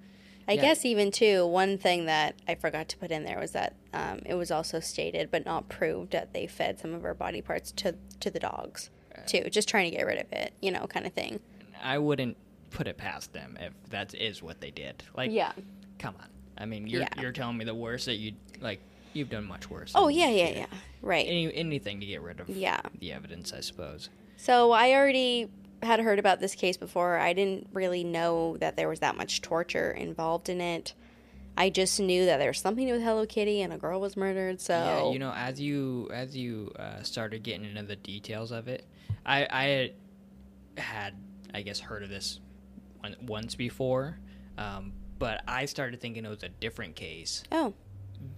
I 0.47 0.53
Yeah. 0.53 0.61
guess 0.61 0.85
even 0.85 1.11
too, 1.11 1.45
one 1.45 1.77
thing 1.77 2.05
that 2.05 2.35
I 2.47 2.55
forgot 2.55 2.87
to 2.89 2.97
put 2.97 3.11
in 3.11 3.23
there 3.23 3.39
was 3.39 3.51
that 3.51 3.75
um, 3.93 4.19
it 4.25 4.33
was 4.35 4.51
also 4.51 4.79
stated, 4.79 5.29
but 5.31 5.45
not 5.45 5.67
proved, 5.69 6.11
that 6.11 6.33
they 6.33 6.45
fed 6.47 6.79
some 6.79 6.93
of 6.93 7.01
her 7.03 7.13
body 7.13 7.41
parts 7.41 7.71
to 7.73 7.95
to 8.19 8.29
the 8.31 8.39
dogs, 8.39 8.89
too, 9.27 9.49
just 9.49 9.67
trying 9.69 9.89
to 9.91 9.95
get 9.97 10.05
rid 10.05 10.19
of 10.19 10.31
it, 10.31 10.53
you 10.61 10.71
know, 10.71 10.85
kind 10.87 11.05
of 11.07 11.13
thing. 11.13 11.39
I 11.81 11.97
wouldn't 11.97 12.37
put 12.71 12.87
it 12.87 12.97
past 12.97 13.33
them 13.33 13.57
if 13.59 13.73
that 13.89 14.13
is 14.13 14.41
what 14.43 14.61
they 14.61 14.71
did. 14.71 15.03
Like, 15.15 15.31
Yeah. 15.31 15.51
come 15.97 16.15
on. 16.19 16.27
I 16.57 16.65
mean, 16.65 16.87
you're 16.87 17.01
Yeah. 17.01 17.21
you're 17.21 17.31
telling 17.31 17.57
me 17.57 17.65
the 17.65 17.75
worst 17.75 18.05
that 18.05 18.15
you 18.15 18.33
like. 18.59 18.79
You've 19.13 19.29
done 19.29 19.45
much 19.45 19.69
worse. 19.71 19.93
Oh 19.95 20.07
yeah, 20.07 20.29
yeah, 20.29 20.49
yeah. 20.49 20.65
Right. 21.01 21.25
Any, 21.27 21.51
anything 21.55 21.99
to 21.99 22.05
get 22.05 22.21
rid 22.21 22.39
of 22.39 22.47
Yeah. 22.49 22.79
the 22.99 23.11
evidence, 23.11 23.51
I 23.53 23.61
suppose. 23.61 24.09
So 24.37 24.71
I 24.71 24.91
already 24.93 25.49
had 25.81 25.99
heard 26.01 26.19
about 26.19 26.39
this 26.41 26.53
case 26.53 26.77
before. 26.77 27.17
I 27.17 27.33
didn't 27.33 27.69
really 27.73 28.03
know 28.03 28.57
that 28.57 28.75
there 28.75 28.87
was 28.87 28.99
that 28.99 29.15
much 29.17 29.41
torture 29.41 29.91
involved 29.91 30.47
in 30.47 30.61
it. 30.61 30.93
I 31.57 31.69
just 31.71 31.99
knew 31.99 32.25
that 32.27 32.37
there 32.37 32.49
was 32.49 32.59
something 32.59 32.87
with 32.89 33.01
Hello 33.01 33.25
Kitty 33.25 33.61
and 33.61 33.73
a 33.73 33.77
girl 33.77 33.99
was 33.99 34.15
murdered. 34.15 34.61
So 34.61 34.73
Yeah, 34.75 35.11
you 35.11 35.17
know, 35.19 35.33
as 35.35 35.59
you 35.59 36.07
as 36.13 36.37
you 36.37 36.71
uh, 36.77 37.01
started 37.01 37.41
getting 37.41 37.65
into 37.65 37.83
the 37.83 37.95
details 37.95 38.51
of 38.51 38.67
it, 38.67 38.85
I 39.25 39.91
I 40.77 40.81
had 40.81 41.15
I 41.53 41.61
guess 41.61 41.79
heard 41.79 42.03
of 42.03 42.09
this 42.09 42.39
one, 42.99 43.15
once 43.25 43.55
before, 43.55 44.19
um, 44.57 44.93
but 45.17 45.41
I 45.47 45.65
started 45.65 45.99
thinking 46.01 46.25
it 46.25 46.29
was 46.29 46.43
a 46.43 46.49
different 46.49 46.95
case 46.95 47.43
oh, 47.51 47.73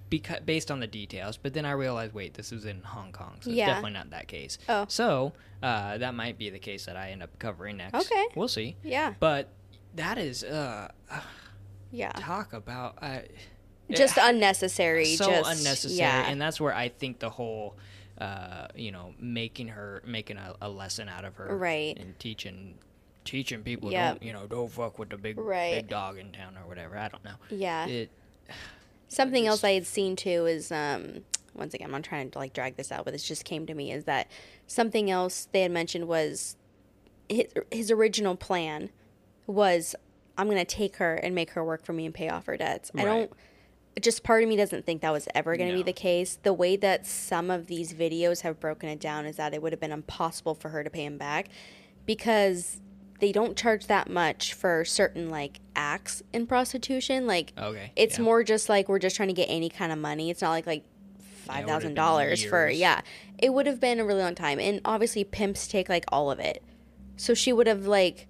because 0.10 0.40
based 0.46 0.72
on 0.72 0.80
the 0.80 0.88
details. 0.88 1.38
But 1.38 1.54
then 1.54 1.66
I 1.66 1.72
realized, 1.72 2.14
wait, 2.14 2.34
this 2.34 2.52
is 2.52 2.66
in 2.66 2.82
Hong 2.84 3.12
Kong, 3.12 3.38
so 3.42 3.50
it's 3.50 3.58
definitely 3.60 3.92
not 3.92 4.10
that 4.12 4.28
case. 4.28 4.58
Oh. 4.70 4.86
so 4.88 5.34
uh, 5.64 5.98
that 5.98 6.14
might 6.16 6.38
be 6.38 6.50
the 6.50 6.60
case 6.60 6.86
that 6.86 6.96
I 6.96 7.12
end 7.12 7.24
up 7.24 7.38
covering 7.40 7.78
next. 7.78 7.96
Okay. 8.12 8.26
we'll 8.36 8.48
see. 8.48 8.76
yeah, 8.84 9.14
But 9.20 9.50
that 9.96 10.18
is 10.18 10.44
uh, 10.44 10.90
yeah. 11.92 12.12
talk 12.14 12.54
about. 12.54 12.98
Uh, 13.02 13.20
Just 13.90 14.18
unnecessary. 14.18 15.16
so 15.16 15.26
just, 15.30 15.50
unnecessary 15.52 15.98
Yeah. 15.98 16.30
and 16.30 16.40
that's 16.40 16.62
where 16.62 16.74
i 16.74 16.88
think 16.88 17.20
the 17.20 17.30
whole 17.30 17.76
uh, 18.20 18.68
you 18.74 18.90
know 18.92 19.14
making 19.20 19.68
her 19.68 20.02
making 20.06 20.38
a, 20.38 20.56
a 20.62 20.70
lesson 20.70 21.10
out 21.10 21.26
of 21.26 21.36
her 21.36 21.58
Right. 21.58 21.98
and 22.00 22.18
teaching 22.18 22.76
teaching 23.24 23.62
people 23.64 23.92
Yep. 23.92 24.14
don't 24.20 24.24
you 24.28 24.34
know 24.34 24.48
don't 24.48 24.70
fuck 24.72 24.98
with 25.00 25.10
the 25.10 25.18
big 25.18 25.38
Right. 25.38 25.76
big 25.76 25.88
dog 25.90 26.18
in 26.18 26.32
town 26.32 26.58
or 26.58 26.68
whatever. 26.68 26.98
I 26.98 27.08
don't 27.08 27.24
know. 27.24 27.36
Yeah. 27.50 27.86
It 27.88 28.10
Something 29.08 29.46
else 29.46 29.64
I 29.64 29.72
had 29.72 29.86
seen 29.86 30.16
too 30.16 30.46
is 30.46 30.72
um 30.72 31.24
once 31.54 31.74
again 31.74 31.94
I'm 31.94 32.02
trying 32.02 32.32
to 32.32 32.38
like 32.40 32.54
drag 32.54 32.78
this 32.78 32.92
out, 32.92 33.06
but 33.06 33.12
this 33.12 33.24
just 33.28 33.46
came 33.46 33.66
to 33.68 33.74
me 33.74 33.92
is 33.92 34.06
that 34.06 34.30
something 34.68 35.12
else 35.12 35.48
they 35.52 35.62
had 35.64 35.72
mentioned 35.72 36.08
was 36.08 36.56
his, 37.30 37.46
his 37.72 37.92
original 37.92 38.36
plan 38.36 38.90
was 39.48 39.96
I'm 40.38 40.48
gonna 40.48 40.66
take 40.66 40.96
her 40.98 41.16
and 41.16 41.36
make 41.36 41.52
her 41.52 41.64
work 41.64 41.84
for 41.86 41.94
me 41.94 42.06
and 42.06 42.14
pay 42.14 42.30
off 42.30 42.46
her 42.46 42.58
debts. 42.58 42.90
I 42.96 43.04
don't 43.04 43.32
just 44.02 44.24
part 44.24 44.42
of 44.42 44.48
me 44.48 44.56
doesn't 44.56 44.86
think 44.86 45.02
that 45.02 45.12
was 45.12 45.28
ever 45.36 45.58
going 45.58 45.70
to 45.70 45.76
be 45.76 45.84
the 45.84 45.92
case. 45.92 46.40
The 46.44 46.54
way 46.54 46.78
that 46.78 47.06
some 47.06 47.52
of 47.52 47.68
these 47.68 47.94
videos 47.94 48.40
have 48.40 48.58
broken 48.58 48.88
it 48.88 49.02
down 49.02 49.26
is 49.26 49.36
that 49.36 49.54
it 49.54 49.62
would 49.62 49.74
have 49.74 49.82
been 49.82 49.92
impossible 49.92 50.56
for 50.56 50.70
her 50.70 50.82
to 50.82 50.90
pay 50.90 51.04
him 51.04 51.18
back 51.18 51.50
because 52.06 52.80
they 53.22 53.32
don't 53.32 53.56
charge 53.56 53.86
that 53.86 54.10
much 54.10 54.54
for 54.54 54.84
certain 54.84 55.30
like 55.30 55.60
acts 55.76 56.24
in 56.34 56.48
prostitution. 56.48 57.28
Like 57.28 57.54
okay. 57.58 57.92
it's 57.96 58.18
yeah. 58.18 58.24
more 58.24 58.44
just 58.44 58.68
like 58.68 58.90
we're 58.90 59.00
just 59.00 59.16
trying 59.16 59.30
to 59.30 59.34
get 59.34 59.46
any 59.46 59.70
kind 59.70 59.92
of 59.92 60.00
money. 60.00 60.30
It's 60.32 60.42
not 60.42 60.50
like 60.50 60.66
like 60.66 60.84
five 61.46 61.68
thousand 61.68 61.90
been 61.90 61.96
dollars 61.96 62.44
for 62.44 62.68
yeah. 62.68 63.02
It 63.38 63.54
would 63.54 63.68
have 63.68 63.80
been 63.80 64.00
a 64.00 64.06
really 64.06 64.22
long 64.22 64.36
time, 64.36 64.60
and 64.60 64.82
obviously 64.84 65.24
pimps 65.24 65.68
take 65.68 65.88
like 65.88 66.04
all 66.12 66.32
of 66.32 66.40
it. 66.40 66.64
So 67.16 67.36
she 67.36 67.54
would 67.54 67.68
have 67.68 67.86
like 67.86 68.28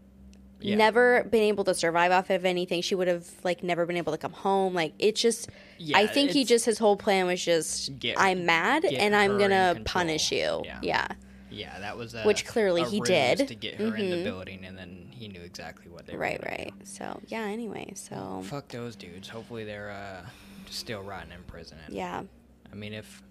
Yeah. 0.59 0.75
never 0.75 1.23
been 1.23 1.43
able 1.43 1.63
to 1.63 1.73
survive 1.73 2.11
off 2.11 2.29
of 2.29 2.43
anything. 2.43 2.81
She 2.81 2.93
would 2.93 3.07
have 3.07 3.25
like 3.45 3.63
never 3.63 3.85
been 3.85 3.97
able 3.97 4.11
to 4.11 4.17
come 4.17 4.33
home. 4.33 4.73
Like 4.73 4.93
it's 4.99 5.21
just. 5.21 5.49
Yeah, 5.77 5.97
I 5.97 6.05
think 6.05 6.31
he 6.31 6.43
just 6.43 6.65
his 6.65 6.77
whole 6.79 6.97
plan 6.97 7.27
was 7.27 7.43
just 7.43 7.97
Get- 7.97 8.19
I'm 8.19 8.45
mad 8.45 8.83
and 8.83 9.15
I'm 9.15 9.37
gonna 9.37 9.81
punish 9.85 10.33
you. 10.33 10.63
Yeah. 10.65 10.79
Yeah. 10.83 11.07
Yeah, 11.51 11.79
that 11.79 11.97
was 11.97 12.13
a, 12.15 12.23
Which 12.23 12.45
clearly 12.45 12.83
he 12.83 13.01
did. 13.01 13.47
to 13.47 13.55
get 13.55 13.75
her 13.75 13.95
in 13.95 14.09
the 14.09 14.23
building, 14.23 14.63
and 14.65 14.77
then 14.77 15.07
he 15.11 15.27
knew 15.27 15.41
exactly 15.41 15.91
what 15.91 16.05
they 16.07 16.13
were 16.13 16.19
Right, 16.19 16.43
right. 16.45 16.73
So 16.83 17.19
yeah. 17.27 17.41
Anyway, 17.43 17.91
so. 17.95 18.41
Fuck 18.45 18.69
those 18.69 18.95
dudes. 18.95 19.27
Hopefully 19.27 19.65
they're 19.65 19.91
uh, 19.91 20.25
still 20.69 21.01
rotting 21.03 21.31
in 21.33 21.43
prison. 21.43 21.77
And, 21.85 21.93
yeah, 21.95 22.23
I 22.71 22.75
mean, 22.75 22.93
if 22.93 23.21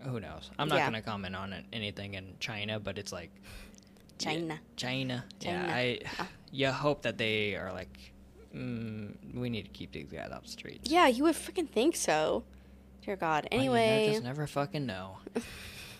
who 0.00 0.18
knows? 0.18 0.50
I'm 0.58 0.68
not 0.68 0.76
Yeah. 0.78 0.86
gonna 0.86 1.02
comment 1.02 1.36
on 1.36 1.52
it, 1.52 1.64
anything 1.72 2.14
in 2.14 2.34
China, 2.40 2.80
but 2.80 2.98
it's 2.98 3.12
like 3.12 3.30
China. 4.18 4.58
China. 4.76 5.24
China. 5.40 5.68
Yeah, 5.68 5.74
I. 5.74 6.00
Ah. 6.18 6.28
You 6.50 6.70
hope 6.70 7.02
that 7.02 7.16
they 7.16 7.54
are 7.56 7.72
like, 7.72 8.12
mm, 8.54 9.14
we 9.34 9.48
need 9.48 9.62
to 9.62 9.70
keep 9.70 9.92
these 9.92 10.10
guys 10.12 10.30
off 10.32 10.42
the 10.42 10.50
streets. 10.50 10.90
Yeah, 10.90 11.06
you 11.06 11.22
would 11.24 11.34
freaking 11.36 11.68
think 11.68 11.96
so. 11.96 12.44
Dear 13.04 13.16
God. 13.16 13.48
But 13.50 13.52
you 13.58 13.70
ne- 13.70 13.76
Anyway, 13.78 14.10
just 14.12 14.22
never 14.24 14.46
fucking 14.46 14.84
know. 14.84 15.18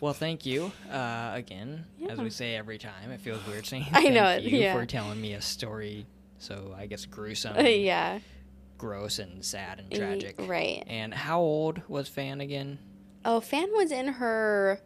well, 0.02 0.12
thank 0.12 0.44
you 0.44 0.72
uh, 0.90 1.30
again, 1.32 1.86
as 2.10 2.18
we 2.18 2.28
say 2.28 2.56
every 2.56 2.76
time. 2.76 3.12
It 3.12 3.20
feels 3.20 3.46
weird 3.46 3.64
saying 3.64 3.86
I 3.92 4.02
thank 4.02 4.14
know 4.14 4.26
it, 4.30 4.42
you 4.42 4.58
yeah. 4.58 4.74
for 4.74 4.84
telling 4.84 5.20
me 5.20 5.34
a 5.34 5.40
story. 5.40 6.06
So 6.38 6.74
I 6.76 6.86
guess 6.86 7.06
gruesome, 7.06 7.54
yeah. 7.64 8.18
gross, 8.78 9.20
and 9.20 9.44
sad 9.44 9.78
and 9.78 9.92
tragic. 9.92 10.34
Right. 10.40 10.82
And 10.88 11.14
how 11.14 11.38
old 11.38 11.82
was 11.86 12.08
Fan 12.08 12.40
again? 12.40 12.80
Oh, 13.24 13.38
Fan 13.38 13.68
was 13.74 13.92
in 13.92 14.08
her 14.08 14.80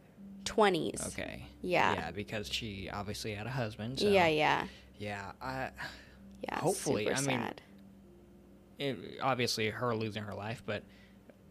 20s. 0.45 1.09
Okay. 1.09 1.47
Yeah. 1.63 1.95
Yeah, 1.95 2.11
because 2.11 2.53
she 2.53 2.91
obviously 2.93 3.35
had 3.35 3.47
a 3.47 3.51
husband. 3.51 4.01
So 4.01 4.09
Yeah, 4.09 4.27
yeah. 4.27 4.67
Yeah. 4.99 5.33
I. 5.41 5.71
Yeah. 6.43 6.59
Hopefully, 6.59 7.07
super 7.07 7.17
I 7.17 7.21
mean, 7.23 7.41
sad. 7.41 7.63
It, 8.79 8.99
obviously, 9.23 9.71
her 9.71 9.97
losing 9.97 10.25
her 10.25 10.35
life, 10.35 10.63
but 10.67 10.85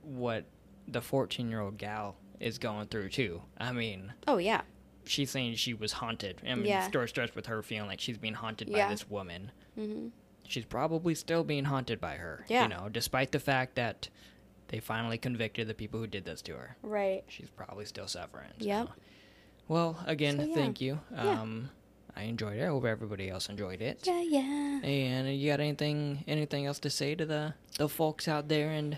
what 0.04 0.46
the 0.88 1.02
14 1.02 1.50
year 1.50 1.62
old 1.62 1.80
gal 1.80 2.16
is 2.40 2.58
going 2.58 2.88
through 2.88 3.10
too. 3.10 3.42
I 3.58 3.72
mean, 3.72 4.14
Oh, 4.28 4.38
yeah. 4.38 4.62
she's 5.06 5.30
saying 5.32 5.56
she 5.56 5.74
was 5.74 5.94
haunted. 5.94 6.42
I 6.48 6.56
mean, 6.56 6.66
Yeah. 6.66 6.82
the 6.84 6.90
story 6.90 7.08
starts 7.10 7.36
with 7.36 7.46
her 7.48 7.62
feeling 7.64 7.88
like 7.90 8.00
she's 8.00 8.18
being 8.18 8.34
haunted 8.36 8.72
by 8.72 8.88
this 8.90 9.10
woman. 9.10 9.52
hmm 9.76 10.08
She's 10.48 10.66
probably 10.66 11.16
still 11.16 11.44
being 11.44 11.66
haunted 11.66 12.00
by 12.00 12.16
her. 12.18 12.46
Yeah. 12.48 12.64
You 12.64 12.70
know, 12.70 12.88
despite 12.92 13.32
the 13.32 13.40
fact 13.40 13.74
that 13.76 14.10
they 14.68 14.80
finally 14.80 15.18
convicted 15.18 15.68
the 15.68 15.74
people 15.74 16.00
who 16.00 16.06
did 16.08 16.26
this 16.26 16.42
to 16.44 16.54
her. 16.54 16.78
Right. 16.84 17.24
She's 17.28 17.50
probably 17.50 17.86
still 17.86 18.08
suffering. 18.08 18.50
so. 18.60 18.66
Yep. 18.66 18.88
Well, 19.68 19.98
again, 20.06 20.38
So, 20.38 20.46
yeah. 20.46 20.54
thank 20.56 20.82
you. 20.82 21.00
Yeah. 21.12 21.42
Um, 21.42 21.72
I 22.16 22.24
enjoyed 22.24 22.58
it. 22.58 22.64
I 22.64 22.68
hope 22.68 22.86
everybody 22.86 23.30
else 23.30 23.50
enjoyed 23.50 23.82
it. 23.82 24.02
Yeah, 24.06 24.22
yeah. 24.22 24.80
And 24.84 25.36
you 25.36 25.50
got 25.52 25.60
anything 25.60 26.24
anything 26.28 26.66
else 26.66 26.80
to 26.80 26.90
say 26.90 27.16
to 27.16 27.26
the 27.26 27.56
the 27.78 27.90
folks 27.90 28.28
out 28.28 28.48
there 28.48 28.72
in 28.72 28.98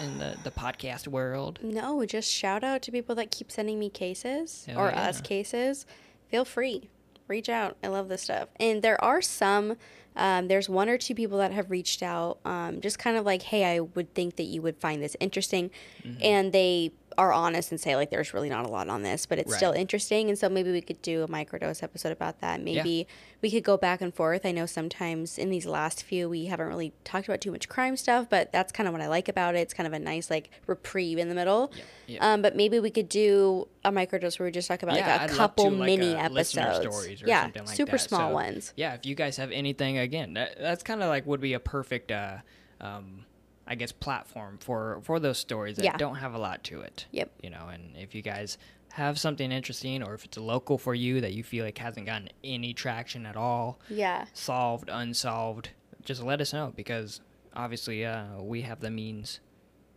in 0.00 0.18
the 0.18 0.36
the 0.42 0.50
podcast 0.50 1.08
world? 1.08 1.58
No, 1.62 2.04
just 2.06 2.30
shout 2.30 2.64
out 2.64 2.82
to 2.82 2.92
people 2.92 3.14
that 3.16 3.30
keep 3.30 3.50
sending 3.50 3.78
me 3.78 3.90
cases 3.90 4.66
Hell 4.66 4.78
or 4.78 4.90
yeah. 4.90 5.08
us 5.08 5.20
cases. 5.20 5.86
Feel 6.28 6.44
free. 6.44 6.88
Reach 7.28 7.48
out. 7.48 7.76
I 7.82 7.88
love 7.88 8.08
this 8.08 8.22
stuff. 8.22 8.48
And 8.58 8.82
there 8.82 9.02
are 9.04 9.22
some, 9.22 9.76
um, 10.16 10.48
there's 10.48 10.68
one 10.68 10.88
or 10.88 10.98
two 10.98 11.14
people 11.14 11.38
that 11.38 11.52
have 11.52 11.70
reached 11.70 12.02
out, 12.02 12.38
um, 12.44 12.80
just 12.80 12.98
kind 12.98 13.16
of 13.16 13.24
like, 13.24 13.42
hey, 13.42 13.76
I 13.76 13.80
would 13.80 14.12
think 14.14 14.36
that 14.36 14.44
you 14.44 14.62
would 14.62 14.76
find 14.78 15.00
this 15.00 15.16
interesting. 15.20 15.70
Mm-hmm. 16.02 16.22
And 16.22 16.52
they 16.52 16.92
are 17.20 17.32
honest 17.34 17.70
and 17.70 17.78
say, 17.78 17.96
like, 17.96 18.08
there's 18.10 18.32
really 18.32 18.48
not 18.48 18.64
a 18.64 18.68
lot 18.68 18.88
on 18.88 19.02
this, 19.02 19.26
but 19.26 19.38
it's 19.38 19.50
Right. 19.50 19.56
still 19.58 19.72
interesting. 19.72 20.30
And 20.30 20.38
so 20.38 20.48
maybe 20.48 20.72
we 20.72 20.80
could 20.80 21.02
do 21.02 21.22
a 21.22 21.28
microdose 21.28 21.82
episode 21.82 22.12
about 22.12 22.40
that. 22.40 22.62
Maybe 22.62 23.06
we 23.42 23.50
could 23.50 23.62
go 23.62 23.76
back 23.76 24.00
and 24.00 24.14
forth. 24.14 24.46
I 24.46 24.52
know 24.52 24.64
sometimes 24.64 25.36
in 25.36 25.50
these 25.50 25.66
last 25.66 26.02
few, 26.02 26.30
we 26.30 26.46
haven't 26.46 26.66
really 26.68 26.92
talked 27.04 27.28
about 27.28 27.42
too 27.42 27.52
much 27.52 27.68
crime 27.68 27.96
stuff, 27.98 28.28
but 28.30 28.50
that's 28.52 28.72
kind 28.72 28.86
of 28.88 28.94
what 28.94 29.02
I 29.02 29.08
like 29.08 29.28
about 29.28 29.54
it. 29.54 29.58
It's 29.58 29.74
kind 29.74 29.86
of 29.86 29.92
a 29.92 29.98
nice, 29.98 30.30
like, 30.30 30.48
reprieve 30.66 31.18
in 31.18 31.28
the 31.28 31.34
middle. 31.34 31.70
Yep. 32.06 32.22
Um, 32.22 32.42
but 32.42 32.56
maybe 32.56 32.80
we 32.80 32.90
could 32.90 33.08
do 33.10 33.68
a 33.84 33.92
microdose 33.92 34.38
where 34.38 34.46
we 34.46 34.50
just 34.52 34.68
talk 34.68 34.82
about 34.82 34.96
Yeah, 34.96 35.12
like 35.12 35.20
I'd 35.22 35.30
a 35.30 35.34
couple 35.34 35.70
to, 35.70 35.76
like, 35.76 35.86
mini 35.86 36.14
uh, 36.14 36.24
episodes. 36.24 37.22
yeah, 37.26 37.42
something 37.42 37.66
like 37.66 37.76
super 37.76 37.92
that. 37.92 37.98
small 38.00 38.30
So, 38.30 38.34
ones. 38.34 38.72
Yeah, 38.76 38.94
if 38.94 39.04
you 39.04 39.14
guys 39.14 39.36
have 39.36 39.50
anything, 39.52 39.98
again, 39.98 40.34
that, 40.34 40.58
that's 40.58 40.82
kind 40.82 41.02
of 41.02 41.08
like 41.10 41.26
would 41.26 41.40
be 41.42 41.52
a 41.52 41.60
perfect, 41.60 42.10
uh, 42.10 42.38
um, 42.80 43.26
I 43.70 43.76
guess, 43.76 43.92
platform 43.92 44.58
for 44.60 45.00
for 45.04 45.20
those 45.20 45.38
stories 45.38 45.76
that 45.76 45.84
Yeah. 45.84 45.96
don't 45.96 46.16
have 46.16 46.34
a 46.34 46.38
lot 46.38 46.64
to 46.64 46.80
it. 46.80 47.06
Yep. 47.12 47.30
You 47.42 47.50
know, 47.50 47.68
and 47.72 47.96
if 47.96 48.14
you 48.14 48.20
guys 48.22 48.58
have 48.94 49.18
something 49.18 49.52
interesting, 49.52 50.02
or 50.02 50.12
if 50.14 50.24
it's 50.24 50.36
a 50.36 50.42
local 50.42 50.76
for 50.76 50.94
you 50.94 51.20
that 51.20 51.32
you 51.32 51.44
feel 51.44 51.64
like 51.64 51.78
hasn't 51.78 52.06
gotten 52.06 52.28
any 52.42 52.74
traction 52.74 53.24
at 53.24 53.36
all, 53.36 53.78
Yeah. 53.88 54.24
solved, 54.34 54.88
unsolved, 54.92 55.70
just 56.04 56.20
let 56.22 56.40
us 56.40 56.52
know 56.52 56.72
because 56.74 57.20
obviously 57.54 58.04
uh, 58.04 58.40
we 58.42 58.62
have 58.62 58.80
the 58.80 58.90
means 58.90 59.38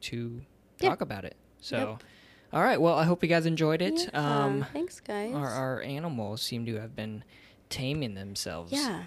to 0.01 0.43
Yeah. 0.79 0.89
talk 0.89 1.01
about 1.01 1.25
it. 1.25 1.35
So, 1.59 1.97
all 2.51 2.61
right. 2.61 2.79
Well, 2.79 2.93
I 2.93 3.05
hope 3.05 3.23
you 3.23 3.29
guys 3.29 3.47
enjoyed 3.47 3.81
it. 3.81 4.09
Yeah. 4.13 4.43
Um, 4.45 4.65
Thanks, 4.71 4.99
guys. 4.99 5.33
our, 5.33 5.47
our 5.49 5.81
animals 5.81 6.43
seem 6.43 6.65
to 6.67 6.75
have 6.79 6.95
been 6.95 7.23
taming 7.69 8.13
themselves 8.13 8.71
yeah. 8.71 9.05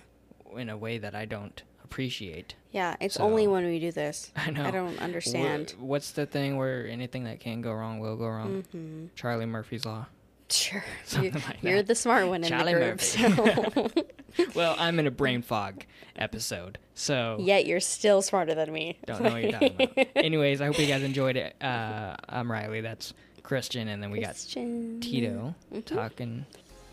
in 0.57 0.69
a 0.69 0.77
way 0.77 0.99
that 0.99 1.15
I 1.15 1.27
don't 1.27 1.63
appreciate. 1.87 2.55
Yeah. 2.73 2.97
It's 3.01 3.15
So- 3.15 3.25
only 3.25 3.47
when 3.47 3.65
we 3.65 3.79
do 3.79 3.93
this. 3.93 4.31
I 4.37 4.51
know. 4.51 4.65
I 4.65 4.71
don't 4.71 4.99
understand. 5.01 5.75
Wha- 5.79 5.87
what's 5.87 6.11
the 6.13 6.27
thing 6.27 6.57
where 6.57 6.87
anything 6.87 7.25
that 7.25 7.41
can 7.41 7.63
go 7.63 7.73
wrong 7.73 7.99
will 8.01 8.17
go 8.17 8.27
wrong? 8.29 8.65
hmm 8.73 9.07
Charlie 9.15 9.47
Murphy's 9.47 9.85
Law. 9.87 10.07
Sure. 10.49 10.85
Something 11.05 11.33
You, 11.35 11.41
like 11.47 11.63
you're 11.63 11.77
that. 11.79 11.87
the 11.89 11.95
smart 11.95 12.29
one 12.29 12.43
in 12.45 12.49
Charlie 12.51 12.75
the 12.75 12.81
group. 12.81 13.01
So. 13.01 13.91
Well, 14.55 14.77
I'm 14.79 14.99
in 14.99 15.07
a 15.07 15.11
brain 15.11 15.41
fog 15.41 15.85
episode, 16.15 16.77
so 16.95 17.39
Yet 17.41 17.65
you're 17.65 17.81
still 17.81 18.21
smarter 18.21 18.55
than 18.55 18.71
me. 18.71 18.99
don't 19.07 19.23
know 19.23 19.31
what 19.31 19.43
you're 19.43 19.53
talking 19.53 19.77
about. 19.81 20.07
Anyways, 20.15 20.61
I 20.61 20.67
hope 20.67 20.79
you 20.79 20.87
guys 20.87 21.03
enjoyed 21.03 21.37
it. 21.39 21.57
Uh, 21.63 22.17
I'm 22.29 22.53
Riley. 22.53 22.83
That's 22.83 23.15
Christian, 23.43 23.89
and 23.89 24.03
then 24.03 24.11
we 24.11 24.21
got 24.21 24.31
Christian. 24.33 25.01
Tito 25.01 25.55
Mhm. 25.73 25.85
talking 25.87 26.45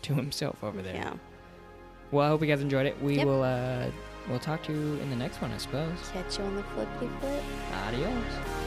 to 0.02 0.14
himself 0.14 0.64
over 0.64 0.80
there. 0.80 0.94
Yeah. 0.94 1.12
Well, 2.12 2.24
I 2.24 2.28
hope 2.28 2.40
you 2.40 2.46
guys 2.46 2.62
enjoyed 2.62 2.86
it. 2.86 2.98
We 3.02 3.16
Yep. 3.18 3.26
will. 3.26 3.42
Uh, 3.42 3.90
we'll 4.28 4.38
talk 4.38 4.62
to 4.64 4.72
you 4.72 5.00
in 5.00 5.10
the 5.10 5.16
next 5.16 5.40
one, 5.40 5.52
I 5.52 5.58
suppose. 5.58 6.10
Catch 6.12 6.38
you 6.38 6.44
on 6.44 6.56
the 6.56 6.62
flippity 6.62 7.10
flip. 7.20 7.42
Adios. 7.86 8.63